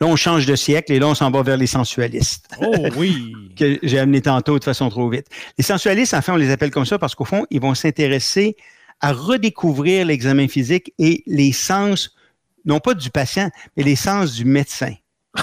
Là, 0.01 0.07
on 0.07 0.15
change 0.15 0.45
de 0.45 0.55
siècle 0.55 0.91
et 0.91 0.99
là, 0.99 1.07
on 1.07 1.15
s'en 1.15 1.31
va 1.31 1.41
vers 1.43 1.57
les 1.57 1.67
sensualistes. 1.67 2.49
Oh 2.61 2.87
oui! 2.97 3.33
que 3.57 3.79
j'ai 3.83 3.99
amené 3.99 4.21
tantôt 4.21 4.59
de 4.59 4.63
façon 4.63 4.89
trop 4.89 5.09
vite. 5.09 5.27
Les 5.57 5.63
sensualistes, 5.63 6.13
en 6.13 6.21
fait, 6.21 6.31
on 6.31 6.35
les 6.35 6.51
appelle 6.51 6.71
comme 6.71 6.85
ça 6.85 6.99
parce 6.99 7.15
qu'au 7.15 7.25
fond, 7.25 7.45
ils 7.51 7.61
vont 7.61 7.75
s'intéresser 7.75 8.57
à 8.99 9.13
redécouvrir 9.13 10.05
l'examen 10.05 10.47
physique 10.47 10.93
et 10.99 11.23
les 11.27 11.51
sens 11.51 12.15
non 12.65 12.79
pas 12.79 12.93
du 12.93 13.09
patient, 13.09 13.49
mais 13.77 13.83
les 13.83 13.95
sens 13.95 14.33
du 14.33 14.45
médecin. 14.45 14.93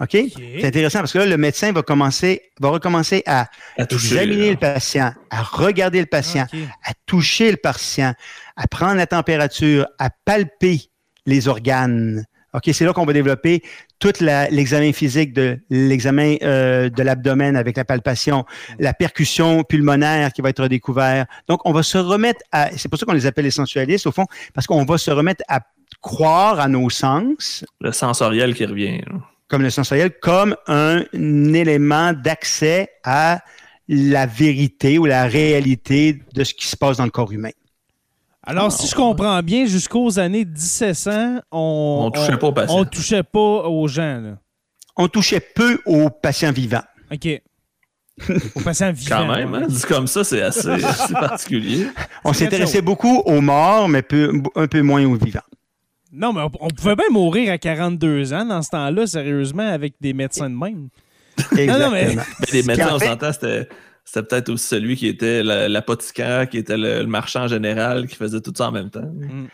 OK? 0.00 0.10
C'est 0.10 0.64
intéressant 0.64 1.00
parce 1.00 1.12
que 1.12 1.18
là, 1.18 1.26
le 1.26 1.36
médecin 1.36 1.72
va 1.72 1.82
commencer, 1.82 2.42
va 2.60 2.70
recommencer 2.70 3.22
à, 3.26 3.48
examiner 3.76 4.50
le 4.50 4.56
patient, 4.56 5.12
à 5.30 5.42
regarder 5.42 6.00
le 6.00 6.06
patient, 6.06 6.46
à 6.82 6.92
toucher 7.06 7.50
le 7.50 7.56
patient, 7.56 8.14
à 8.56 8.66
prendre 8.66 8.96
la 8.96 9.06
température, 9.06 9.86
à 9.98 10.10
palper 10.24 10.80
les 11.26 11.48
organes. 11.48 12.24
OK, 12.54 12.70
c'est 12.72 12.84
là 12.84 12.92
qu'on 12.92 13.04
va 13.04 13.12
développer 13.12 13.62
tout 13.98 14.12
l'examen 14.20 14.92
physique 14.92 15.32
de 15.32 15.58
l'examen 15.70 16.36
euh, 16.42 16.88
de 16.88 17.02
l'abdomen 17.02 17.56
avec 17.56 17.76
la 17.76 17.84
palpation, 17.84 18.44
la 18.78 18.94
percussion 18.94 19.64
pulmonaire 19.64 20.32
qui 20.32 20.40
va 20.40 20.50
être 20.50 20.68
découverte. 20.68 21.28
Donc, 21.48 21.60
on 21.64 21.72
va 21.72 21.82
se 21.82 21.98
remettre 21.98 22.42
à, 22.52 22.70
c'est 22.76 22.88
pour 22.88 22.98
ça 22.98 23.06
qu'on 23.06 23.12
les 23.12 23.26
appelle 23.26 23.44
les 23.44 23.50
sensualistes 23.50 24.06
au 24.06 24.12
fond, 24.12 24.26
parce 24.52 24.68
qu'on 24.68 24.84
va 24.84 24.98
se 24.98 25.10
remettre 25.10 25.42
à 25.48 25.60
croire 26.04 26.60
à 26.60 26.68
nos 26.68 26.90
sens. 26.90 27.64
Le 27.80 27.90
sensoriel 27.90 28.54
qui 28.54 28.66
revient. 28.66 29.00
Comme 29.48 29.62
le 29.62 29.70
sensoriel, 29.70 30.12
comme 30.20 30.54
un, 30.66 31.02
élément 31.14 32.12
d'accès 32.12 32.90
à 33.04 33.40
la 33.88 34.26
vérité 34.26 34.98
ou 34.98 35.06
la 35.06 35.24
réalité 35.24 36.22
de 36.34 36.44
ce 36.44 36.52
qui 36.52 36.66
se 36.66 36.76
passe 36.76 36.98
dans 36.98 37.04
le 37.04 37.10
corps 37.10 37.32
humain. 37.32 37.50
Alors, 38.42 38.70
si 38.70 38.86
je 38.86 38.94
comprends 38.94 39.42
bien, 39.42 39.64
jusqu'aux 39.64 40.18
années 40.18 40.44
1700, 40.44 41.40
on 41.50 42.10
ne 42.12 42.18
touchait 42.18 42.36
pas 42.36 42.46
aux 42.48 42.52
patients. 42.52 42.78
On 42.78 42.84
touchait 42.84 43.22
pas 43.22 43.68
aux 43.68 43.88
gens. 43.88 44.36
On 44.96 45.08
touchait 45.08 45.40
peu 45.40 45.80
aux 45.86 46.10
patients 46.10 46.52
vivants. 46.52 46.84
OK. 47.10 47.28
aux 48.54 48.60
patients 48.60 48.92
vivants. 48.92 49.16
Quand 49.16 49.34
même, 49.34 49.54
hein? 49.54 49.66
comme 49.88 50.06
ça, 50.06 50.22
c'est 50.22 50.42
assez, 50.42 50.68
particulier. 51.12 51.86
On 52.24 52.34
s'intéressait 52.34 52.82
beaucoup 52.82 53.22
aux 53.24 53.40
morts, 53.40 53.88
mais 53.88 54.02
un 54.54 54.66
peu 54.66 54.82
moins 54.82 55.02
aux 55.06 55.14
vivants. 55.14 55.40
Non, 56.14 56.32
mais 56.32 56.42
on, 56.60 56.68
pouvait 56.68 56.94
bien 56.94 57.08
mourir 57.10 57.52
à 57.52 57.58
42 57.58 58.32
ans 58.32 58.44
dans 58.44 58.62
ce 58.62 58.70
temps-là, 58.70 59.06
sérieusement, 59.06 59.68
avec 59.68 59.94
des 60.00 60.12
médecins 60.12 60.48
de 60.48 60.54
même. 60.54 60.88
Exactement. 61.58 61.90
mais... 61.90 62.16
les 62.52 62.62
médecins, 62.62 62.94
on 62.94 62.98
s'entend, 63.00 63.32
c'était 63.32 63.68
c'était 64.04 64.22
peut-être 64.26 64.50
aussi 64.50 64.66
celui 64.66 64.96
qui 64.96 65.08
était 65.08 65.42
l'apothicaire, 65.42 66.48
qui 66.48 66.58
était 66.58 66.76
le, 66.76 67.06
marchand 67.06 67.48
général, 67.48 68.06
qui 68.06 68.16
faisait 68.16 68.40
tout 68.40 68.52
ça 68.56 68.68
en 68.68 68.72
même 68.72 68.90
temps. 68.90 69.00
Mm. 69.00 69.46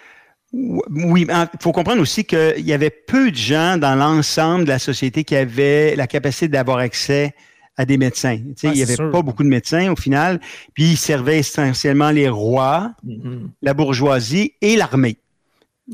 Oui, 0.52 1.26
il 1.28 1.58
faut 1.62 1.70
comprendre 1.70 2.02
aussi 2.02 2.24
qu'il 2.24 2.66
y 2.66 2.72
avait 2.72 2.90
peu 2.90 3.30
de 3.30 3.36
gens 3.36 3.76
dans 3.76 3.94
l'ensemble 3.94 4.64
de 4.64 4.70
la 4.70 4.80
société 4.80 5.22
qui 5.22 5.36
avaient 5.36 5.94
la 5.94 6.08
capacité 6.08 6.48
d'avoir 6.48 6.78
accès 6.78 7.32
à 7.76 7.84
des 7.84 7.96
médecins. 7.96 8.36
il 8.64 8.72
n'y 8.72 8.82
avait 8.82 8.96
pas 8.96 9.22
beaucoup 9.22 9.44
de 9.44 9.48
médecins 9.48 9.92
au 9.92 9.96
final, 9.96 10.40
puis 10.74 10.90
ils 10.90 10.96
servaient 10.96 11.38
essentiellement 11.38 12.10
les 12.10 12.28
rois, 12.28 12.90
mm-hmm. 13.06 13.48
la 13.62 13.74
bourgeoisie 13.74 14.54
et 14.60 14.74
l'armée. 14.76 15.18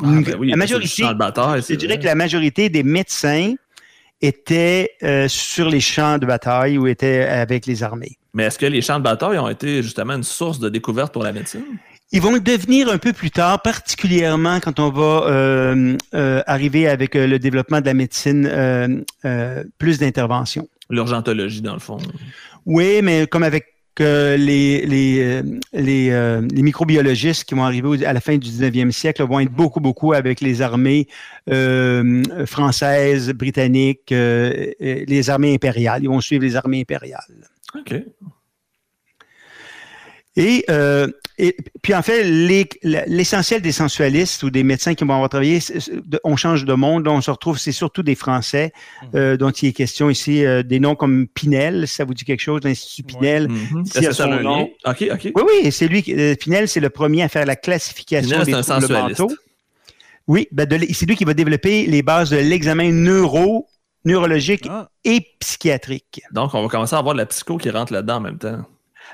Ah, 0.02 0.06
ben 0.06 0.42
la 0.42 0.56
majorité, 0.56 1.04
je 1.04 1.74
dirais 1.74 1.98
que 1.98 2.04
la 2.04 2.14
majorité 2.14 2.68
des 2.68 2.82
médecins 2.82 3.54
étaient 4.20 4.90
euh, 5.02 5.28
sur 5.28 5.68
les 5.68 5.80
champs 5.80 6.18
de 6.18 6.26
bataille 6.26 6.78
ou 6.78 6.86
étaient 6.86 7.24
avec 7.24 7.66
les 7.66 7.82
armées. 7.82 8.18
Mais 8.34 8.44
est-ce 8.44 8.58
que 8.58 8.66
les 8.66 8.82
champs 8.82 8.98
de 8.98 9.04
bataille 9.04 9.38
ont 9.38 9.48
été 9.48 9.82
justement 9.82 10.14
une 10.14 10.22
source 10.22 10.58
de 10.58 10.68
découverte 10.68 11.12
pour 11.12 11.22
la 11.22 11.32
médecine? 11.32 11.64
Ils 12.12 12.20
vont 12.20 12.36
devenir 12.36 12.88
un 12.88 12.98
peu 12.98 13.12
plus 13.12 13.30
tard, 13.30 13.62
particulièrement 13.62 14.60
quand 14.60 14.78
on 14.78 14.90
va 14.90 15.26
euh, 15.26 15.96
euh, 16.14 16.42
arriver 16.46 16.86
avec 16.86 17.14
le 17.14 17.38
développement 17.38 17.80
de 17.80 17.86
la 17.86 17.94
médecine, 17.94 19.04
plus 19.78 19.98
d'intervention. 19.98 20.68
L'urgentologie, 20.88 21.62
dans 21.62 21.74
le 21.74 21.80
fond. 21.80 21.98
Oui, 22.64 23.00
mais 23.02 23.26
comme 23.26 23.42
avec 23.42 23.75
que 23.96 24.36
les, 24.38 24.84
les, 24.86 25.20
euh, 25.20 25.42
euh, 25.74 26.48
les, 26.52 26.62
microbiologistes 26.62 27.44
qui 27.44 27.54
vont 27.54 27.64
arriver 27.64 28.06
à 28.06 28.12
la 28.12 28.20
fin 28.20 28.36
du 28.36 28.48
19e 28.48 28.90
siècle 28.90 29.24
vont 29.24 29.40
être 29.40 29.50
beaucoup, 29.50 29.80
beaucoup 29.80 30.12
avec 30.12 30.42
les 30.42 30.60
armées 30.60 31.08
euh, 31.50 32.22
françaises, 32.44 33.32
britanniques, 33.32 34.10
les 34.10 35.30
armées 35.30 35.54
impériales. 35.54 36.04
Ils 36.04 36.08
vont 36.08 36.20
suivre 36.20 36.44
les 36.44 36.56
armées 36.56 36.82
impériales. 36.82 37.48
OK. 37.74 37.94
Et 40.36 40.64
et 41.38 41.54
puis 41.82 41.94
en 41.94 42.00
fait, 42.00 42.24
l'essentiel 42.82 43.60
des 43.60 43.72
sensualistes 43.72 44.42
ou 44.42 44.48
des 44.48 44.64
médecins 44.64 44.94
qui 44.94 45.04
vont 45.04 45.12
avoir 45.12 45.28
travaillé, 45.28 45.58
on 46.24 46.34
change 46.36 46.64
de 46.64 46.72
monde, 46.72 47.06
on 47.08 47.20
se 47.20 47.30
retrouve, 47.30 47.58
c'est 47.58 47.72
surtout 47.72 48.02
des 48.02 48.14
Français 48.14 48.72
mmh. 49.02 49.06
euh, 49.16 49.36
dont 49.36 49.50
il 49.50 49.68
est 49.68 49.72
question 49.74 50.08
ici, 50.08 50.46
euh, 50.46 50.62
des 50.62 50.80
noms 50.80 50.94
comme 50.94 51.26
Pinel, 51.28 51.86
ça 51.86 52.04
vous 52.04 52.14
dit 52.14 52.24
quelque 52.24 52.40
chose, 52.40 52.62
l'Institut 52.64 53.02
Pinel? 53.02 53.48
Mmh. 53.48 53.82
C'est 53.84 54.12
son 54.14 54.28
nom. 54.28 54.70
OK, 54.86 55.04
OK. 55.12 55.32
Oui, 55.34 55.42
oui, 55.46 55.72
c'est 55.72 55.88
lui, 55.88 56.02
euh, 56.08 56.34
Pinel, 56.36 56.68
c'est 56.68 56.80
le 56.80 56.88
premier 56.88 57.22
à 57.22 57.28
faire 57.28 57.44
la 57.44 57.56
classification 57.56 58.42
des 58.42 58.52
troubles 58.52 58.92
mentaux. 58.92 59.30
Oui, 60.26 60.48
ben 60.52 60.66
c'est 60.92 61.06
lui 61.06 61.16
qui 61.16 61.24
va 61.24 61.34
développer 61.34 61.84
les 61.86 62.02
bases 62.02 62.30
de 62.30 62.38
l'examen 62.38 62.90
neuro, 62.90 63.68
neurologique 64.06 64.64
ah. 64.70 64.88
et 65.04 65.20
psychiatrique. 65.38 66.22
Donc, 66.32 66.54
on 66.54 66.62
va 66.62 66.68
commencer 66.68 66.96
à 66.96 66.98
avoir 66.98 67.14
de 67.14 67.20
la 67.20 67.26
psycho 67.26 67.58
qui 67.58 67.68
rentre 67.68 67.92
là-dedans 67.92 68.16
en 68.16 68.20
même 68.20 68.38
temps. 68.38 68.64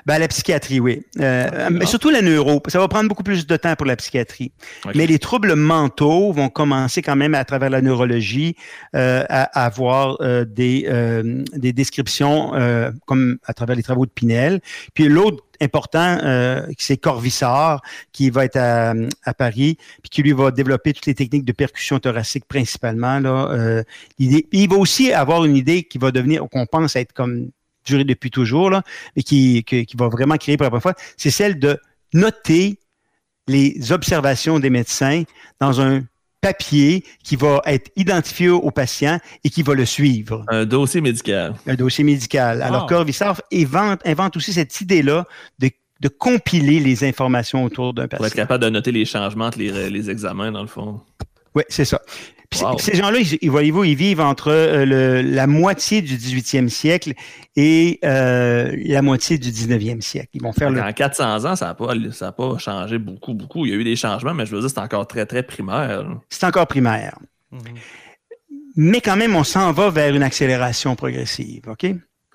Ben, 0.05 0.19
la 0.19 0.27
psychiatrie, 0.27 0.79
oui. 0.79 1.03
Euh, 1.19 1.49
ah, 1.53 1.69
mais 1.69 1.85
surtout 1.85 2.09
la 2.09 2.21
neuro. 2.21 2.61
Ça 2.67 2.79
va 2.79 2.87
prendre 2.87 3.07
beaucoup 3.07 3.23
plus 3.23 3.47
de 3.47 3.55
temps 3.55 3.75
pour 3.75 3.85
la 3.85 3.95
psychiatrie. 3.95 4.51
Mais 4.95 5.07
les 5.07 5.19
troubles 5.19 5.55
mentaux 5.55 6.33
vont 6.33 6.49
commencer 6.49 7.01
quand 7.01 7.15
même 7.15 7.35
à 7.35 7.45
travers 7.45 7.69
la 7.69 7.81
neurologie 7.81 8.55
euh, 8.95 9.23
à, 9.29 9.65
avoir 9.65 10.17
euh, 10.21 10.45
des, 10.45 10.85
euh, 10.87 11.43
des 11.53 11.73
descriptions 11.73 12.53
euh, 12.55 12.91
comme 13.05 13.37
à 13.45 13.53
travers 13.53 13.75
les 13.75 13.83
travaux 13.83 14.05
de 14.05 14.11
Pinel. 14.11 14.59
Puis 14.93 15.07
l'autre 15.07 15.43
important, 15.61 16.19
c'est 16.77 16.97
Corvissard, 16.97 17.81
qui 18.11 18.29
va 18.29 18.43
être 18.43 18.57
à, 18.57 18.93
à, 19.23 19.33
Paris, 19.33 19.77
puis 20.01 20.09
qui 20.09 20.21
lui 20.21 20.33
va 20.33 20.51
développer 20.51 20.91
toutes 20.91 21.05
les 21.05 21.15
techniques 21.15 21.45
de 21.45 21.53
percussion 21.53 21.99
thoracique 21.99 22.45
principalement. 22.49 23.19
Là, 23.19 23.83
il 24.19 24.69
va 24.69 24.75
aussi 24.75 25.13
avoir 25.13 25.45
une 25.45 25.55
idée 25.55 25.83
qui 25.83 25.99
va 25.99 26.11
devenir, 26.11 26.43
qu'on 26.51 26.65
pense 26.65 26.97
être 26.97 27.13
comme 27.13 27.47
duré 27.85 28.03
depuis 28.03 28.31
toujours, 28.31 28.69
là, 28.69 28.83
mais 29.15 29.23
qui, 29.23 29.63
qui, 29.63 29.87
va 29.97 30.07
vraiment 30.07 30.37
créer 30.37 30.57
pour 30.57 30.63
la 30.63 30.69
première 30.69 30.83
fois, 30.83 30.95
c'est 31.17 31.31
celle 31.31 31.59
de 31.59 31.79
noter 32.13 32.79
les 33.47 33.91
observations 33.91 34.59
des 34.59 34.69
médecins 34.69 35.23
dans 35.59 35.81
un 35.81 36.03
papier 36.43 37.03
qui 37.23 37.35
va 37.37 37.61
être 37.65 37.89
identifié 37.95 38.49
au 38.49 38.69
patient 38.69 39.19
et 39.43 39.49
qui 39.49 39.63
va 39.63 39.73
le 39.73 39.85
suivre. 39.85 40.45
Un 40.49 40.65
dossier 40.65 40.99
médical. 40.99 41.55
Un 41.65 41.75
dossier 41.75 42.03
médical. 42.03 42.61
Alors, 42.61 42.85
Corvisart 42.85 43.41
invente, 43.51 44.01
invente 44.05 44.35
aussi 44.35 44.51
cette 44.51 44.79
idée-là 44.81 45.25
de, 45.59 45.69
de, 46.01 46.09
compiler 46.09 46.81
les 46.81 47.05
informations 47.05 47.63
autour 47.63 47.93
d'un 47.93 48.07
patient. 48.07 48.17
Pour 48.17 48.27
être 48.27 48.35
capable 48.35 48.65
de 48.65 48.69
noter 48.69 48.91
les 48.91 49.05
changements 49.05 49.45
entre 49.45 49.59
les, 49.59 49.89
les 49.89 50.09
examens, 50.09 50.51
dans 50.51 50.61
le 50.61 50.67
fond. 50.67 50.99
Oui, 51.55 51.63
c'est 51.69 51.85
ça. 51.85 52.01
Ces 52.79 52.95
gens-là, 52.95 53.19
ils, 53.41 53.49
voyez-vous, 53.49 53.83
ils 53.83 53.95
vivent 53.95 54.21
entre 54.21 54.51
euh, 54.51 55.21
la 55.21 55.47
moitié 55.47 56.01
du 56.01 56.15
18e 56.15 56.69
siècle 56.69 57.13
et 57.55 57.99
euh, 58.03 58.75
la 58.85 59.01
moitié 59.01 59.37
du 59.37 59.49
19e 59.49 60.01
siècle. 60.01 60.29
Ils 60.33 60.41
vont 60.41 60.53
faire 60.53 60.69
En 60.69 60.93
400 60.93 61.45
ans, 61.45 61.55
ça 61.55 61.65
n'a 61.67 61.73
pas, 61.73 61.93
pas 62.31 62.57
changé 62.57 62.97
beaucoup, 62.97 63.33
beaucoup. 63.33 63.65
Il 63.65 63.71
y 63.71 63.75
a 63.75 63.77
eu 63.77 63.83
des 63.83 63.95
changements, 63.95 64.33
mais 64.33 64.45
je 64.45 64.55
veux 64.55 64.61
dire, 64.61 64.69
c'est 64.69 64.79
encore 64.79 65.07
très, 65.07 65.25
très 65.25 65.43
primaire. 65.43 66.05
C'est 66.29 66.45
encore 66.45 66.67
primaire. 66.67 67.17
Mhm. 67.51 67.61
Mais 68.75 69.01
quand 69.01 69.15
même, 69.15 69.35
on 69.35 69.43
s'en 69.43 69.71
va 69.71 69.89
vers 69.89 70.15
une 70.15 70.23
accélération 70.23 70.95
progressive, 70.95 71.63
OK? 71.67 71.85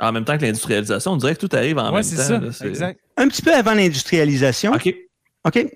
En 0.01 0.13
même 0.13 0.25
temps 0.25 0.39
que 0.39 0.43
l'industrialisation, 0.43 1.13
on 1.13 1.17
dirait 1.17 1.35
que 1.35 1.45
tout 1.45 1.57
arrive 1.57 1.79
en 1.79 1.93
même 1.93 2.03
temps. 2.05 2.53
Ça, 2.53 2.67
exact. 2.67 3.01
Un 3.17 3.27
petit 3.27 3.43
peu 3.43 3.53
avant 3.53 3.75
l'industrialisation. 3.75 4.73
OK. 4.73 4.95
OK? 5.45 5.67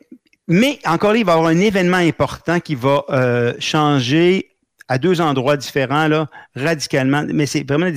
Mais 0.49 0.79
encore 0.85 1.13
là, 1.13 1.19
il 1.19 1.25
va 1.25 1.33
y 1.33 1.35
avoir 1.37 1.51
un 1.51 1.59
événement 1.59 1.99
important 1.99 2.61
qui 2.61 2.75
va 2.75 3.05
euh, 3.11 3.55
changer 3.59 4.51
à 4.89 4.99
deux 4.99 5.21
endroits 5.21 5.57
différents, 5.57 6.09
là, 6.09 6.29
radicalement. 6.55 7.25
Mais 7.33 7.47
c'est 7.47 7.67
vraiment 7.67 7.91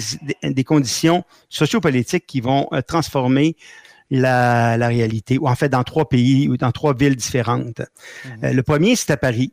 des, 0.44 0.64
conditions 0.64 1.24
sociopolitiques 1.50 2.26
qui 2.26 2.42
vont 2.42 2.68
euh, 2.72 2.82
transformer 2.82 3.56
la, 4.12 4.76
réalité, 4.88 5.38
ou 5.38 5.48
en 5.48 5.56
fait 5.56 5.70
dans 5.70 5.84
trois 5.84 6.08
pays 6.08 6.48
ou 6.48 6.58
dans 6.58 6.72
trois 6.72 6.94
villes 6.96 7.16
différentes. 7.16 7.80
Mhm. 7.80 8.44
Euh, 8.44 8.54
le 8.54 8.64
premier, 8.64 8.96
c'est 8.96 9.12
à 9.12 9.18
Paris. 9.18 9.52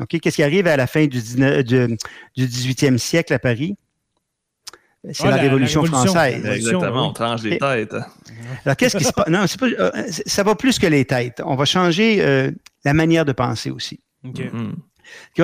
OK? 0.00 0.20
Qu'est-ce 0.20 0.36
qui 0.36 0.42
arrive 0.42 0.66
à 0.68 0.76
la 0.76 0.86
fin 0.86 1.06
du, 1.06 1.20
19, 1.20 1.64
du, 1.64 1.98
18e 2.36 2.98
siècle 2.98 3.32
à 3.34 3.38
Paris? 3.38 3.76
C'est 5.12 5.28
la, 5.28 5.36
Révolution 5.36 5.84
française. 5.84 6.44
Exactement, 6.44 7.08
on 7.08 7.12
tranche 7.12 7.42
les 7.42 7.58
têtes. 7.58 7.94
Alors, 8.64 8.76
qu'est-ce 8.76 8.96
qui 8.96 9.04
se 9.04 9.12
passe? 9.12 9.28
Non, 9.28 9.44
pas, 9.58 9.66
euh, 9.66 9.90
ça 10.26 10.42
va 10.42 10.54
plus 10.54 10.78
que 10.78 10.86
les 10.86 11.04
têtes. 11.04 11.42
On 11.44 11.56
va 11.56 11.64
changer 11.64 12.18
euh, 12.20 12.50
la 12.84 12.94
manière 12.94 13.24
de 13.24 13.32
penser 13.32 13.70
aussi. 13.70 14.00
Mm-hmm. 14.24 14.72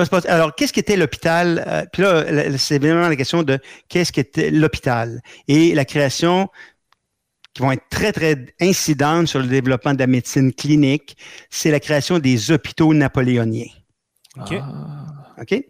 passer? 0.09 0.27
Alors, 0.27 0.55
qu'est-ce 0.55 0.73
qu'était 0.73 0.97
l'hôpital? 0.97 1.63
Euh, 1.67 1.83
puis 1.91 2.03
là, 2.03 2.57
c'est 2.57 2.79
vraiment 2.79 3.07
la 3.07 3.15
question 3.15 3.43
de 3.43 3.59
qu'est-ce 3.89 4.11
qu'était 4.11 4.51
l'hôpital 4.51 5.21
et 5.47 5.73
la 5.73 5.85
création 5.85 6.49
qui 7.53 7.61
vont 7.61 7.71
être 7.71 7.87
très, 7.89 8.11
très 8.11 8.45
incidentes 8.59 9.27
sur 9.27 9.39
le 9.39 9.47
développement 9.47 9.93
de 9.93 9.99
la 9.99 10.07
médecine 10.07 10.53
clinique, 10.53 11.15
c'est 11.49 11.71
la 11.71 11.79
création 11.79 12.19
des 12.19 12.51
hôpitaux 12.51 12.93
napoléoniens. 12.93 13.71
OK. 14.37 14.55
Ah. 14.59 15.41
OK? 15.41 15.63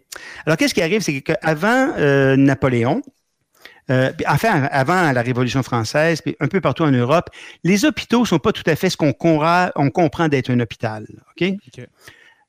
Alors, 0.44 0.56
qu'est-ce 0.56 0.74
qui 0.74 0.82
arrive? 0.82 1.00
C'est 1.00 1.20
qu'avant 1.22 1.94
Napoléon, 2.36 3.02
euh, 3.90 4.12
enfin, 4.26 4.64
avant 4.70 5.12
la 5.12 5.22
Révolution 5.22 5.62
française, 5.62 6.20
puis 6.20 6.36
un 6.40 6.48
peu 6.48 6.60
partout 6.60 6.82
en 6.82 6.90
Europe, 6.90 7.30
les 7.62 7.84
hôpitaux 7.84 8.20
ne 8.20 8.26
sont 8.26 8.38
pas 8.38 8.52
tout 8.52 8.64
à 8.66 8.74
fait 8.74 8.90
ce 8.90 8.96
qu'on 8.96 9.14
on 9.76 9.90
comprend 9.90 10.28
d'être 10.28 10.50
un 10.50 10.60
hôpital. 10.60 11.06
OK? 11.36 11.52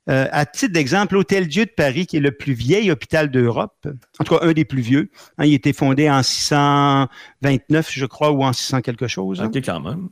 Euh, 0.09 0.25
à 0.31 0.45
titre 0.45 0.71
d'exemple, 0.71 1.15
l'Hôtel 1.15 1.47
Dieu 1.47 1.65
de 1.65 1.69
Paris, 1.69 2.07
qui 2.07 2.15
est 2.15 2.21
le 2.21 2.31
plus 2.31 2.53
vieil 2.53 2.91
hôpital 2.91 3.29
d'Europe, 3.29 3.88
en 4.19 4.23
tout 4.23 4.38
cas 4.38 4.45
un 4.45 4.53
des 4.53 4.63
plus 4.63 4.81
vieux, 4.81 5.09
hein, 5.38 5.43
il 5.43 5.51
a 5.51 5.55
été 5.55 5.73
fondé 5.73 6.09
en 6.09 6.23
629, 6.23 7.91
je 7.91 8.05
crois, 8.05 8.31
ou 8.31 8.41
en 8.45 8.53
600 8.53 8.81
quelque 8.81 9.07
chose. 9.07 9.41
OK, 9.41 9.57
quand 9.57 9.81
même. 9.81 10.07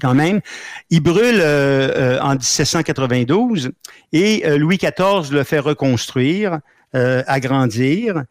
Quand 0.00 0.14
même. 0.14 0.40
Il 0.90 1.00
brûle 1.00 1.38
euh, 1.38 2.18
en 2.20 2.32
1792 2.32 3.70
et 4.12 4.58
Louis 4.58 4.78
XIV 4.78 5.32
le 5.32 5.44
fait 5.44 5.60
reconstruire, 5.60 6.58
agrandir 6.92 8.24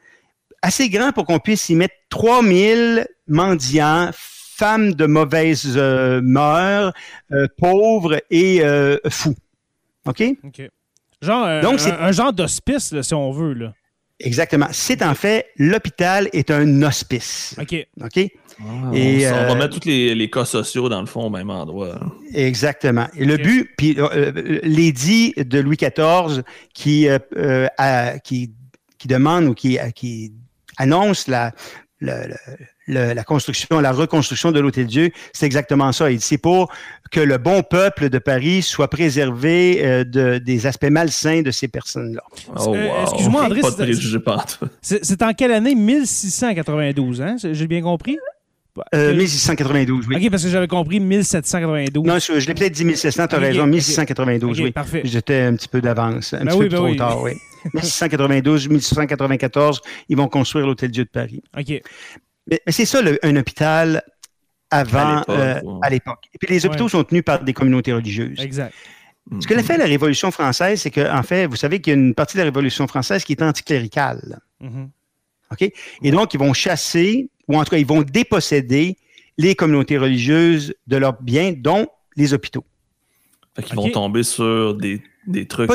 assez 0.66 0.90
grand 0.90 1.12
pour 1.12 1.26
qu'on 1.26 1.40
puisse 1.40 1.70
y 1.70 1.76
mettre 1.76 1.94
3000 2.10 3.08
mendiants, 3.28 4.10
femmes 4.14 4.94
de 4.94 5.06
mauvaise 5.06 5.74
euh, 5.78 6.22
mœurs, 6.24 6.92
euh, 7.32 7.48
pauvres 7.58 8.20
et 8.32 8.62
euh, 8.62 8.98
fous. 9.10 9.36
OK? 10.08 10.24
OK. 10.44 10.70
Genre, 11.22 11.62
Donc, 11.62 11.80
un, 11.82 12.06
un, 12.06 12.12
genre 12.12 12.34
d'hospice, 12.34 13.00
si 13.00 13.14
on 13.14 13.32
veut. 13.32 13.54
Là. 13.54 13.74
Exactement. 14.20 14.68
C'est 14.72 15.04
en 15.04 15.14
fait, 15.14 15.48
l'hôpital 15.58 16.30
est 16.34 16.50
un 16.50 16.82
hospice. 16.82 17.56
OK. 17.62 17.88
OK? 18.04 18.28
Ah, 18.60 18.64
et, 18.94 19.28
on, 19.28 19.48
va 19.48 19.56
mettre 19.56 19.80
tous 19.80 19.88
les, 19.88 20.30
cas 20.30 20.46
sociaux 20.46 20.90
dans 20.90 21.02
le 21.02 21.08
fond 21.08 21.26
au 21.26 21.30
même 21.30 21.50
endroit. 21.50 22.00
Exactement. 22.34 23.08
Et 23.16 23.26
le 23.26 23.38
but, 23.38 23.70
puis 23.78 23.98
l'édit 24.64 25.34
de 25.38 25.60
Louis 25.60 25.78
XIV 25.78 26.44
qui, 26.74 27.08
qui, 28.24 28.54
qui 28.98 29.08
demande 29.08 29.46
ou 29.46 29.54
qui, 29.54 29.78
qui 29.94 30.32
annonce 30.78 31.28
la, 31.28 31.52
la, 32.88 33.24
construction, 33.24 33.80
la 33.80 33.92
reconstruction 33.92 34.52
de 34.52 34.60
l'Hôtel 34.60 34.88
Dieu, 34.88 35.12
c'est 35.34 35.46
exactement 35.46 35.92
ça. 35.92 36.12
Il 36.12 36.22
c'est 36.22 36.38
pour 36.38 36.72
que 37.12 37.20
le 37.20 37.38
bon 37.38 37.64
peuple 37.64 38.10
de 38.10 38.20
Paris 38.20 38.62
soit 38.62 38.90
préservé 38.90 39.84
euh, 39.84 40.04
de, 40.04 40.38
des 40.38 40.68
aspects 40.68 40.90
malsains 40.90 41.42
de 41.42 41.52
ces 41.52 41.68
personnes-là. 41.68 42.24
Oh, 42.56 42.76
euh, 42.76 43.02
excuse-moi, 43.04 43.46
André. 43.46 43.62
C'est 44.82 45.22
en 45.22 45.34
quelle 45.34 45.52
année? 45.52 45.76
1692, 45.76 47.22
hein? 47.22 47.36
J'ai 47.40 47.68
bien 47.68 47.82
compris? 47.82 48.18
Euh, 48.94 49.16
1692, 49.16 50.08
oui. 50.08 50.16
OK, 50.18 50.30
parce 50.30 50.44
que 50.44 50.50
j'avais 50.50 50.68
compris 50.68 51.00
1792. 51.00 52.06
Non, 52.06 52.20
je, 52.20 52.48
l'ai 52.48 52.54
peut-être 52.54 52.74
dit 52.74 52.86
1700, 52.86 53.28
tu 53.28 53.36
as 53.36 53.40
raison, 53.40 53.68
1692, 53.68 54.62
oui. 54.62 54.72
Parfait. 54.72 55.02
J'étais 55.06 55.42
un 55.42 55.56
petit 55.56 55.68
peu 55.68 55.82
d'avance, 55.82 56.34
un 56.34 56.40
ben 56.44 56.48
petit 56.48 56.58
peu 56.58 56.70
ben 56.70 56.78
trop 56.78 56.96
tard, 56.96 57.22
oui. 57.22 57.32
1692, 57.74 58.70
1694, 58.70 59.82
ils 60.10 60.18
vont 60.18 60.28
construire 60.28 60.68
l'Hôtel 60.68 60.92
Dieu 60.92 61.06
de 61.06 61.10
Paris. 61.10 61.42
OK. 61.58 61.82
Mais, 62.48 62.62
c'est 62.68 62.86
ça, 62.86 63.02
un 63.24 63.36
hôpital 63.38 64.04
avant, 64.70 65.22
à 65.82 65.90
l'époque. 65.90 66.20
Euh, 66.26 66.36
Et 66.36 66.38
puis 66.38 66.54
les 66.54 66.66
hôpitaux 66.66 66.90
sont 66.90 67.04
tenus 67.04 67.24
par 67.24 67.44
des 67.44 67.54
communautés 67.54 67.94
religieuses. 67.94 68.40
Exact. 68.40 68.74
Ce 69.40 69.48
que 69.48 69.56
l'a 69.56 69.64
fait 69.64 69.78
la 69.78 69.86
Révolution 69.86 70.30
française, 70.30 70.82
c'est 70.82 70.92
qu'en 70.92 71.18
en 71.18 71.24
fait, 71.24 71.48
vous 71.48 71.56
savez 71.56 71.82
qu'il 71.82 71.92
y 71.92 71.96
a 71.96 72.00
une 72.00 72.14
partie 72.14 72.36
de 72.36 72.42
la 72.42 72.46
Révolution 72.46 72.88
française 72.88 73.24
qui 73.24 73.34
est 73.34 73.42
anticléricale. 73.42 74.40
Mm-hmm. 74.62 74.88
OK? 75.52 75.72
Et 76.04 76.12
donc, 76.12 76.34
ils 76.36 76.40
vont 76.40 76.54
chasser, 76.54 77.30
ou 77.48 77.58
en 77.58 77.64
tout 77.64 77.72
cas, 77.72 77.78
ils 77.78 77.86
vont 77.86 78.02
déposséder 78.02 78.98
les 79.38 79.56
communautés 79.56 79.98
religieuses 79.98 80.74
de 80.88 80.98
leurs 80.98 81.22
biens, 81.22 81.54
dont 81.56 81.88
les 82.16 82.34
hôpitaux. 82.34 82.66
Fait 83.56 83.64
qu'ils 83.64 83.76
vont 83.76 83.90
tomber 83.90 84.24
sur 84.24 84.76
des, 84.76 85.02
des 85.28 85.46
trucs. 85.48 85.70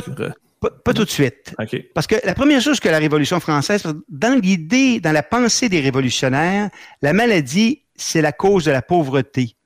Pas, 0.61 0.93
tout 0.93 1.05
de 1.05 1.11
suite. 1.11 1.55
Parce 1.95 2.07
que 2.07 2.17
la 2.23 2.35
première 2.35 2.61
chose 2.61 2.81
que 2.81 2.89
la 2.91 2.99
Révolution 2.99 3.41
française, 3.41 3.83
dans 4.11 4.39
l'idée, 4.39 5.01
dans 5.01 5.13
la 5.13 5.23
pensée 5.23 5.71
des 5.71 5.81
révolutionnaires, 5.81 6.69
la 7.01 7.15
maladie, 7.15 7.83
c'est 7.97 8.21
la 8.21 8.33
cause 8.33 8.67
de 8.67 8.71
la 8.71 8.83
pauvreté. 8.83 9.57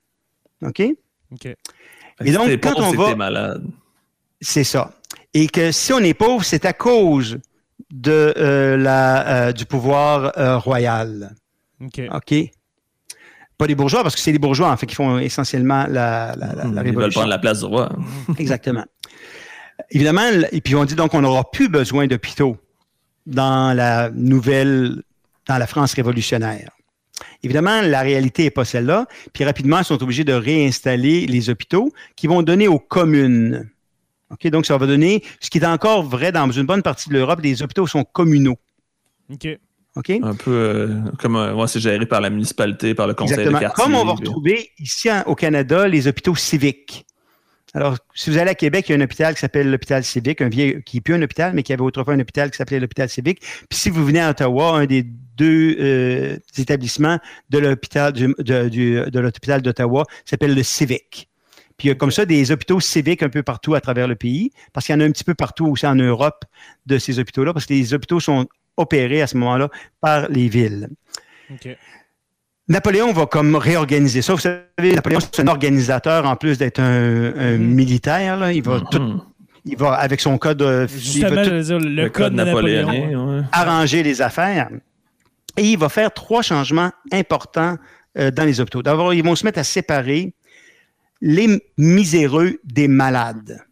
OK? 0.62 0.82
OK. 1.32 1.46
Et 2.24 2.32
donc, 2.32 2.48
quand 2.60 2.78
on 2.80 2.92
va. 2.92 3.14
malade. 3.16 3.66
C'est 4.40 4.62
ça. 4.62 4.92
Et 5.32 5.48
que 5.48 5.72
si 5.72 5.92
on 5.92 5.98
est 5.98 6.14
pauvre, 6.14 6.44
c'est 6.44 6.64
à 6.64 6.72
cause 6.72 7.40
de, 7.92 8.32
euh, 8.36 8.76
la, 8.76 9.48
euh, 9.48 9.52
du 9.52 9.66
pouvoir 9.66 10.32
euh, 10.38 10.58
royal. 10.58 11.34
OK. 12.12 12.50
Pas 13.56 13.66
des 13.66 13.74
bourgeois, 13.74 14.02
parce 14.02 14.14
que 14.14 14.20
c'est 14.20 14.32
les 14.32 14.38
bourgeois, 14.38 14.70
en 14.70 14.76
fait, 14.76 14.86
qui 14.86 14.94
font 14.94 15.18
essentiellement 15.18 15.86
la, 15.88 16.34
la, 16.36 16.54
la, 16.54 16.82
révolution. 16.82 16.82
Ils 16.84 16.94
veulent 16.94 17.12
prendre 17.12 17.28
la 17.28 17.38
place 17.38 17.60
du 17.60 17.66
roi. 17.66 17.92
Exactement. 18.38 18.84
Évidemment, 19.90 20.28
et 20.50 20.60
puis 20.60 20.74
on 20.74 20.84
dit 20.84 20.94
donc 20.94 21.12
qu'on 21.12 21.22
n'aura 21.22 21.50
plus 21.50 21.68
besoin 21.68 22.06
d'hôpitaux 22.06 22.56
dans 23.26 23.76
la 23.76 24.10
nouvelle, 24.10 25.02
dans 25.46 25.58
la 25.58 25.66
France 25.66 25.94
révolutionnaire. 25.94 26.70
Évidemment, 27.42 27.80
la 27.82 28.00
réalité 28.00 28.44
n'est 28.44 28.50
pas 28.50 28.64
celle-là. 28.64 29.06
Puis 29.32 29.44
rapidement, 29.44 29.78
ils 29.78 29.84
sont 29.84 30.02
obligés 30.02 30.24
de 30.24 30.32
réinstaller 30.32 31.26
les 31.26 31.50
hôpitaux 31.50 31.92
qui 32.16 32.26
vont 32.26 32.42
donner 32.42 32.68
aux 32.68 32.78
communes. 32.78 33.70
OK? 34.30 34.48
Donc, 34.48 34.66
ça 34.66 34.76
va 34.76 34.86
donner, 34.86 35.22
ce 35.40 35.50
qui 35.50 35.58
est 35.58 35.66
encore 35.66 36.02
vrai 36.02 36.32
dans 36.32 36.50
une 36.50 36.66
bonne 36.66 36.82
partie 36.82 37.08
de 37.08 37.14
l'Europe, 37.14 37.40
les 37.42 37.62
hôpitaux 37.62 37.86
sont 37.86 38.04
communaux. 38.04 38.56
OK. 39.32 39.46
OK? 39.96 40.10
Un 40.10 40.34
peu 40.34 40.50
euh, 40.50 40.88
comme 41.18 41.32
moi, 41.52 41.68
c'est 41.68 41.80
géré 41.80 42.04
par 42.06 42.20
la 42.20 42.30
municipalité, 42.30 42.94
par 42.94 43.06
le 43.06 43.14
conseil 43.14 43.34
Exactement. 43.34 43.58
de 43.58 43.64
quartier. 43.64 43.84
Comme 43.84 43.94
on 43.94 44.04
va 44.04 44.12
retrouver 44.12 44.70
ici 44.78 45.08
au 45.26 45.34
Canada 45.34 45.86
les 45.86 46.08
hôpitaux 46.08 46.34
civiques. 46.34 47.06
Alors, 47.74 47.96
si 48.14 48.30
vous 48.30 48.38
allez 48.38 48.50
à 48.50 48.54
Québec, 48.54 48.88
il 48.88 48.92
y 48.92 48.94
a 48.94 48.98
un 48.98 49.04
hôpital 49.04 49.34
qui 49.34 49.40
s'appelle 49.40 49.68
l'hôpital 49.68 50.04
civique, 50.04 50.40
un 50.40 50.48
vieil, 50.48 50.82
qui 50.84 50.96
n'est 50.96 51.00
plus 51.00 51.14
un 51.14 51.22
hôpital, 51.22 51.52
mais 51.54 51.64
qui 51.64 51.72
avait 51.72 51.82
autrefois 51.82 52.14
un 52.14 52.20
hôpital 52.20 52.50
qui 52.50 52.56
s'appelait 52.56 52.78
l'hôpital 52.78 53.08
civique. 53.08 53.40
Puis 53.40 53.78
si 53.78 53.90
vous 53.90 54.04
venez 54.04 54.20
à 54.20 54.30
Ottawa, 54.30 54.76
un 54.78 54.86
des 54.86 55.02
deux 55.02 55.76
euh, 55.80 56.36
établissements 56.56 57.18
de 57.50 57.58
l'hôpital 57.58 58.12
de, 58.12 58.32
de 58.38 59.20
l'hôpital 59.20 59.60
d'Ottawa 59.60 60.04
s'appelle 60.24 60.54
le 60.54 60.62
Civic. 60.62 61.28
Puis 61.76 61.88
il 61.88 61.90
y 61.90 61.92
a 61.92 61.94
comme 61.94 62.10
ça 62.10 62.24
des 62.24 62.52
hôpitaux 62.52 62.80
civiques 62.80 63.22
un 63.22 63.28
peu 63.28 63.42
partout 63.42 63.74
à 63.74 63.80
travers 63.80 64.06
le 64.06 64.14
pays, 64.14 64.50
parce 64.72 64.86
qu'il 64.86 64.94
y 64.94 64.96
en 64.96 65.00
a 65.00 65.04
un 65.04 65.10
petit 65.10 65.24
peu 65.24 65.34
partout 65.34 65.66
aussi 65.66 65.86
en 65.86 65.94
Europe 65.94 66.44
de 66.86 66.98
ces 66.98 67.18
hôpitaux-là, 67.18 67.52
parce 67.52 67.66
que 67.66 67.74
les 67.74 67.94
hôpitaux 67.94 68.20
sont 68.20 68.46
opérés 68.76 69.22
à 69.22 69.26
ce 69.26 69.36
moment-là 69.36 69.68
par 70.00 70.28
les 70.28 70.48
villes. 70.48 70.88
Napoléon 72.68 73.12
va 73.12 73.26
comme 73.26 73.56
réorganiser 73.56 74.22
ça. 74.22 74.34
Vous 74.34 74.40
savez, 74.40 74.94
Napoléon, 74.94 75.20
c'est 75.20 75.42
un 75.42 75.48
organisateur 75.48 76.24
en 76.26 76.36
plus 76.36 76.58
d'être 76.58 76.80
un, 76.80 77.30
mm-hmm. 77.30 77.58
militaire. 77.58 78.50
Il 78.50 78.62
va 78.62 78.78
mm-hmm. 78.78 79.20
il 79.66 79.76
va 79.76 79.94
avec 79.94 80.20
son 80.20 80.38
code. 80.38 80.62
Euh, 80.62 80.88
Justement, 80.88 81.42
dire, 81.42 81.78
le, 81.78 82.08
code, 82.08 82.32
napoléonien. 82.32 83.46
Arranger 83.52 84.02
les 84.02 84.22
affaires. 84.22 84.70
Et 85.56 85.62
il 85.62 85.78
va 85.78 85.88
faire 85.88 86.12
trois 86.12 86.42
changements 86.42 86.90
importants 87.12 87.76
euh, 88.18 88.30
dans 88.30 88.44
les 88.44 88.60
hôpitaux. 88.60 88.82
D'abord, 88.82 89.12
ils 89.12 89.22
vont 89.22 89.36
se 89.36 89.44
mettre 89.44 89.58
à 89.58 89.64
séparer 89.64 90.34
les 91.24 91.58
miséreux 91.78 92.60
des 92.64 92.86
malades. 92.86 93.64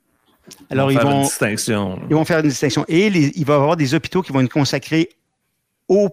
Alors, 0.70 0.90
ils 0.90 0.98
vont, 0.98 1.02
faire 1.02 1.10
une 1.12 1.22
distinction. 1.22 2.00
Ils 2.08 2.14
vont 2.14 2.24
faire 2.24 2.38
une 2.38 2.48
distinction. 2.48 2.84
Et 2.88 3.08
il 3.08 3.44
va 3.44 3.52
y 3.52 3.56
avoir 3.56 3.76
des 3.76 3.94
hôpitaux 3.94 4.22
qui 4.22 4.32
vont 4.32 4.40
être 4.40 4.50
consacrés 4.50 5.10
aux 5.86 6.08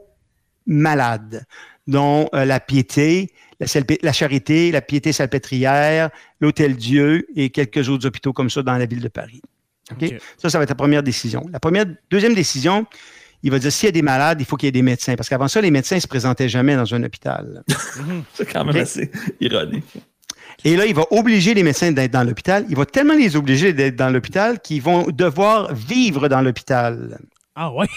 malades 0.68 1.46
dont 1.88 2.28
euh, 2.36 2.44
la 2.44 2.60
piété, 2.60 3.32
la, 3.62 4.12
charité, 4.12 4.70
la 4.72 4.82
piété 4.82 5.14
salpêtrière, 5.14 6.10
l'Hôtel 6.42 6.76
Dieu 6.76 7.26
et 7.38 7.50
quelques 7.50 7.88
autres 7.88 8.06
hôpitaux 8.06 8.34
comme 8.34 8.50
ça 8.50 8.62
dans 8.62 8.78
la 8.78 8.86
ville 8.86 9.02
de 9.02 9.08
Paris. 9.08 9.42
Ça, 10.38 10.50
ça 10.50 10.58
va 10.58 10.66
être 10.66 10.70
la 10.70 10.76
première 10.76 11.04
décision. 11.04 11.46
La 11.52 11.60
première, 11.62 11.86
deuxième 12.12 12.36
décision, 12.36 12.86
il 13.44 13.50
va 13.50 13.60
dire 13.60 13.72
s'il 13.72 13.88
y 13.88 13.90
a 13.90 13.94
des 13.94 14.02
malades, 14.02 14.42
il 14.42 14.46
faut 14.46 14.58
qu'il 14.58 14.68
y 14.68 14.70
ait 14.70 14.74
des 14.74 14.82
médecins. 14.82 15.16
Parce 15.16 15.30
qu'avant 15.30 15.48
ça, 15.48 15.62
les 15.62 15.72
médecins 15.72 15.96
ne 15.96 16.02
se 16.02 16.08
présentaient 16.08 16.50
jamais 16.50 16.76
dans 16.76 16.94
un 16.94 17.02
hôpital. 17.02 17.64
C'est 18.34 18.52
quand 18.52 18.66
même 18.66 18.76
assez 18.76 19.10
ironique. 19.40 19.98
Et 20.66 20.76
là, 20.76 20.86
il 20.86 20.94
va 20.94 21.06
obliger 21.12 21.54
les 21.54 21.64
médecins 21.64 21.92
d'être 21.92 22.12
dans 22.12 22.24
l'hôpital. 22.24 22.66
Il 22.70 22.76
va 22.76 22.86
tellement 22.86 23.14
les 23.14 23.36
obliger 23.36 23.74
d'être 23.74 23.96
dans 23.96 24.10
l'hôpital 24.10 24.60
qu'ils 24.60 24.82
vont 24.82 25.08
devoir 25.10 25.74
vivre 25.74 26.28
dans 26.28 26.42
l'hôpital. 26.42 27.20
Ah 27.56 27.72
ouais? 27.72 27.88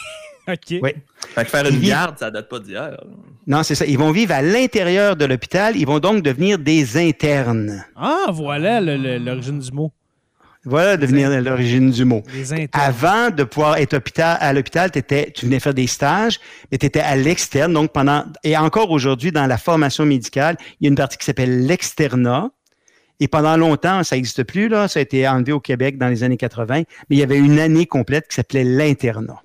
OK. 0.49 0.79
Oui. 0.83 0.91
Fait 1.35 1.45
que 1.45 1.51
faire 1.51 1.67
une 1.69 1.81
garde, 1.81 2.19
ça 2.19 2.31
date 2.31 2.49
pas 2.49 2.59
d'hier. 2.59 2.97
Non, 3.47 3.63
c'est 3.63 3.75
ça. 3.75 3.87
Ils 3.87 3.99
vont 3.99 4.11
vivre 4.11 4.33
à 4.33 4.43
l'intérieur 4.43 5.17
de 5.17 5.25
l'hôpital. 5.25 5.77
Ils 5.77 5.87
vont 5.87 5.99
donc 5.99 6.23
devenir 6.23 6.59
des 6.59 6.97
internes. 6.97 7.85
Ah, 7.97 8.27
voilà 8.31 8.81
l'origine 8.81 9.59
du 9.59 9.73
mot. 9.73 9.93
Voilà 10.65 10.97
devenir 10.97 11.29
l'origine 11.43 11.91
du 11.91 12.05
mot. 12.05 12.23
Avant 12.73 13.31
de 13.31 13.43
pouvoir 13.43 13.79
être 13.79 13.95
à 14.19 14.53
l'hôpital, 14.53 14.91
tu 14.91 15.47
venais 15.47 15.59
faire 15.59 15.75
des 15.75 15.89
stages, 15.89 16.39
mais 16.71 16.79
tu 16.79 16.87
étais 16.87 17.01
à 17.01 17.17
l'externe. 17.17 17.73
Donc, 17.73 17.93
pendant. 17.93 18.25
Et 18.45 18.57
encore 18.57 18.91
aujourd'hui, 18.91 19.33
dans 19.33 19.47
la 19.47 19.59
formation 19.59 20.07
médicale, 20.07 20.57
il 20.81 20.85
y 20.85 20.87
a 20.87 20.91
une 20.91 20.97
partie 20.97 21.19
qui 21.19 21.25
s'appelle 21.25 21.67
l'externat. 21.67 22.51
Et 23.19 23.29
pendant 23.29 23.57
longtemps, 23.57 24.03
ça 24.03 24.17
n'existe 24.17 24.45
plus, 24.45 24.69
là. 24.69 24.89
Ça 24.89 24.99
a 24.99 25.03
été 25.03 25.29
enlevé 25.29 25.53
au 25.53 25.61
Québec 25.61 25.99
dans 25.99 26.09
les 26.09 26.23
années 26.23 26.37
80. 26.37 26.79
Mais 26.79 26.87
il 27.11 27.19
y 27.19 27.23
avait 27.23 27.39
une 27.39 27.59
année 27.59 27.87
complète 27.87 28.29
qui 28.29 28.35
s'appelait 28.35 28.65
l'internat. 28.65 29.43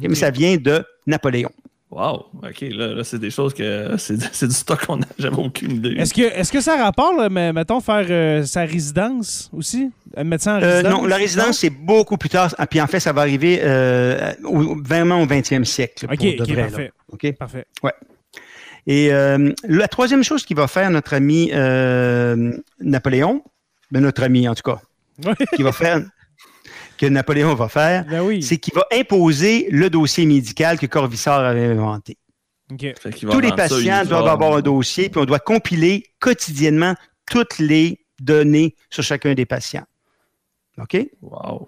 Mais 0.00 0.14
ça 0.14 0.30
vient 0.30 0.56
de 0.56 0.84
Napoléon. 1.06 1.50
Wow, 1.94 2.26
OK, 2.42 2.60
là, 2.72 3.04
c'est 3.04 3.20
des 3.20 3.30
choses 3.30 3.54
que 3.54 3.94
c'est 3.98 4.48
du 4.48 4.54
stock 4.54 4.84
qu'on 4.84 4.96
n'a 4.96 5.06
jamais 5.16 5.38
aucune 5.38 5.76
idée. 5.76 5.94
Est-ce 5.96 6.12
que, 6.12 6.22
est 6.22 6.50
que 6.50 6.60
ça 6.60 6.76
rapporte, 6.76 7.30
mais, 7.30 7.52
mettons, 7.52 7.80
faire 7.80 8.04
euh, 8.10 8.44
sa 8.44 8.62
résidence 8.62 9.48
aussi? 9.52 9.92
Un 10.16 10.24
médecin 10.24 10.58
en 10.58 10.62
euh, 10.62 10.70
résidence? 10.72 10.92
non, 10.92 11.06
la 11.06 11.16
résidence, 11.16 11.58
c'est 11.58 11.70
beaucoup 11.70 12.16
plus 12.16 12.30
tard. 12.30 12.52
Ah, 12.58 12.66
puis 12.66 12.80
en 12.80 12.88
fait, 12.88 12.98
ça 12.98 13.12
va 13.12 13.20
arriver 13.20 13.60
euh, 13.62 14.32
vraiment 14.42 15.22
au 15.22 15.26
20e 15.26 15.62
siècle. 15.62 16.06
OK, 16.10 16.18
OK, 16.40 16.56
parfait. 16.56 16.92
OK? 17.12 17.32
Parfait. 17.38 17.64
Ouais. 17.84 17.92
Et 18.88 19.10
la 19.10 19.88
troisième 19.88 20.24
chose 20.24 20.44
qu'il 20.44 20.56
va 20.56 20.66
faire 20.66 20.90
notre 20.90 21.14
ami 21.14 21.52
Napoléon, 22.80 23.44
ben 23.92 24.00
notre 24.00 24.24
ami 24.24 24.48
en 24.48 24.56
tout 24.56 24.62
cas, 24.64 24.80
qui 25.54 25.62
va 25.62 25.70
faire 25.70 26.02
que 26.98 27.06
Napoléon 27.06 27.54
va 27.54 27.68
faire, 27.68 28.04
ben 28.04 28.40
c'est 28.40 28.58
qu'il 28.58 28.74
va 28.74 28.86
imposer 28.92 29.68
le 29.70 29.90
dossier 29.90 30.26
médical 30.26 30.78
que 30.78 30.86
Corvissor 30.86 31.40
avait 31.40 31.66
inventé. 31.66 32.16
Tous 32.68 33.40
les 33.40 33.52
patients 33.52 34.04
doivent 34.04 34.28
avoir 34.28 34.56
un 34.56 34.60
dossier, 34.60 35.08
puis 35.08 35.20
on 35.20 35.24
doit 35.24 35.38
compiler 35.38 36.04
quotidiennement 36.18 36.94
toutes 37.26 37.58
les 37.58 38.00
données 38.20 38.74
sur 38.90 39.02
chacun 39.02 39.34
des 39.34 39.46
patients. 39.46 39.84
OK? 40.78 40.96
Wow. 41.22 41.66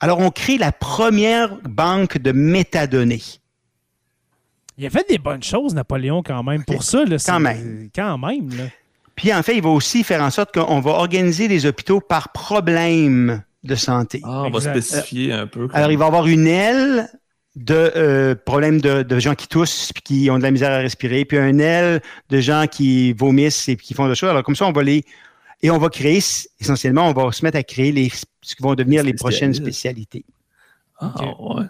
Alors, 0.00 0.18
on 0.18 0.30
crée 0.30 0.58
la 0.58 0.72
première 0.72 1.56
banque 1.62 2.18
de 2.18 2.32
métadonnées. 2.32 3.22
Il 4.78 4.86
a 4.86 4.90
fait 4.90 5.08
des 5.08 5.18
bonnes 5.18 5.42
choses, 5.42 5.74
Napoléon, 5.74 6.22
quand 6.22 6.42
même. 6.42 6.64
Pour 6.64 6.82
ça, 6.82 7.04
là, 7.04 7.16
quand 7.24 7.40
même. 7.40 7.88
Quand 7.94 8.18
même. 8.18 8.70
Puis, 9.14 9.32
en 9.32 9.42
fait, 9.42 9.54
il 9.56 9.62
va 9.62 9.68
aussi 9.68 10.02
faire 10.02 10.22
en 10.22 10.30
sorte 10.30 10.52
qu'on 10.54 10.80
va 10.80 10.92
organiser 10.92 11.46
les 11.46 11.66
hôpitaux 11.66 12.00
par 12.00 12.32
problème 12.32 13.44
de 13.62 13.74
santé. 13.74 14.20
Ah, 14.24 14.44
on 14.46 14.50
va 14.50 14.60
spécifier 14.60 15.32
un 15.32 15.46
peu. 15.46 15.68
Alors, 15.72 15.90
il 15.90 15.98
va 15.98 16.04
y 16.04 16.08
avoir 16.08 16.26
une 16.26 16.46
aile 16.46 17.08
de 17.54 17.92
euh, 17.96 18.34
problèmes 18.34 18.80
de, 18.80 19.18
gens 19.18 19.34
qui 19.34 19.46
toussent 19.46 19.92
puis 19.92 20.02
qui 20.02 20.30
ont 20.30 20.38
de 20.38 20.42
la 20.42 20.50
misère 20.50 20.72
à 20.72 20.78
respirer, 20.78 21.24
puis 21.24 21.38
un 21.38 21.58
aile 21.58 22.00
de 22.30 22.40
gens 22.40 22.66
qui 22.70 23.12
vomissent 23.12 23.68
et 23.68 23.76
qui 23.76 23.94
font 23.94 24.08
des 24.08 24.14
choses. 24.14 24.30
Alors, 24.30 24.42
comme 24.42 24.56
ça, 24.56 24.66
on 24.66 24.72
va 24.72 24.82
les. 24.82 25.04
Et 25.64 25.70
on 25.70 25.78
va 25.78 25.90
créer, 25.90 26.20
essentiellement, 26.60 27.08
on 27.08 27.12
va 27.12 27.30
se 27.30 27.44
mettre 27.44 27.56
à 27.56 27.62
créer 27.62 27.92
les, 27.92 28.10
ce 28.40 28.56
qui 28.56 28.62
vont 28.62 28.74
devenir 28.74 29.04
les 29.04 29.14
prochaines 29.14 29.54
spécialités. 29.54 30.24
Ah, 30.98 31.12
ouais. 31.40 31.66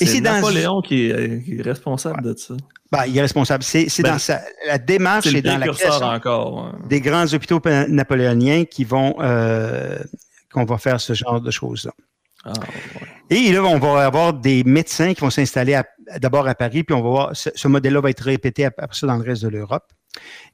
Et 0.00 0.06
c'est 0.06 0.20
Napoléon 0.20 0.80
qui, 0.82 1.06
est, 1.06 1.44
qui, 1.44 1.56
est, 1.56 1.62
responsable 1.62 2.22
de 2.22 2.38
ça. 2.38 2.54
Ben, 2.92 3.04
il 3.06 3.16
est 3.16 3.22
responsable. 3.22 3.62
C'est 3.62 3.88
ben, 4.02 4.12
dans 4.12 4.18
sa, 4.18 4.40
la 4.66 4.78
démarche 4.78 5.26
et 5.26 5.42
dans 5.42 5.58
la 5.58 5.68
création 5.68 6.06
encore, 6.06 6.74
des 6.88 7.00
grands 7.00 7.32
hôpitaux 7.32 7.60
napoléoniens 7.88 8.64
qui 8.64 8.84
vont 8.84 9.16
euh, 9.20 9.98
qu'on 10.54 10.64
va 10.64 10.78
faire 10.78 11.00
ce 11.00 11.12
genre 11.12 11.40
de 11.40 11.50
choses-là. 11.50 11.92
Ah, 12.44 12.52
Et 13.30 13.52
là, 13.52 13.62
on 13.64 13.78
va 13.78 14.04
avoir 14.04 14.32
des 14.32 14.64
médecins 14.64 15.12
qui 15.14 15.20
vont 15.20 15.30
s'installer 15.30 15.80
d'abord 16.20 16.46
à 16.46 16.54
Paris, 16.54 16.84
puis 16.84 16.94
on 16.94 17.02
va 17.02 17.08
voir, 17.08 17.30
ce, 17.34 17.68
modèle-là 17.68 18.00
va 18.00 18.10
être 18.10 18.24
répété 18.24 18.64
après 18.64 18.86
ça 18.92 19.06
dans 19.06 19.16
le 19.16 19.24
reste 19.24 19.42
de 19.42 19.48
l'Europe. 19.48 19.92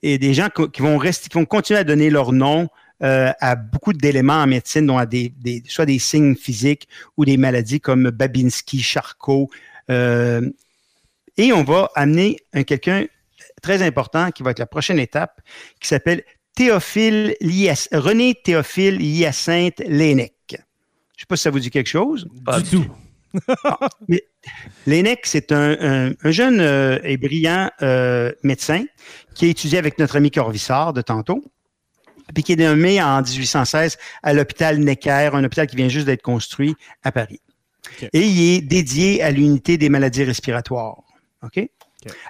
Et 0.02 0.18
des 0.18 0.32
gens 0.32 0.48
qui 0.48 0.80
vont 0.80 0.96
rester, 0.96 1.28
qui 1.28 1.36
vont 1.36 1.44
continuer 1.44 1.80
à 1.80 1.84
donner 1.84 2.08
leur 2.08 2.32
nom 2.32 2.68
euh, 3.02 3.30
à 3.40 3.56
beaucoup 3.56 3.92
d'éléments 3.92 4.42
en 4.42 4.46
médecine, 4.46 4.86
dont 4.86 4.96
à 4.96 5.04
des, 5.06 5.34
soit 5.66 5.86
des 5.86 5.98
signes 5.98 6.34
physiques 6.34 6.88
ou 7.16 7.24
des 7.24 7.36
maladies 7.36 7.80
comme 7.80 8.10
Babinski, 8.10 8.80
Charcot. 8.80 9.50
Euh, 9.90 10.48
et 11.36 11.52
on 11.52 11.62
va 11.62 11.90
amener 11.94 12.38
un 12.54 12.62
quelqu'un 12.62 13.04
très 13.62 13.82
important 13.82 14.30
qui 14.30 14.42
va 14.42 14.52
être 14.52 14.58
la 14.58 14.66
prochaine 14.66 14.98
étape, 14.98 15.40
qui 15.80 15.88
s'appelle 15.88 16.22
Théophile 16.54 17.34
René 17.92 18.34
Théophile 18.34 19.00
Hyacinthe 19.00 19.80
Lénec. 19.86 20.34
Je 20.50 20.56
ne 20.56 20.58
sais 21.18 21.26
pas 21.28 21.36
si 21.36 21.42
ça 21.42 21.50
vous 21.50 21.60
dit 21.60 21.70
quelque 21.70 21.88
chose. 21.88 22.28
Pas 22.44 22.60
du 22.60 22.70
tout. 22.70 22.86
Ah, 23.64 23.88
c'est 25.24 25.52
un, 25.52 26.12
jeune 26.24 26.60
euh, 26.60 26.98
et 27.04 27.16
brillant 27.16 27.70
euh, 27.82 28.32
médecin 28.42 28.84
qui 29.34 29.46
a 29.46 29.48
étudié 29.48 29.78
avec 29.78 29.98
notre 29.98 30.16
ami 30.16 30.30
Corvissard 30.30 30.92
de 30.92 31.02
tantôt, 31.02 31.44
puis 32.34 32.42
qui 32.42 32.52
est 32.52 32.56
nommé 32.56 33.02
en 33.02 33.22
1816 33.22 33.98
à 34.22 34.32
l'hôpital 34.32 34.78
Necker, 34.78 35.30
un 35.32 35.44
hôpital 35.44 35.66
qui 35.66 35.76
vient 35.76 35.88
juste 35.88 36.06
d'être 36.06 36.22
construit 36.22 36.74
à 37.02 37.12
Paris. 37.12 37.40
Et 38.12 38.22
il 38.22 38.56
est 38.56 38.60
dédié 38.60 39.22
à 39.22 39.30
l'unité 39.30 39.78
des 39.78 39.88
maladies 39.88 40.24
respiratoires. 40.24 41.02
OK? 41.42 41.68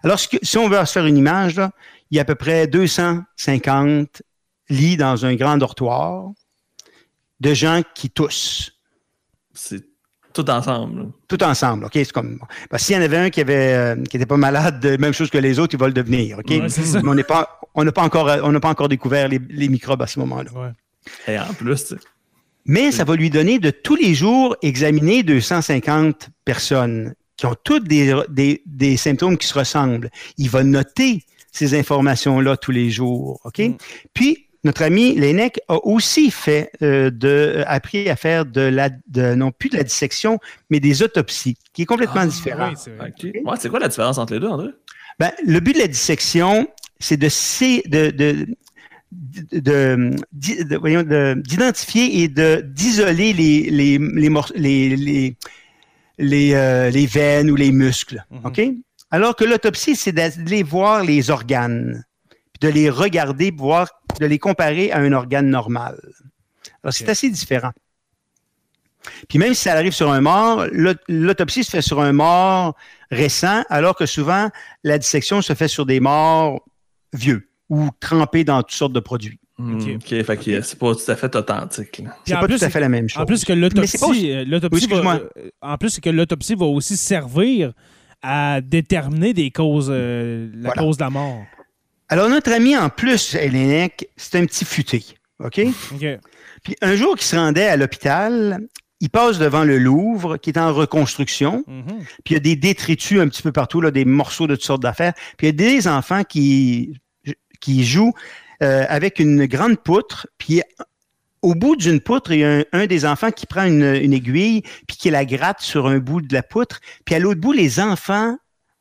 Alors, 0.02 0.18
si 0.18 0.58
on 0.58 0.68
veut 0.68 0.84
se 0.84 0.92
faire 0.92 1.06
une 1.06 1.16
image, 1.16 1.56
là, 1.56 1.70
il 2.10 2.16
y 2.16 2.18
a 2.18 2.22
à 2.22 2.24
peu 2.24 2.34
près 2.34 2.66
250 2.66 4.22
lits 4.68 4.96
dans 4.96 5.24
un 5.24 5.34
grand 5.34 5.56
dortoir 5.56 6.30
de 7.40 7.54
gens 7.54 7.82
qui 7.94 8.10
toussent. 8.10 8.72
C'est 9.54 9.84
tout 10.32 10.48
ensemble. 10.48 11.08
Tout 11.28 11.42
ensemble, 11.42 11.86
OK? 11.86 11.92
C'est 11.94 12.12
comme. 12.12 12.38
S'il 12.76 12.96
y 12.96 12.98
en 12.98 13.02
avait 13.02 13.16
un 13.16 13.30
qui 13.30 13.40
avait 13.40 13.74
euh, 13.74 13.96
qui 13.96 14.16
n'était 14.16 14.26
pas 14.26 14.36
malade, 14.36 14.84
même 15.00 15.12
chose 15.12 15.30
que 15.30 15.38
les 15.38 15.58
autres, 15.58 15.74
il 15.74 15.80
va 15.80 15.88
le 15.88 15.92
devenir, 15.92 16.38
OK? 16.38 16.50
Mais 16.50 17.08
on 17.08 17.14
n'est 17.14 17.24
pas. 17.24 17.60
On 17.74 17.84
n'a 17.84 17.92
pas 17.92 18.02
encore, 18.02 18.28
on 18.42 18.50
n'a 18.50 18.58
pas 18.58 18.68
encore 18.68 18.88
découvert 18.88 19.28
les, 19.28 19.68
microbes 19.68 20.02
à 20.02 20.08
ce 20.08 20.18
moment-là. 20.18 20.72
Et 21.28 21.38
en 21.38 21.54
plus. 21.54 21.94
Mais 22.66 22.90
ça 22.90 23.04
va 23.04 23.14
lui 23.14 23.30
donner 23.30 23.60
de 23.60 23.70
tous 23.70 23.94
les 23.94 24.12
jours 24.12 24.56
examiner 24.60 25.22
250 25.22 26.30
personnes 26.44 27.14
qui 27.36 27.46
ont 27.46 27.54
toutes 27.62 27.86
des, 27.86 28.12
des 28.66 28.96
symptômes 28.96 29.38
qui 29.38 29.46
se 29.46 29.56
ressemblent. 29.56 30.10
Il 30.36 30.50
va 30.50 30.64
noter 30.64 31.24
ces 31.52 31.78
informations-là 31.78 32.56
tous 32.56 32.70
les 32.72 32.90
jours. 32.90 33.40
OK? 33.44 33.58
Mm. 33.58 33.76
Puis, 34.14 34.46
notre 34.62 34.82
ami 34.82 35.14
Lénec 35.14 35.60
a 35.68 35.76
aussi 35.86 36.30
fait 36.30 36.70
euh, 36.82 37.10
de, 37.10 37.64
appris 37.66 38.08
à 38.10 38.16
faire 38.16 38.44
de 38.44 38.60
la, 38.60 38.90
de, 39.08 39.34
non 39.34 39.52
plus 39.52 39.70
de 39.70 39.76
la 39.76 39.84
dissection, 39.84 40.38
mais 40.68 40.80
des 40.80 41.02
autopsies, 41.02 41.56
qui 41.72 41.82
est 41.82 41.86
complètement 41.86 42.22
ah, 42.22 42.26
différent. 42.26 42.72
c'est 43.58 43.68
quoi 43.68 43.78
la 43.78 43.88
différence 43.88 44.18
entre 44.18 44.34
les 44.34 44.40
deux, 44.40 44.48
André? 44.48 44.68
Ben, 45.18 45.32
le 45.46 45.60
but 45.60 45.74
de 45.74 45.78
la 45.78 45.88
dissection, 45.88 46.68
c'est 46.98 47.16
de, 47.16 48.10
de, 48.10 48.46
de 49.52 50.14
d'identifier 51.42 52.22
et 52.22 52.28
de 52.28 52.62
d'isoler 52.64 53.32
les 53.32 53.70
les 53.70 53.98
les 53.98 54.96
les 54.96 55.36
les, 56.22 56.54
euh, 56.54 56.90
les, 56.90 57.06
veines 57.06 57.50
ou 57.50 57.56
les 57.56 57.72
muscles, 57.72 58.24
mhm. 58.30 58.40
ok? 58.44 58.60
Alors 59.10 59.34
que 59.34 59.44
l'autopsie, 59.44 59.96
c'est 59.96 60.12
d'aller 60.12 60.62
voir 60.62 61.02
les 61.02 61.30
organes, 61.30 62.04
de 62.60 62.68
les 62.68 62.90
regarder, 62.90 63.50
voir, 63.50 63.88
de 64.20 64.26
les 64.26 64.38
comparer 64.38 64.92
à 64.92 64.98
un 64.98 65.12
organe 65.12 65.48
normal. 65.48 65.98
Alors 66.82 66.92
c'est 66.92 67.08
assez 67.08 67.30
différent. 67.30 67.72
Puis 69.28 69.38
même 69.38 69.54
si 69.54 69.62
ça 69.62 69.72
arrive 69.72 69.92
sur 69.92 70.10
un 70.10 70.20
mort, 70.20 70.66
l'autopsie 71.08 71.64
se 71.64 71.70
fait 71.70 71.82
sur 71.82 72.00
un 72.00 72.12
mort 72.12 72.76
récent, 73.10 73.64
alors 73.70 73.96
que 73.96 74.06
souvent 74.06 74.50
la 74.84 74.98
dissection 74.98 75.42
se 75.42 75.54
fait 75.54 75.68
sur 75.68 75.86
des 75.86 76.00
morts 76.00 76.62
vieux 77.12 77.48
ou 77.68 77.88
trempés 77.98 78.44
dans 78.44 78.62
toutes 78.62 78.76
sortes 78.76 78.92
de 78.92 79.00
produits. 79.00 79.40
Hmm, 79.58 79.76
OK, 79.96 80.22
fait 80.22 80.36
que 80.38 80.62
c'est 80.62 80.78
pas 80.78 80.94
tout 80.94 81.10
à 81.10 81.16
fait 81.16 81.34
authentique. 81.36 82.02
C'est 82.24 82.34
pas 82.34 82.48
tout 82.48 82.58
à 82.64 82.70
fait 82.70 82.80
la 82.80 82.88
même 82.88 83.08
chose. 83.08 83.22
En 83.22 83.26
plus 83.26 83.44
que 83.44 83.52
l'autopsie, 83.52 84.32
euh, 84.32 85.02
va, 85.02 85.16
euh, 85.16 85.50
en 85.60 85.76
plus 85.76 86.00
que 86.00 86.08
l'autopsie 86.08 86.54
va 86.54 86.64
aussi 86.64 86.96
servir 86.96 87.72
à 88.22 88.60
déterminer 88.60 89.32
des 89.32 89.50
causes, 89.50 89.88
euh, 89.90 90.50
la 90.54 90.72
cause 90.72 90.96
de 90.96 91.04
la 91.04 91.10
mort. 91.10 91.42
Alors 92.08 92.28
notre 92.28 92.52
ami 92.52 92.76
en 92.76 92.88
plus, 92.88 93.34
Hélénic, 93.34 94.08
c'est 94.16 94.38
un 94.38 94.46
petit 94.46 94.64
futé, 94.64 95.04
OK? 95.38 95.60
OK. 95.94 96.06
Puis 96.62 96.76
un 96.82 96.96
jour 96.96 97.14
qu'il 97.14 97.24
se 97.24 97.36
rendait 97.36 97.66
à 97.66 97.76
l'hôpital, 97.76 98.60
il 99.00 99.08
passe 99.08 99.38
devant 99.38 99.64
le 99.64 99.78
Louvre 99.78 100.36
qui 100.36 100.50
est 100.50 100.58
en 100.58 100.72
reconstruction. 100.74 101.64
Mhm. 101.66 102.04
Puis 102.24 102.30
il 102.30 102.32
y 102.34 102.36
a 102.36 102.40
des 102.40 102.56
détritus 102.56 103.20
un 103.20 103.28
petit 103.28 103.42
peu 103.42 103.52
partout, 103.52 103.80
là, 103.80 103.90
des 103.90 104.04
morceaux 104.04 104.46
de 104.46 104.54
toutes 104.54 104.64
sortes 104.64 104.82
d'affaires. 104.82 105.14
Puis 105.38 105.46
il 105.46 105.50
y 105.50 105.50
a 105.50 105.52
des 105.52 105.88
enfants 105.88 106.22
qui, 106.24 106.98
qui 107.60 107.84
jouent 107.84 108.12
euh, 108.62 108.84
avec 108.88 109.18
une 109.18 109.46
grande 109.46 109.78
poutre. 109.78 110.26
Puis 110.36 110.60
au 111.42 111.54
bout 111.54 111.76
d'une 111.76 112.00
poutre, 112.00 112.32
il 112.32 112.40
y 112.40 112.44
a 112.44 112.64
un, 112.72 112.86
des 112.86 113.04
enfants 113.06 113.30
qui 113.30 113.46
prend 113.46 113.64
une, 113.64 113.82
aiguille 113.82 114.62
puis 114.86 114.96
qui 114.96 115.10
la 115.10 115.24
gratte 115.24 115.60
sur 115.60 115.86
un 115.86 115.98
bout 115.98 116.20
de 116.20 116.32
la 116.34 116.42
poutre. 116.42 116.80
Puis 117.04 117.14
à 117.14 117.18
l'autre 117.18 117.40
bout, 117.40 117.52
les 117.52 117.80
enfants 117.80 118.36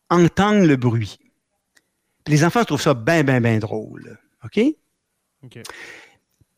entendent 0.10 0.66
le 0.66 0.76
bruit. 0.76 1.20
les 2.28 2.43
enfants 2.43 2.64
trouvent 2.64 2.82
ça 2.82 2.93
bien, 2.93 3.24
bien, 3.24 3.41
bien 3.41 3.60
drôle. 3.60 4.18
OK? 4.43 4.60
OK. 5.43 5.60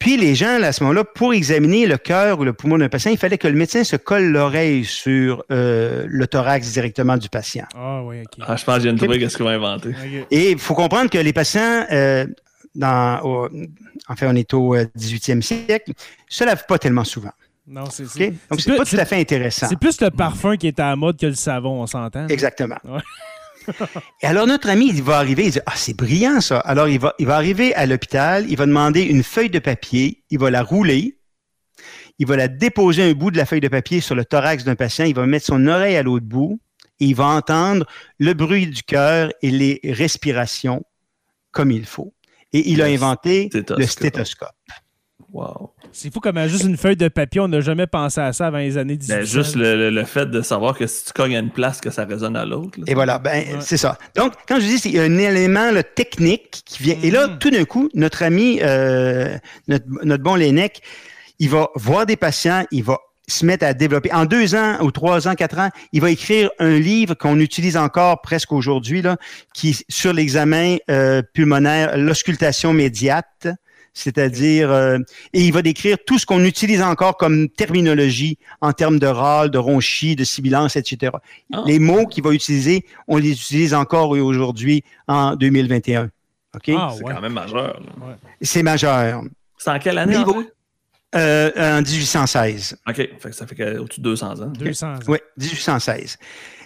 Puis 0.02 0.18
les 0.18 0.34
gens, 0.34 0.60
à 0.64 0.72
ce 0.72 0.84
moment-là, 0.84 1.04
pour 1.04 1.32
examiner 1.32 1.86
le 1.86 1.96
cœur 1.96 2.40
ou 2.40 2.44
le 2.44 2.54
poumon 2.54 2.80
d'un 2.80 2.90
patient, 2.90 3.12
il 3.12 3.20
fallait 3.20 3.38
que 3.38 3.48
le 3.48 3.54
médecin 3.54 3.84
se 3.84 3.96
colle 3.96 4.32
l'oreille 4.32 4.84
sur 4.84 5.44
euh, 5.52 6.06
le 6.08 6.26
thorax 6.26 6.72
directement 6.72 7.18
du 7.18 7.30
patient. 7.30 7.66
Ah 7.76 8.02
oui, 8.04 8.22
OK. 8.22 8.44
Ah, 8.48 8.56
je 8.56 8.66
pense 8.66 8.78
que 8.78 8.82
j'ai 8.82 8.90
une 8.90 8.98
trouvé 8.98 9.20
qu'est-ce 9.20 9.38
qu'on 9.38 9.44
va 9.44 9.52
inventer. 9.52 9.94
Et 10.32 10.54
il 10.54 10.58
faut 10.58 10.74
comprendre 10.74 11.12
que 11.12 11.20
les 11.20 11.34
patients, 11.34 11.86
euh, 11.92 12.26
dans, 12.76 13.22
au, 13.24 13.50
enfin, 14.08 14.28
on 14.30 14.36
est 14.36 14.54
au 14.54 14.76
18e 14.76 15.38
euh, 15.38 15.42
siècle, 15.42 15.94
se 16.28 16.44
lavent 16.44 16.66
pas 16.68 16.80
tellement 16.80 17.04
souvent. 17.04 17.32
Non, 17.68 17.86
c'est 17.90 18.06
okay? 18.06 18.34
Donc, 18.50 18.60
c'est 18.60 18.76
pas 18.76 18.86
tout 18.86 18.98
à 18.98 19.06
fait 19.06 19.20
intéressant. 19.20 19.68
C'est 19.70 19.80
plus 19.80 20.02
le 20.02 20.10
parfum 20.10 20.58
qui 20.58 20.68
est 20.68 20.80
à 20.80 20.90
la 20.90 20.96
mode 20.96 21.18
que 21.18 21.28
le 21.28 21.36
savon, 21.36 21.82
on 21.82 21.88
s'entend. 21.88 22.28
Exactement. 22.28 22.78
Et 24.22 24.26
alors, 24.26 24.48
notre 24.48 24.70
ami, 24.70 24.90
il 24.90 25.04
va 25.04 25.18
arriver, 25.18 25.46
il 25.46 25.52
dit, 25.52 25.60
ah, 25.66 25.74
c'est 25.76 25.96
brillant 25.96 26.42
ça. 26.42 26.60
Alors, 26.60 26.88
il 26.88 27.00
va, 27.00 27.14
il 27.20 27.28
va 27.28 27.36
arriver 27.36 27.74
à 27.76 27.86
l'hôpital, 27.86 28.46
il 28.50 28.58
va 28.58 28.66
demander 28.66 29.04
une 29.04 29.24
feuille 29.24 29.50
de 29.50 29.60
papier, 29.60 30.24
il 30.32 30.40
va 30.40 30.50
la 30.50 30.64
rouler, 30.64 31.18
il 32.18 32.28
va 32.28 32.36
la 32.36 32.48
déposer 32.48 33.04
un 33.04 33.14
bout 33.14 33.32
de 33.32 33.38
la 33.38 33.46
feuille 33.46 33.62
de 33.62 33.68
papier 33.68 34.02
sur 34.02 34.16
le 34.16 34.26
thorax 34.26 34.64
d'un 34.64 34.76
patient, 34.76 35.06
il 35.06 35.16
va 35.16 35.26
mettre 35.26 35.46
son 35.46 35.68
oreille 35.68 35.96
à 35.96 36.04
l'autre 36.04 36.26
bout, 36.26 36.60
et 37.00 37.06
il 37.06 37.16
va 37.16 37.26
entendre 37.26 37.86
le 38.20 38.34
bruit 38.34 38.68
du 38.68 38.84
cœur 38.84 39.32
et 39.42 39.52
les 39.52 39.80
respirations 39.84 40.84
comme 41.52 41.72
il 41.72 41.86
faut. 41.86 42.14
Et 42.54 42.70
il 42.70 42.82
a 42.82 42.86
inventé 42.86 43.50
le 43.54 43.86
stéthoscope. 43.86 44.50
Wow. 45.32 45.74
C'est 45.94 46.14
fou 46.14 46.20
comme 46.20 46.40
juste 46.48 46.64
une 46.64 46.78
feuille 46.78 46.96
de 46.96 47.08
papier, 47.08 47.42
on 47.42 47.48
n'a 47.48 47.62
jamais 47.62 47.88
pensé 47.88 48.20
à 48.22 48.34
ça 48.34 48.48
avant 48.48 48.58
les 48.58 48.78
années 48.78 48.98
1800. 48.98 49.14
Ben, 49.14 49.26
juste 49.26 49.56
le, 49.56 50.04
fait 50.04 50.26
de 50.26 50.42
savoir 50.42 50.78
que 50.78 50.88
si 50.88 51.06
tu 51.06 51.14
cognes 51.14 51.36
à 51.36 51.40
une 51.40 51.52
place, 51.52 51.82
que 51.82 51.90
ça 51.90 52.06
résonne 52.06 52.36
à 52.36 52.46
l'autre. 52.46 52.80
Et 52.88 52.94
voilà, 52.94 53.20
ben, 53.20 53.62
c'est 53.62 53.78
ça. 53.78 53.98
Donc, 54.16 54.34
quand 54.48 54.60
je 54.60 54.66
dis, 54.66 54.80
c'est 54.80 55.00
un 55.00 55.18
élément 55.18 55.72
technique 55.96 56.64
qui 56.66 56.84
vient. 56.84 56.96
Et 57.02 57.12
là, 57.12 57.28
mm. 57.28 57.40
tout 57.40 57.50
d'un 57.50 57.66
coup, 57.66 57.90
notre 57.94 58.24
ami, 58.24 58.60
euh, 58.62 59.38
notre, 59.68 60.24
bon 60.24 60.36
Lénec, 60.36 60.82
il 61.40 61.50
va 61.50 61.70
voir 61.76 62.06
des 62.06 62.18
patients, 62.18 62.66
il 62.72 62.84
va 62.84 62.98
se 63.32 63.46
mettre 63.46 63.66
à 63.66 63.74
développer. 63.74 64.12
En 64.14 64.26
deux 64.26 64.56
ans 64.56 64.78
ou 64.82 64.92
trois 64.92 65.28
ans, 65.28 65.36
quatre 65.36 65.60
ans, 65.60 65.70
il 65.92 66.02
va 66.02 66.12
écrire 66.12 66.50
un 66.60 66.78
livre 66.78 67.16
qu'on 67.16 67.40
utilise 67.40 67.78
encore 67.78 68.22
presque 68.22 68.52
aujourd'hui, 68.52 69.02
là, 69.02 69.18
qui 69.54 69.78
sur 69.90 70.14
l'examen 70.14 70.78
euh, 70.90 71.22
pulmonaire, 71.34 71.98
l'auscultation 71.98 72.74
médiate 72.74 73.48
c'est-à-dire, 73.94 74.72
euh, 74.72 75.00
et 75.34 75.42
il 75.42 75.52
va 75.52 75.62
décrire 75.62 75.98
tout 76.06 76.18
ce 76.18 76.26
qu'on 76.26 76.44
utilise 76.44 76.82
encore 76.82 77.18
comme 77.18 77.50
terminologie 77.50 78.38
en 78.62 78.72
termes 78.72 79.00
de 79.00 79.08
râle, 79.08 79.50
de 79.50 79.58
ronchis, 79.58 80.16
de 80.16 80.24
sibilance, 80.24 80.76
etc. 80.76 81.12
Ah. 81.54 81.64
Les 81.66 81.80
mots 81.80 82.06
qu'il 82.06 82.24
va 82.24 82.32
utiliser, 82.32 82.86
on 83.08 83.18
les 83.18 83.32
utilise 83.32 83.74
encore 83.74 84.12
aujourd'hui 84.12 84.84
en 85.08 85.36
2021. 85.36 86.10
OK? 86.56 86.72
Ah, 86.76 86.94
c'est 86.96 87.04
quand 87.04 87.22
même 87.22 87.34
majeur. 87.34 87.82
C'est 88.42 88.64
majeur. 88.64 89.24
C'est 89.58 89.72
en 89.72 89.80
quelle 89.80 89.98
année? 89.98 90.16
Euh, 91.14 91.52
en 91.58 91.82
1816. 91.82 92.78
OK, 92.88 93.10
ça 93.32 93.46
fait 93.46 93.78
au-dessus 93.78 94.00
de 94.00 94.06
200 94.06 94.42
ans. 94.42 94.54
200 94.58 94.88
ans. 94.88 95.00
Oui, 95.10 95.18
1816. 95.38 96.18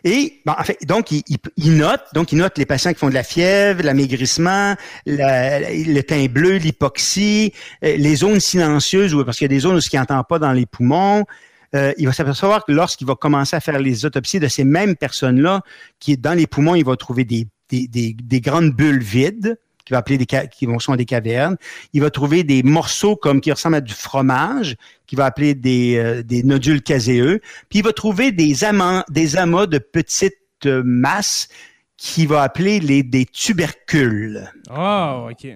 Et 0.03 0.41
en 0.45 0.63
fait, 0.63 0.77
donc 0.85 1.09
il, 1.11 1.77
note, 1.77 2.03
donc 2.13 2.31
il 2.31 2.37
note 2.37 2.55
les 2.59 2.67
patients 2.67 2.93
qui 2.93 2.99
font 2.99 3.09
de 3.09 3.15
la 3.15 3.23
fièvre, 3.23 3.81
l'amaigrissement, 3.81 4.75
le 5.07 6.01
teint 6.01 6.27
bleu, 6.27 6.57
l'hypoxie, 6.57 7.53
euh, 7.83 7.97
les 7.97 8.17
zones 8.17 8.39
silencieuses, 8.39 9.15
parce 9.25 9.37
qu'il 9.37 9.45
y 9.45 9.49
a 9.51 9.55
des 9.55 9.61
zones 9.61 9.77
où 9.77 9.81
ce 9.81 9.89
qui 9.89 9.97
n'entend 9.97 10.23
pas 10.23 10.37
dans 10.37 10.53
les 10.53 10.67
poumons. 10.67 11.25
Euh, 11.73 11.91
il 11.97 12.05
va 12.05 12.13
s'apercevoir 12.13 12.65
que 12.65 12.71
lorsqu'il 12.71 13.07
va 13.07 13.15
commencer 13.15 13.55
à 13.55 13.59
faire 13.59 13.79
les 13.79 14.05
autopsies 14.05 14.39
de 14.39 14.47
ces 14.47 14.63
mêmes 14.63 14.95
personnes-là, 14.95 15.61
qui 15.99 16.11
est 16.11 16.17
dans 16.17 16.35
les 16.35 16.45
poumons, 16.45 16.75
il 16.75 16.85
va 16.85 16.95
trouver 16.95 17.25
des, 17.25 17.47
des 17.71 18.41
grandes 18.41 18.73
bulles 18.73 19.01
vides 19.01 19.57
qui 19.85 19.93
va 19.93 19.99
appeler 19.99 20.17
des 20.17 20.25
qui 20.25 20.65
vont 20.65 20.79
sont 20.79 20.95
des 20.95 21.05
cavernes. 21.05 21.57
Il 21.93 22.01
va 22.01 22.09
trouver 22.09 22.43
des 22.43 22.63
morceaux 22.63 23.15
comme 23.15 23.39
qui 23.39 23.51
ressemblent 23.51 23.75
à 23.75 23.81
du 23.81 23.93
fromage, 23.93 24.75
qui 25.05 25.15
va 25.15 25.25
appeler 25.25 25.53
des, 25.53 25.97
euh, 25.97 26.23
des 26.23 26.43
nodules 26.43 26.81
caséeux. 26.81 27.39
Puis 27.69 27.79
il 27.79 27.83
va 27.83 27.93
trouver 27.93 28.31
des 28.31 28.63
amas, 28.63 29.03
des 29.09 29.37
amas 29.37 29.67
de 29.67 29.77
petites 29.77 30.35
euh, 30.65 30.81
masses 30.83 31.49
qui 31.97 32.25
va 32.25 32.41
appeler 32.41 32.79
les, 32.79 33.03
des 33.03 33.25
tubercules. 33.25 34.51
Oh, 34.75 35.29
OK. 35.31 35.47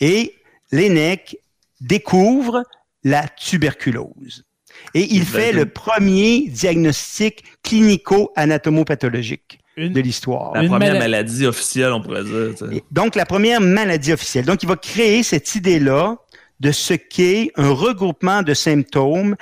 Et 0.00 0.34
Lénec 0.72 1.36
découvre 1.80 2.62
la 3.02 3.28
tuberculose. 3.28 4.44
Et 4.94 5.14
il 5.14 5.24
fait 5.24 5.52
le 5.52 5.66
premier 5.66 6.48
diagnostic 6.48 7.44
clinico-anatomopathologique 7.62 9.60
de 9.76 10.00
l'histoire. 10.00 10.52
La 10.54 10.68
première 10.68 10.98
maladie 10.98 11.46
officielle, 11.46 11.92
on 11.92 12.00
pourrait 12.00 12.24
dire. 12.24 12.82
Donc, 12.90 13.14
la 13.14 13.26
première 13.26 13.60
maladie 13.60 14.12
officielle. 14.12 14.44
Donc, 14.44 14.62
il 14.62 14.68
va 14.68 14.76
créer 14.76 15.22
cette 15.22 15.54
idée-là 15.54 16.16
de 16.60 16.72
ce 16.72 16.94
qu'est 16.94 17.50
un 17.56 17.70
regroupement 17.70 18.42
de 18.42 18.54
symptômes 18.54 19.36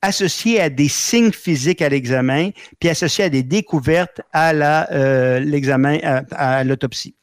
associés 0.00 0.60
à 0.60 0.68
des 0.68 0.88
signes 0.88 1.32
physiques 1.32 1.80
à 1.80 1.88
l'examen, 1.88 2.50
puis 2.80 2.88
associés 2.88 3.24
à 3.24 3.28
des 3.28 3.42
découvertes 3.42 4.20
à 4.32 4.50
euh, 4.92 5.38
l'examen 5.38 5.98
à, 6.32 6.64
l'autopsie. 6.64 7.14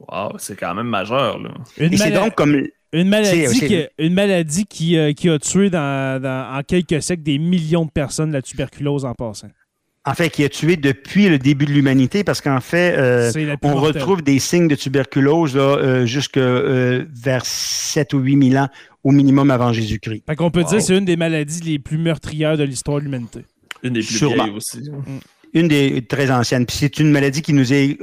Wow, 0.00 0.32
c'est 0.38 0.58
quand 0.58 0.74
même 0.74 0.88
majeur. 0.88 1.38
Là. 1.38 1.50
Et 1.78 1.96
c'est 1.96 2.10
donc 2.10 2.34
comme 2.34 2.66
une 2.92 3.08
maladie, 3.08 3.60
qui, 3.60 3.86
une 3.98 4.14
maladie 4.14 4.66
qui, 4.66 4.96
euh, 4.96 5.12
qui 5.12 5.28
a 5.28 5.38
tué 5.38 5.70
dans, 5.70 6.20
dans, 6.20 6.56
en 6.56 6.62
quelques 6.62 7.02
siècles 7.02 7.22
des 7.22 7.38
millions 7.38 7.84
de 7.84 7.90
personnes, 7.90 8.32
la 8.32 8.42
tuberculose 8.42 9.04
en 9.04 9.14
passant. 9.14 9.48
En 10.08 10.14
fait, 10.14 10.30
qui 10.30 10.44
a 10.44 10.48
tué 10.48 10.76
depuis 10.76 11.28
le 11.28 11.36
début 11.36 11.66
de 11.66 11.72
l'humanité, 11.72 12.22
parce 12.22 12.40
qu'en 12.40 12.60
fait, 12.60 12.96
euh, 12.96 13.56
on 13.62 13.74
retrouve 13.74 14.22
des 14.22 14.38
signes 14.38 14.68
de 14.68 14.76
tuberculose 14.76 15.56
euh, 15.56 16.06
jusque 16.06 16.36
euh, 16.36 17.04
vers 17.12 17.44
7 17.44 18.14
ou 18.14 18.20
8 18.20 18.50
000 18.52 18.64
ans 18.64 18.68
au 19.02 19.10
minimum 19.10 19.50
avant 19.50 19.72
Jésus-Christ. 19.72 20.22
Fait 20.24 20.36
qu'on 20.36 20.52
peut 20.52 20.62
dire 20.62 20.78
que 20.78 20.84
c'est 20.84 20.96
une 20.96 21.04
des 21.04 21.16
maladies 21.16 21.60
les 21.62 21.80
plus 21.80 21.98
meurtrières 21.98 22.56
de 22.56 22.62
l'histoire 22.62 22.98
de 22.98 23.04
l'humanité. 23.04 23.40
Une 23.82 23.94
des 23.94 24.00
plus 24.02 24.16
vieilles 24.16 24.50
aussi. 24.50 24.78
Mm. 24.78 25.18
Une 25.54 25.68
des 25.68 26.02
très 26.02 26.30
anciennes. 26.30 26.66
Puis 26.66 26.76
c'est 26.76 27.00
une 27.00 27.10
maladie 27.10 27.42
qui 27.42 27.52
nous, 27.52 27.72
est, 27.72 27.98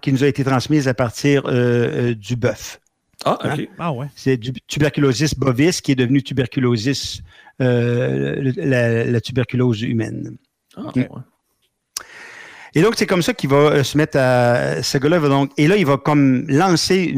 qui 0.00 0.12
nous 0.12 0.24
a 0.24 0.26
été 0.26 0.44
transmise 0.44 0.88
à 0.88 0.94
partir 0.94 1.42
du 1.42 2.36
bœuf. 2.36 2.80
Ah, 3.26 3.38
OK. 3.44 3.60
Hein? 3.60 3.64
Ah, 3.78 3.92
ouais. 3.92 4.06
C'est 4.16 4.38
du 4.38 4.52
tuberculosis 4.66 5.34
bovis 5.34 5.82
qui 5.82 5.92
est 5.92 5.96
devenu 5.96 6.22
tuberculosis, 6.22 7.22
la, 7.58 9.20
tuberculose 9.20 9.82
humaine. 9.82 10.38
Ah, 10.76 10.90
ouais. 10.96 11.08
Et 12.74 12.82
donc, 12.82 12.94
c'est 12.96 13.06
comme 13.06 13.22
ça 13.22 13.34
qu'il 13.34 13.50
va 13.50 13.56
euh, 13.56 13.82
se 13.84 13.96
mettre 13.96 14.18
à. 14.18 14.82
Ce 14.82 14.98
gars-là 14.98 15.18
va 15.18 15.28
donc. 15.28 15.50
Et 15.56 15.68
là, 15.68 15.76
il 15.76 15.86
va 15.86 15.96
comme 15.96 16.44
lancer 16.48 17.14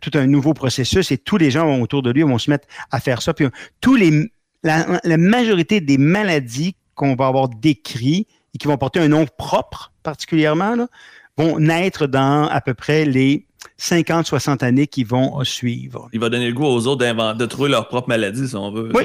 tout 0.00 0.10
un 0.14 0.26
nouveau 0.26 0.52
processus 0.52 1.10
et 1.12 1.18
tous 1.18 1.36
les 1.36 1.50
gens 1.50 1.80
autour 1.80 2.02
de 2.02 2.10
lui 2.10 2.22
vont 2.22 2.38
se 2.38 2.50
mettre 2.50 2.66
à 2.90 3.00
faire 3.00 3.22
ça. 3.22 3.32
Puis, 3.32 3.46
tous 3.80 3.94
les, 3.94 4.30
la, 4.62 5.16
majorité 5.16 5.80
des 5.80 5.98
maladies 5.98 6.74
qu'on 6.94 7.14
va 7.14 7.26
avoir 7.28 7.48
décrites 7.48 8.28
et 8.54 8.58
qui 8.58 8.66
vont 8.66 8.76
porter 8.78 9.00
un 9.00 9.08
nom 9.08 9.26
propre, 9.38 9.92
particulièrement, 10.02 10.88
vont 11.36 11.58
naître 11.58 12.06
dans 12.06 12.48
à 12.48 12.60
peu 12.60 12.74
près 12.74 13.04
les 13.04 13.46
50, 13.76 14.26
60 14.26 14.62
années 14.62 14.86
qui 14.86 15.04
vont 15.04 15.42
suivre. 15.44 16.08
Il 16.12 16.20
va 16.20 16.30
donner 16.30 16.48
le 16.48 16.54
goût 16.54 16.64
aux 16.64 16.86
autres 16.86 17.04
de 17.34 17.46
trouver 17.46 17.68
leur 17.68 17.88
propre 17.88 18.08
maladie, 18.08 18.48
si 18.48 18.56
on 18.56 18.70
veut. 18.70 18.90
Oui, 18.94 19.04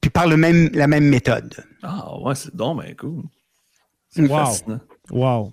puis 0.00 0.10
par 0.10 0.26
le 0.26 0.36
même, 0.36 0.70
la 0.72 0.86
même 0.86 1.04
méthode. 1.04 1.54
Ah 1.82 2.18
ouais, 2.20 2.34
c'est 2.34 2.54
donc 2.54 2.82
ben 2.82 2.94
cool. 2.96 3.24
C'est 4.08 4.22
wow. 4.22 4.38
fascinant. 4.38 4.80
Wow. 5.10 5.52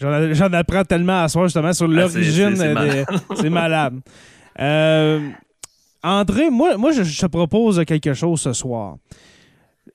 J'en 0.00 0.52
apprends 0.54 0.84
tellement 0.84 1.22
à 1.22 1.28
soir 1.28 1.44
justement 1.44 1.72
sur 1.72 1.86
ah, 1.86 1.94
l'origine. 1.94 2.56
c'est 3.36 3.50
malade. 3.50 4.00
Euh, 4.58 5.28
André, 6.02 6.48
moi, 6.48 6.78
moi 6.78 6.92
je, 6.92 7.02
te 7.02 7.26
propose 7.26 7.84
quelque 7.84 8.14
chose 8.14 8.40
ce 8.40 8.52
soir. 8.54 8.96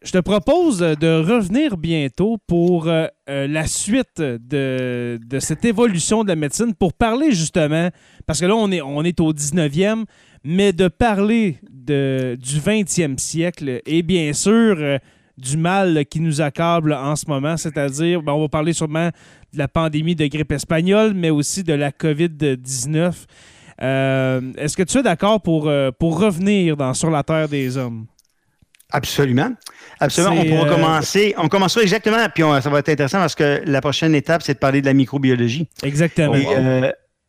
Je 0.03 0.12
te 0.12 0.20
propose 0.20 0.80
de 0.80 1.20
revenir 1.20 1.78
bientôt 1.78 2.38
pour 2.45 2.88
euh, 2.88 3.08
euh, 3.28 3.47
la 3.47 3.66
suite 3.66 4.20
de, 4.20 5.20
de, 5.26 5.39
cette 5.39 5.66
évolution 5.66 6.24
de 6.24 6.28
la 6.28 6.36
médecine 6.36 6.76
pour 6.76 6.93
parler 6.93 7.32
justement, 7.32 7.89
parce 8.28 8.39
que 8.39 8.45
là, 8.45 8.56
on 8.56 8.72
est, 8.72 8.82
on 8.82 9.03
est 9.03 9.20
au 9.20 9.34
19e, 9.34 10.06
mais 10.43 10.74
de 10.74 10.88
parler 10.88 11.58
de, 11.72 12.38
du 12.39 12.60
20e 12.60 13.18
siècle 13.18 13.82
et 13.88 14.03
bien 14.03 14.34
sûr 14.34 14.99
du 15.38 15.58
mal 15.58 16.06
qui 16.06 16.20
nous 16.20 16.42
accable 16.42 16.94
en 16.94 17.16
ce 17.16 17.26
moment, 17.28 17.58
c'est-à-dire, 17.58 18.22
ben, 18.22 18.34
on 18.34 18.42
va 18.42 18.48
parler 18.48 18.74
sûrement 18.74 19.10
de 19.54 19.58
la 19.58 19.68
pandémie 19.68 20.16
de 20.16 20.26
grippe 20.28 20.52
espagnole, 20.52 21.14
mais 21.14 21.30
aussi 21.30 21.64
de 21.64 21.74
la 21.74 21.92
COVID-19. 21.92 23.14
Euh, 23.82 24.42
est-ce 24.58 24.78
que 24.78 24.84
tu 24.84 25.00
es 25.00 25.04
d'accord 25.04 25.42
pour, 25.42 25.68
euh, 25.68 25.92
pour 25.92 26.20
revenir 26.20 26.78
dans 26.78 26.94
Sur 26.94 27.12
la 27.12 27.24
Terre 27.24 27.50
des 27.50 27.78
Hommes? 27.78 28.06
Absolument. 28.92 29.52
Absolument. 30.00 30.42
On 30.42 30.46
pourra 30.46 30.68
euh, 30.68 30.76
commencer. 30.76 31.34
On 31.38 31.50
commencera 31.50 31.82
exactement, 31.82 32.18
puis 32.34 32.44
ça 32.62 32.70
va 32.70 32.80
être 32.80 32.90
intéressant 32.90 33.20
parce 33.20 33.36
que 33.36 33.62
la 33.66 33.82
prochaine 33.82 34.16
étape, 34.16 34.42
c'est 34.44 34.54
de 34.54 34.60
parler 34.60 34.80
de 34.80 34.86
la 34.86 34.94
microbiologie. 34.94 35.68
Exactement. 35.84 36.36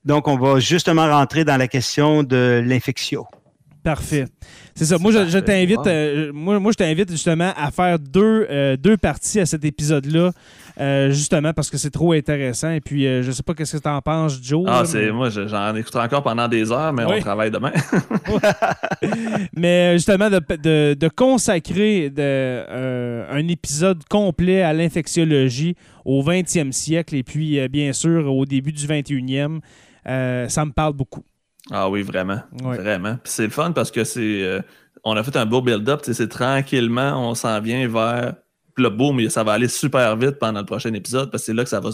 donc, 0.05 0.29
on 0.29 0.37
va 0.37 0.61
justement 0.61 1.09
rentrer 1.09 1.45
dans 1.45 1.57
la 1.57 1.67
question 1.67 2.23
de 2.23 2.63
l'infection. 2.65 3.25
Parfait. 3.87 4.24
C'est 4.74 4.84
ça. 4.84 4.99
Moi, 4.99 5.12
je, 5.12 5.39
t'invite, 5.39 5.87
euh, 5.87 6.32
moi, 6.34 6.59
moi, 6.59 6.72
je 6.72 6.76
t'invite 6.76 7.09
justement 7.09 7.53
à 7.57 7.70
faire 7.70 8.01
deux, 8.01 8.45
euh, 8.51 8.76
deux 8.76 8.97
parties 8.97 9.39
à 9.39 9.47
cet 9.47 9.64
épisode-là, 9.64 10.32
euh, 10.80 11.11
justement 11.12 11.53
parce 11.53 11.70
que 11.70 11.78
c'est 11.78 11.93
trop 11.93 12.11
intéressant. 12.11 12.72
Et 12.72 12.80
puis, 12.80 13.05
je 13.05 13.30
sais 13.30 13.45
pas 13.45 13.53
ce 13.64 13.76
que 13.76 13.80
tu 13.80 13.89
en 13.89 14.03
penses, 14.03 14.41
Joe. 14.43 14.64
Ah, 14.66 14.82
c'est 14.84 15.12
moi, 15.12 15.30
j'en 15.30 15.72
écouterai 15.76 16.03
encore 16.03 16.24
pendant 16.24 16.49
des 16.49 16.72
heures, 16.72 16.93
mais 16.93 17.05
on 17.05 17.20
travaille 17.20 17.53
demain. 17.53 17.70
mais 19.57 19.93
justement, 19.93 20.30
de, 20.30 20.95
de, 20.95 21.09
consacrer 21.09 22.11
de, 22.11 23.30
un 23.30 23.47
épisode 23.47 24.03
complet 24.11 24.62
à 24.62 24.72
l'infectiologie 24.72 25.76
au 26.05 26.24
20e 26.24 26.72
siècle 26.72 27.14
et 27.14 27.22
puis, 27.22 27.61
bien 27.68 27.93
sûr, 27.93 28.34
au 28.34 28.47
début 28.47 28.72
du 28.72 28.84
21e, 28.84 29.61
ça 30.05 30.64
me 30.64 30.72
parle 30.72 30.95
beaucoup. 30.95 31.22
Ah 31.71 31.89
oui, 31.91 32.03
vraiment. 32.03 32.41
Vraiment. 32.53 33.19
c'est 33.25 33.45
le 33.45 33.51
fun 33.51 33.73
parce 33.73 33.91
que 33.91 34.05
c'est. 34.05 34.43
Euh, 34.43 34.61
on 35.05 35.17
a 35.17 35.23
fait 35.23 35.37
un 35.37 35.47
beau 35.47 35.62
build-up. 35.62 36.01
C'est 36.03 36.29
tranquillement, 36.29 37.29
on 37.29 37.35
s'en 37.35 37.61
vient 37.61 37.87
vers. 37.89 38.35
le 38.77 38.89
beau, 38.89 39.12
mais 39.12 39.29
ça 39.29 39.43
va 39.43 39.53
aller 39.53 39.69
super 39.69 40.17
vite 40.17 40.39
pendant 40.39 40.61
le 40.61 40.67
prochain 40.67 40.93
épisode 40.93 41.31
parce 41.31 41.43
que 41.43 41.47
c'est 41.47 41.55
là 41.55 41.64
que 41.64 41.71
ça 41.71 41.81
va, 41.81 41.91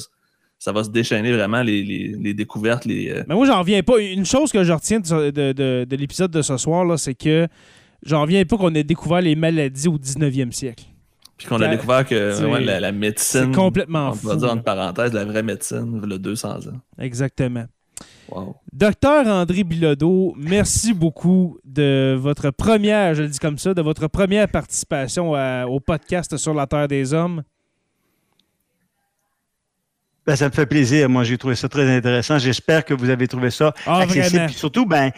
ça 0.59 0.73
va 0.73 0.85
se 0.85 0.91
déchaîner 0.91 1.33
vraiment 1.33 1.63
les, 1.63 2.35
découvertes. 2.35 2.85
Les, 2.85 3.11
euh, 3.11 3.23
Mais 3.29 3.35
moi, 3.35 3.47
j'en 3.47 3.61
reviens 3.61 3.83
pas. 3.83 3.99
Une 3.99 4.27
chose 4.27 4.53
que 4.53 4.65
je 4.65 4.73
retiens 4.73 5.01
de, 5.01 5.97
l'épisode 5.97 6.31
de 6.31 6.43
ce 6.43 6.57
soir, 6.57 6.99
c'est 6.99 7.15
que 7.15 7.49
j'en 8.05 8.23
reviens 8.23 8.45
pas 8.45 8.57
qu'on 8.57 8.75
ait 8.75 8.85
découvert 8.85 9.21
les 9.21 9.37
maladies 9.37 9.89
au 9.89 9.99
19e 9.99 10.53
siècle. 10.53 10.85
Puis 11.37 11.49
qu'on 11.49 11.61
a 11.61 11.69
découvert 11.69 12.07
que 12.07 12.59
la, 12.79 12.93
médecine. 12.93 13.49
C'est 13.51 13.55
complètement 13.55 14.11
on 14.11 14.15
fou. 14.15 14.37
dire 14.37 14.53
en 14.53 14.59
parenthèse, 14.59 15.13
la 15.13 15.25
vraie 15.25 15.43
médecine, 15.43 16.01
le 16.05 16.19
200 16.19 16.69
ans. 16.69 16.81
Exactement. 16.99 17.65
Docteur 18.73 19.27
André 19.27 19.65
Bilodeau, 19.65 20.35
merci 20.37 20.95
beaucoup 20.95 21.59
de 21.65 22.17
votre 22.19 22.51
première, 22.51 23.15
je 23.15 23.23
le 23.23 23.29
dis 23.29 23.39
comme 23.39 23.59
ça, 23.59 23.75
de 23.75 23.83
votre 23.83 24.09
première 24.09 24.49
participation 24.49 25.33
au 25.67 25.81
podcast 25.81 26.37
sur 26.37 26.55
la 26.55 26.67
Terre 26.67 26.89
des 26.89 27.15
Hommes. 27.15 27.43
Ben, 30.25 30.37
ça 30.37 30.47
me 30.47 30.53
fait 30.53 30.67
plaisir. 30.67 31.09
Moi, 31.09 31.25
j'ai 31.25 31.37
trouvé 31.37 31.57
ça 31.57 31.69
très 31.69 31.91
intéressant. 31.91 32.39
J'espère 32.39 32.85
que 32.85 32.95
vous 32.95 33.11
avez 33.11 33.27
trouvé 33.27 33.51
ça 33.51 33.75
ah, 33.87 34.01
accessible. 34.01 34.51
surtout, 34.51 34.87
ben, 34.87 35.11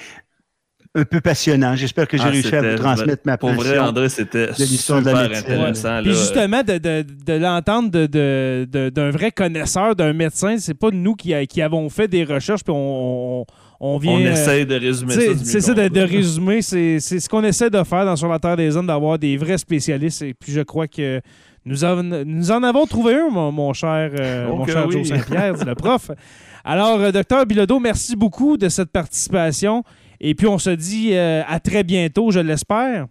un 0.97 1.05
peu 1.05 1.21
passionnant. 1.21 1.75
J'espère 1.75 2.07
que 2.07 2.17
j'ai 2.17 2.25
ah, 2.25 2.31
réussi 2.31 2.55
à 2.55 2.63
vous 2.63 2.77
transmettre 2.77 3.23
ma 3.25 3.37
passion. 3.37 3.57
Pour 3.57 3.65
vrai, 3.65 3.79
André, 3.79 4.09
c'était 4.09 4.53
super 4.55 5.17
intéressant. 5.17 6.01
Puis 6.03 6.13
justement, 6.13 6.63
de, 6.63 6.79
de, 6.79 7.05
de 7.27 7.33
l'entendre 7.33 7.91
d'un 7.91 9.11
vrai 9.11 9.33
connaisseur, 9.33 9.97
d'un 9.97 10.13
médecin, 10.13 10.57
c'est 10.59 10.75
pas 10.75 10.91
nous 10.93 11.15
qui, 11.15 11.35
qui, 11.47 11.63
avons 11.63 11.89
fait 11.89 12.07
des 12.07 12.25
recherches, 12.25 12.63
puis 12.63 12.75
on, 12.77 13.45
on 13.81 13.99
vient... 13.99 14.13
On 14.13 14.19
essaie 14.21 14.65
de 14.65 14.77
résumer 14.77 15.15
ça. 15.15 15.21
C'est 15.43 15.61
ça, 15.61 15.75
de, 15.75 16.01
résumer. 16.01 16.63
C'est 16.63 17.01
ce 17.01 17.29
qu'on 17.29 17.43
essaie 17.43 17.71
de 17.71 17.83
faire 17.83 18.05
dans 18.05 18.17
Sur 18.17 18.29
la 18.29 18.39
Terre 18.39 18.57
des 18.57 18.77
Hommes, 18.77 18.87
d'avoir 18.87 19.19
des 19.19 19.37
vrais 19.37 19.59
spécialistes. 19.59 20.23
Et 20.23 20.35
puis 20.35 20.53
je 20.53 20.61
crois 20.61 20.87
que 20.87 21.21
nous, 21.67 21.79
nous 22.25 22.51
en 22.53 22.63
avons 22.63 22.87
trouvé 22.87 23.15
un, 23.15 23.31
mon, 23.31 23.73
cher, 23.73 24.11
euh, 24.19 24.49
mon 24.49 24.67
cher 24.67 24.91
Joe 24.91 25.09
Saint-Pierre, 25.09 25.55
le 25.65 25.75
prof. 25.75 26.11
Alors, 26.65 27.01
euh, 27.01 27.11
docteur 27.13 27.45
Bilodeau, 27.47 27.79
merci 27.79 28.17
beaucoup 28.17 28.57
de 28.57 28.69
cette 28.69 28.91
participation. 28.91 29.83
Et 30.21 30.35
puis, 30.35 30.47
on 30.47 30.59
se 30.59 30.71
dit 30.71 31.15
euh, 31.15 31.43
à 31.47 31.61
très 31.61 31.83
bientôt, 31.85 32.31
je 32.31 32.41
l'espère. 32.41 33.07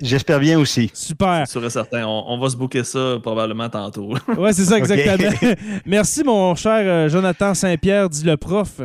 J'espère 0.00 0.40
bien 0.40 0.58
aussi. 0.58 0.90
Super. 0.92 1.46
Sûr 1.48 1.64
et 1.64 1.70
certain. 1.70 2.06
On, 2.06 2.38
va 2.38 2.50
se 2.50 2.56
bouquer 2.56 2.84
ça 2.84 3.18
probablement 3.22 3.68
tantôt. 3.70 4.14
oui, 4.36 4.50
c'est 4.52 4.64
ça, 4.64 4.76
exactement. 4.78 5.54
Merci, 5.86 6.22
mon 6.22 6.54
cher 6.54 6.82
euh, 6.84 7.08
Jonathan 7.08 7.54
Saint-Pierre, 7.54 8.08
dit 8.10 8.24
le 8.24 8.36
prof. 8.36 8.80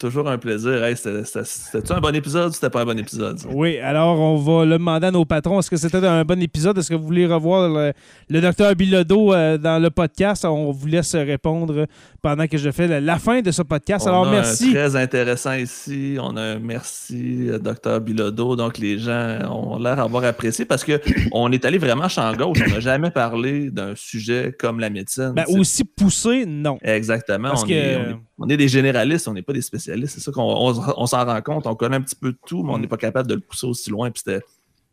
Toujours 0.00 0.30
un 0.30 0.38
plaisir. 0.38 0.82
c'était 0.96 1.92
un 1.92 2.00
bon 2.00 2.14
épisode 2.14 2.48
ou 2.48 2.52
c'était 2.54 2.70
pas 2.70 2.80
un 2.80 2.84
bon 2.86 2.98
épisode? 2.98 3.38
Oui, 3.52 3.76
alors 3.80 4.18
on 4.18 4.36
va 4.36 4.64
le 4.64 4.78
demander 4.78 5.08
à 5.08 5.10
nos 5.10 5.26
patrons. 5.26 5.58
Est-ce 5.58 5.68
que 5.68 5.76
c'était 5.76 5.98
un 5.98 6.24
bon 6.24 6.40
épisode? 6.40 6.78
Est-ce 6.78 6.88
que 6.88 6.94
vous 6.94 7.04
voulez 7.04 7.26
revoir 7.26 7.92
le, 8.30 8.40
docteur 8.40 8.74
Bilodeau 8.74 9.34
euh, 9.34 9.58
dans 9.58 9.78
le 9.78 9.90
podcast? 9.90 10.46
On 10.46 10.72
vous 10.72 10.86
laisse 10.86 11.14
répondre 11.14 11.86
pendant 12.22 12.46
que 12.46 12.56
je 12.56 12.70
fais 12.70 12.98
la, 12.98 13.18
fin 13.18 13.42
de 13.42 13.50
ce 13.50 13.60
podcast. 13.60 14.06
alors 14.06 14.24
merci. 14.30 14.72
très 14.72 14.96
intéressant 14.96 15.52
ici. 15.52 16.16
On 16.18 16.34
a 16.34 16.54
un 16.54 16.58
merci, 16.58 17.50
euh, 17.50 17.58
docteur 17.58 18.00
Bilodeau. 18.00 18.56
Donc 18.56 18.78
les 18.78 18.98
gens 18.98 19.38
ont 19.50 19.78
l'air 19.78 19.96
d'avoir 19.96 20.24
apprécié 20.24 20.64
parce 20.64 20.82
qu'on 20.82 21.52
est 21.52 21.64
allé 21.66 21.76
vraiment 21.76 22.08
champ 22.08 22.34
gauche. 22.34 22.62
On 22.66 22.70
n'a 22.70 22.80
jamais 22.80 23.10
parlé 23.10 23.70
d'un 23.70 23.92
sujet 23.94 24.54
comme 24.58 24.80
la 24.80 24.88
médecine. 24.88 25.34
Ben, 25.36 25.44
aussi 25.48 25.84
poussé, 25.84 26.46
non. 26.46 26.78
Exactement. 26.80 27.52
on, 27.54 27.68
est, 27.68 27.98
on 28.38 28.48
est 28.48 28.56
des 28.56 28.68
généralistes, 28.68 29.28
on 29.28 29.34
n'est 29.34 29.42
pas 29.42 29.52
des 29.52 29.60
spécialistes. 29.60 29.89
C'est 30.06 30.20
ça 30.20 30.32
qu'on 30.32 30.42
on, 30.42 31.06
s'en 31.06 31.24
rend 31.24 31.42
compte. 31.42 31.66
On 31.66 31.74
connaît 31.74 31.96
un 31.96 32.02
petit 32.02 32.16
peu 32.16 32.32
de 32.32 32.38
tout, 32.46 32.62
mais 32.62 32.72
on 32.72 32.78
mm. 32.78 32.80
n'est 32.82 32.88
pas 32.88 32.96
capable 32.96 33.28
de 33.28 33.34
le 33.34 33.40
pousser 33.40 33.66
aussi 33.66 33.90
loin. 33.90 34.10
Puis 34.10 34.22
c'était 34.24 34.44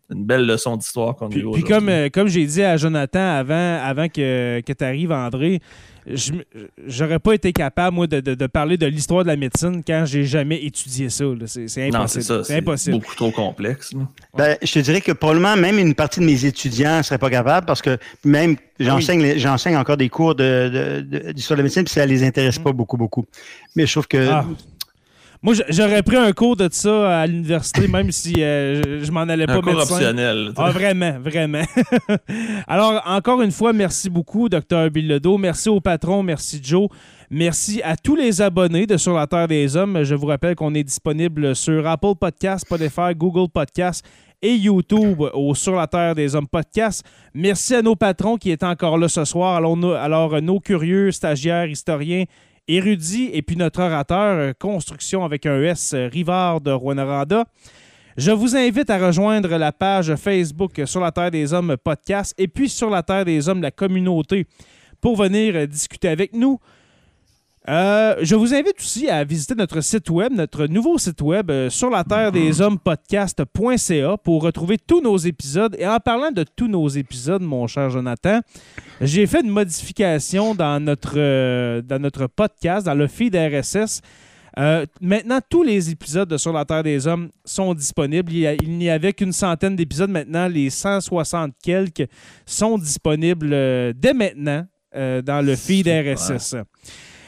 une 0.10 0.24
belle 0.24 0.46
leçon 0.46 0.78
d'histoire 0.78 1.16
qu'on 1.16 1.30
a 1.30 1.36
eu 1.36 1.52
Puis 1.52 1.64
comme, 1.64 1.90
euh, 1.90 2.10
comme 2.10 2.28
j'ai 2.28 2.46
dit 2.46 2.64
à 2.64 2.78
Jonathan 2.78 3.20
avant, 3.20 3.80
avant 3.84 4.08
que, 4.08 4.62
que 4.62 4.74
tu 4.74 4.84
arrives, 4.84 5.12
André, 5.12 5.60
j'aurais 6.88 7.20
pas 7.20 7.34
été 7.34 7.52
capable, 7.52 7.96
moi, 7.96 8.08
de, 8.08 8.48
parler 8.48 8.78
de 8.78 8.86
l'histoire 8.86 9.24
de 9.24 9.28
la 9.28 9.36
médecine 9.36 9.82
quand 9.86 10.06
j'ai 10.06 10.24
jamais 10.24 10.64
étudié 10.64 11.10
ça. 11.10 11.26
C'est 11.46 11.88
impossible. 11.88 12.46
C'est 12.46 12.58
impossible. 12.58 12.98
beaucoup 12.98 13.16
trop 13.16 13.32
complexe. 13.32 13.94
Ben, 14.38 14.58
je 14.62 14.72
te 14.72 14.80
dirais 14.80 15.02
que 15.02 15.12
probablement 15.12 15.58
même 15.58 15.78
une 15.78 15.94
partie 15.94 16.22
de 16.22 16.26
mes 16.26 16.46
étudiants 16.46 17.00
ne 17.00 17.02
seraient 17.04 17.18
pas 17.18 17.30
capables 17.30 17.66
parce 17.66 17.82
que 17.82 17.98
même 18.24 18.56
j'enseigne 18.80 19.38
j'enseigne 19.38 19.76
encore 19.76 19.98
des 19.98 20.10
cours 20.10 20.36
d'histoire 20.36 21.02
de, 21.02 21.34
de, 21.34 21.56
la 21.56 21.64
médecine 21.64 21.84
puis 21.84 21.94
ça 21.94 22.06
les 22.06 22.24
intéresse 22.24 22.60
mm. 22.60 22.64
pas 22.64 22.72
beaucoup, 22.72 22.98
beaucoup. 22.98 23.26
Mais 23.76 23.86
je 23.86 23.92
trouve 23.92 24.08
que 24.08 24.30
ah. 24.30 24.46
Moi, 25.42 25.54
j'aurais 25.70 26.02
pris 26.02 26.16
un 26.16 26.32
cours 26.32 26.56
de 26.56 26.68
ça 26.72 27.22
à 27.22 27.28
l'université, 27.28 27.88
même 27.90 28.12
si 28.12 28.34
euh, 28.40 29.04
je, 29.04 29.12
m'en 29.12 29.22
allais 29.22 29.46
pas 29.46 29.56
un 29.56 29.62
cours 29.62 29.78
optionnel. 29.78 30.52
Ah, 30.58 30.72
vraiment, 30.72 31.20
vraiment. 31.20 31.64
Alors, 32.68 33.02
encore 33.06 33.42
une 33.42 33.52
fois, 33.52 33.74
merci 33.74 34.10
beaucoup, 34.10 34.50
Dr. 34.50 34.90
Bilodeau. 34.92 35.38
Merci 35.38 35.70
au 35.70 35.80
patron, 35.80 36.24
merci 36.24 36.60
Joe. 36.64 36.90
Merci 37.30 37.82
à 37.84 37.96
tous 37.98 38.16
les 38.16 38.42
abonnés 38.42 38.88
de 38.88 38.98
Sur 38.98 39.14
la 39.14 39.28
Terre 39.28 39.48
des 39.48 39.76
Hommes. 39.76 40.04
Je 40.04 40.16
vous 40.16 40.28
rappelle 40.28 40.56
qu'on 40.56 40.74
est 40.74 40.84
disponible 40.84 41.56
sur 41.56 41.86
Apple 41.86 42.16
Podcasts, 42.20 42.66
Spotify, 42.66 43.14
Google 43.16 43.50
Podcasts 43.50 44.06
et 44.42 44.56
YouTube 44.56 45.22
au 45.34 45.54
Sur 45.54 45.76
la 45.76 45.88
Terre 45.88 46.16
des 46.16 46.36
Hommes 46.36 46.48
podcast. 46.48 47.04
Merci 47.34 47.76
à 47.76 47.82
nos 47.82 47.96
patrons 47.96 48.38
qui 48.38 48.52
étaient 48.52 48.66
encore 48.66 48.98
là 48.98 49.08
ce 49.08 49.26
soir. 49.26 49.56
Alors, 49.56 49.78
alors 49.96 50.42
nos 50.42 50.60
curieux 50.60 51.12
stagiaires, 51.12 51.68
historiens 51.68 52.26
érudit 52.68 53.30
et 53.34 53.42
puis 53.42 53.56
notre 53.56 53.82
orateur 53.82 54.38
euh, 54.38 54.54
construction 54.58 55.24
avec 55.24 55.46
un 55.46 55.62
S 55.62 55.94
euh, 55.94 56.10
Rivard 56.12 56.62
de 56.62 56.72
Rwanda. 56.72 57.46
Je 58.18 58.32
vous 58.32 58.56
invite 58.56 58.90
à 58.90 58.98
rejoindre 58.98 59.58
la 59.58 59.72
page 59.72 60.16
Facebook 60.16 60.82
sur 60.86 61.02
la 61.02 61.12
Terre 61.12 61.32
des 61.32 61.54
Hommes 61.54 61.78
podcast 61.84 62.34
et 62.38 62.48
puis 62.48 62.68
sur 62.68 62.90
la 62.90 63.04
Terre 63.04 63.26
des 63.26 63.48
Hommes 63.48 63.62
la 63.62 63.72
communauté 63.72 64.48
pour 65.00 65.16
venir 65.16 65.68
discuter 65.68 66.08
avec 66.08 66.34
nous. 66.34 66.60
Euh, 67.70 68.16
je 68.22 68.34
vous 68.36 68.54
invite 68.54 68.80
aussi 68.80 69.10
à 69.10 69.26
visiter 69.26 69.54
notre 69.54 69.82
site 69.82 70.10
web, 70.10 70.32
notre 70.32 70.68
nouveau 70.68 70.98
site 70.98 71.22
web 71.22 71.52
euh, 71.52 71.70
sur 71.70 71.90
la 71.90 72.06
terre 72.06 72.32
des 72.32 72.62
hommes 72.62 72.80
podcast.ca 72.80 74.16
pour 74.24 74.44
retrouver 74.44 74.78
tous 74.78 75.02
nos 75.02 75.18
épisodes. 75.18 75.76
Et 75.78 75.86
en 75.86 76.00
parlant 76.00 76.32
de 76.32 76.46
tous 76.56 76.70
nos 76.70 76.88
épisodes, 76.88 77.42
mon 77.42 77.68
cher 77.68 77.90
Jonathan, 77.90 78.40
j'ai 79.02 79.28
fait 79.28 79.42
une 79.42 79.50
modification 79.50 80.56
dans 80.56 80.82
notre, 80.82 81.16
euh, 81.18 81.82
dans 81.82 82.00
notre 82.00 82.28
podcast, 82.28 82.86
dans 82.86 82.94
le 82.94 83.08
feed 83.08 83.36
RSS. 83.36 84.02
maintenant, 85.02 85.40
tous 85.50 85.64
les 85.64 85.90
épisodes 85.90 86.30
de 86.30 86.38
Sur 86.38 86.54
la 86.54 86.64
Terre 86.64 86.84
des 86.84 87.06
Hommes 87.06 87.30
sont 87.44 87.74
disponibles. 87.74 88.32
Il, 88.32 88.78
n'y 88.78 88.90
avait 88.90 89.12
qu'une 89.12 89.34
centaine 89.34 89.76
d'épisodes. 89.76 90.10
Maintenant, 90.10 90.48
les 90.48 90.70
160 90.70 91.52
quelques 91.62 92.08
sont 92.46 92.78
disponibles 92.78 93.50
dès 93.94 94.14
maintenant 94.14 94.66
dans 94.94 95.46
le 95.46 95.56
feed 95.58 95.88
RSS. 95.90 96.56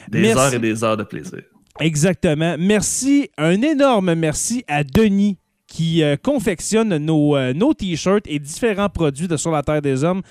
Des 0.10 0.36
heures 0.36 0.54
et 0.54 0.60
des 0.60 0.84
heures 0.84 0.98
de 0.98 1.04
plaisir. 1.04 1.42
Exactement. 1.80 2.56
Merci, 2.60 3.30
un 3.38 3.62
énorme 3.62 4.14
merci 4.16 4.64
à 4.68 4.84
Denis 4.84 5.38
qui 5.68 6.04
euh, 6.04 6.18
confectionne 6.22 6.98
nos, 6.98 7.36
euh, 7.36 7.54
nos 7.54 7.74
t-shirts 7.74 8.26
et 8.28 8.40
différents 8.40 8.90
produits 8.90 9.28
de 9.28 9.38
Sur 9.38 9.52
la 9.52 9.62
Terre 9.64 9.82
des 9.82 10.04
Hommes. 10.04 10.22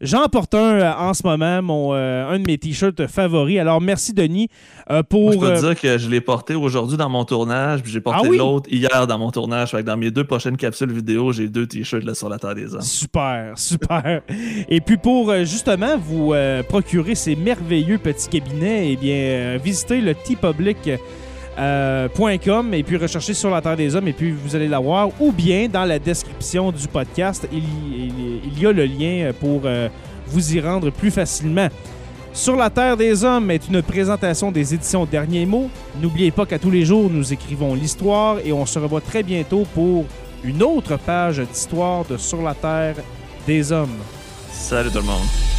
J'en 0.00 0.28
porte 0.28 0.54
un 0.54 0.74
euh, 0.74 0.92
en 0.92 1.12
ce 1.12 1.26
moment, 1.26 1.60
mon, 1.60 1.92
euh, 1.92 2.28
un 2.28 2.38
de 2.38 2.44
mes 2.46 2.56
t-shirts 2.56 3.08
favoris. 3.08 3.58
Alors, 3.58 3.80
merci, 3.80 4.12
Denis, 4.12 4.48
euh, 4.90 5.02
pour... 5.02 5.32
je 5.32 5.38
peux 5.38 5.54
te 5.54 5.60
dire 5.60 5.80
que 5.80 5.98
je 5.98 6.08
l'ai 6.08 6.20
porté 6.20 6.54
aujourd'hui 6.54 6.96
dans 6.96 7.08
mon 7.08 7.24
tournage, 7.24 7.82
puis 7.82 7.90
j'ai 7.90 8.00
porté 8.00 8.28
ah 8.32 8.36
l'autre 8.36 8.70
hier 8.70 9.08
dans 9.08 9.18
mon 9.18 9.32
tournage. 9.32 9.72
Fait 9.72 9.78
que 9.78 9.82
dans 9.82 9.96
mes 9.96 10.12
deux 10.12 10.22
prochaines 10.22 10.56
capsules 10.56 10.92
vidéo, 10.92 11.32
j'ai 11.32 11.48
deux 11.48 11.66
t-shirts 11.66 12.14
sur 12.14 12.28
la 12.28 12.38
Terre 12.38 12.54
des 12.54 12.74
Hommes. 12.74 12.80
Super, 12.80 13.58
super. 13.58 14.22
Et 14.68 14.80
puis, 14.80 14.98
pour 14.98 15.34
justement 15.44 15.98
vous 15.98 16.32
procurer 16.68 17.16
ces 17.16 17.34
merveilleux 17.34 17.98
petits 17.98 18.28
cabinets, 18.28 18.92
eh 18.92 18.96
bien, 18.96 19.56
visitez 19.56 20.00
le 20.00 20.14
T-Public 20.14 20.90
euh, 21.58 22.08
.com 22.44 22.72
et 22.72 22.82
puis 22.82 22.96
recherchez 22.96 23.34
sur 23.34 23.50
la 23.50 23.60
Terre 23.60 23.76
des 23.76 23.94
Hommes 23.96 24.08
et 24.08 24.12
puis 24.12 24.30
vous 24.30 24.54
allez 24.54 24.68
la 24.68 24.78
voir. 24.78 25.08
Ou 25.20 25.32
bien 25.32 25.68
dans 25.68 25.84
la 25.84 25.98
description 25.98 26.70
du 26.70 26.86
podcast, 26.86 27.48
il, 27.52 28.60
y 28.60 28.66
a 28.66 28.72
le 28.72 28.84
lien 28.84 29.32
pour 29.38 29.62
euh, 29.64 29.88
vous 30.26 30.54
y 30.54 30.60
rendre 30.60 30.90
plus 30.90 31.10
facilement. 31.10 31.68
Sur 32.32 32.54
la 32.54 32.70
Terre 32.70 32.96
des 32.96 33.24
Hommes 33.24 33.50
est 33.50 33.68
une 33.68 33.82
présentation 33.82 34.52
des 34.52 34.74
éditions 34.74 35.04
Derniers 35.04 35.46
Mots. 35.46 35.70
N'oubliez 36.00 36.30
pas 36.30 36.46
qu'à 36.46 36.58
tous 36.58 36.70
les 36.70 36.84
jours, 36.84 37.10
nous 37.10 37.32
écrivons 37.32 37.74
l'histoire 37.74 38.36
et 38.44 38.52
on 38.52 38.64
se 38.64 38.78
revoit 38.78 39.00
très 39.00 39.22
bientôt 39.22 39.66
pour 39.74 40.04
une 40.44 40.62
autre 40.62 40.96
page 40.98 41.40
d'histoire 41.40 42.04
de 42.04 42.16
Sur 42.16 42.42
la 42.42 42.54
Terre 42.54 42.96
des 43.46 43.72
Hommes. 43.72 43.98
Salut 44.52 44.90
tout 44.90 44.98
le 44.98 45.04
monde. 45.04 45.57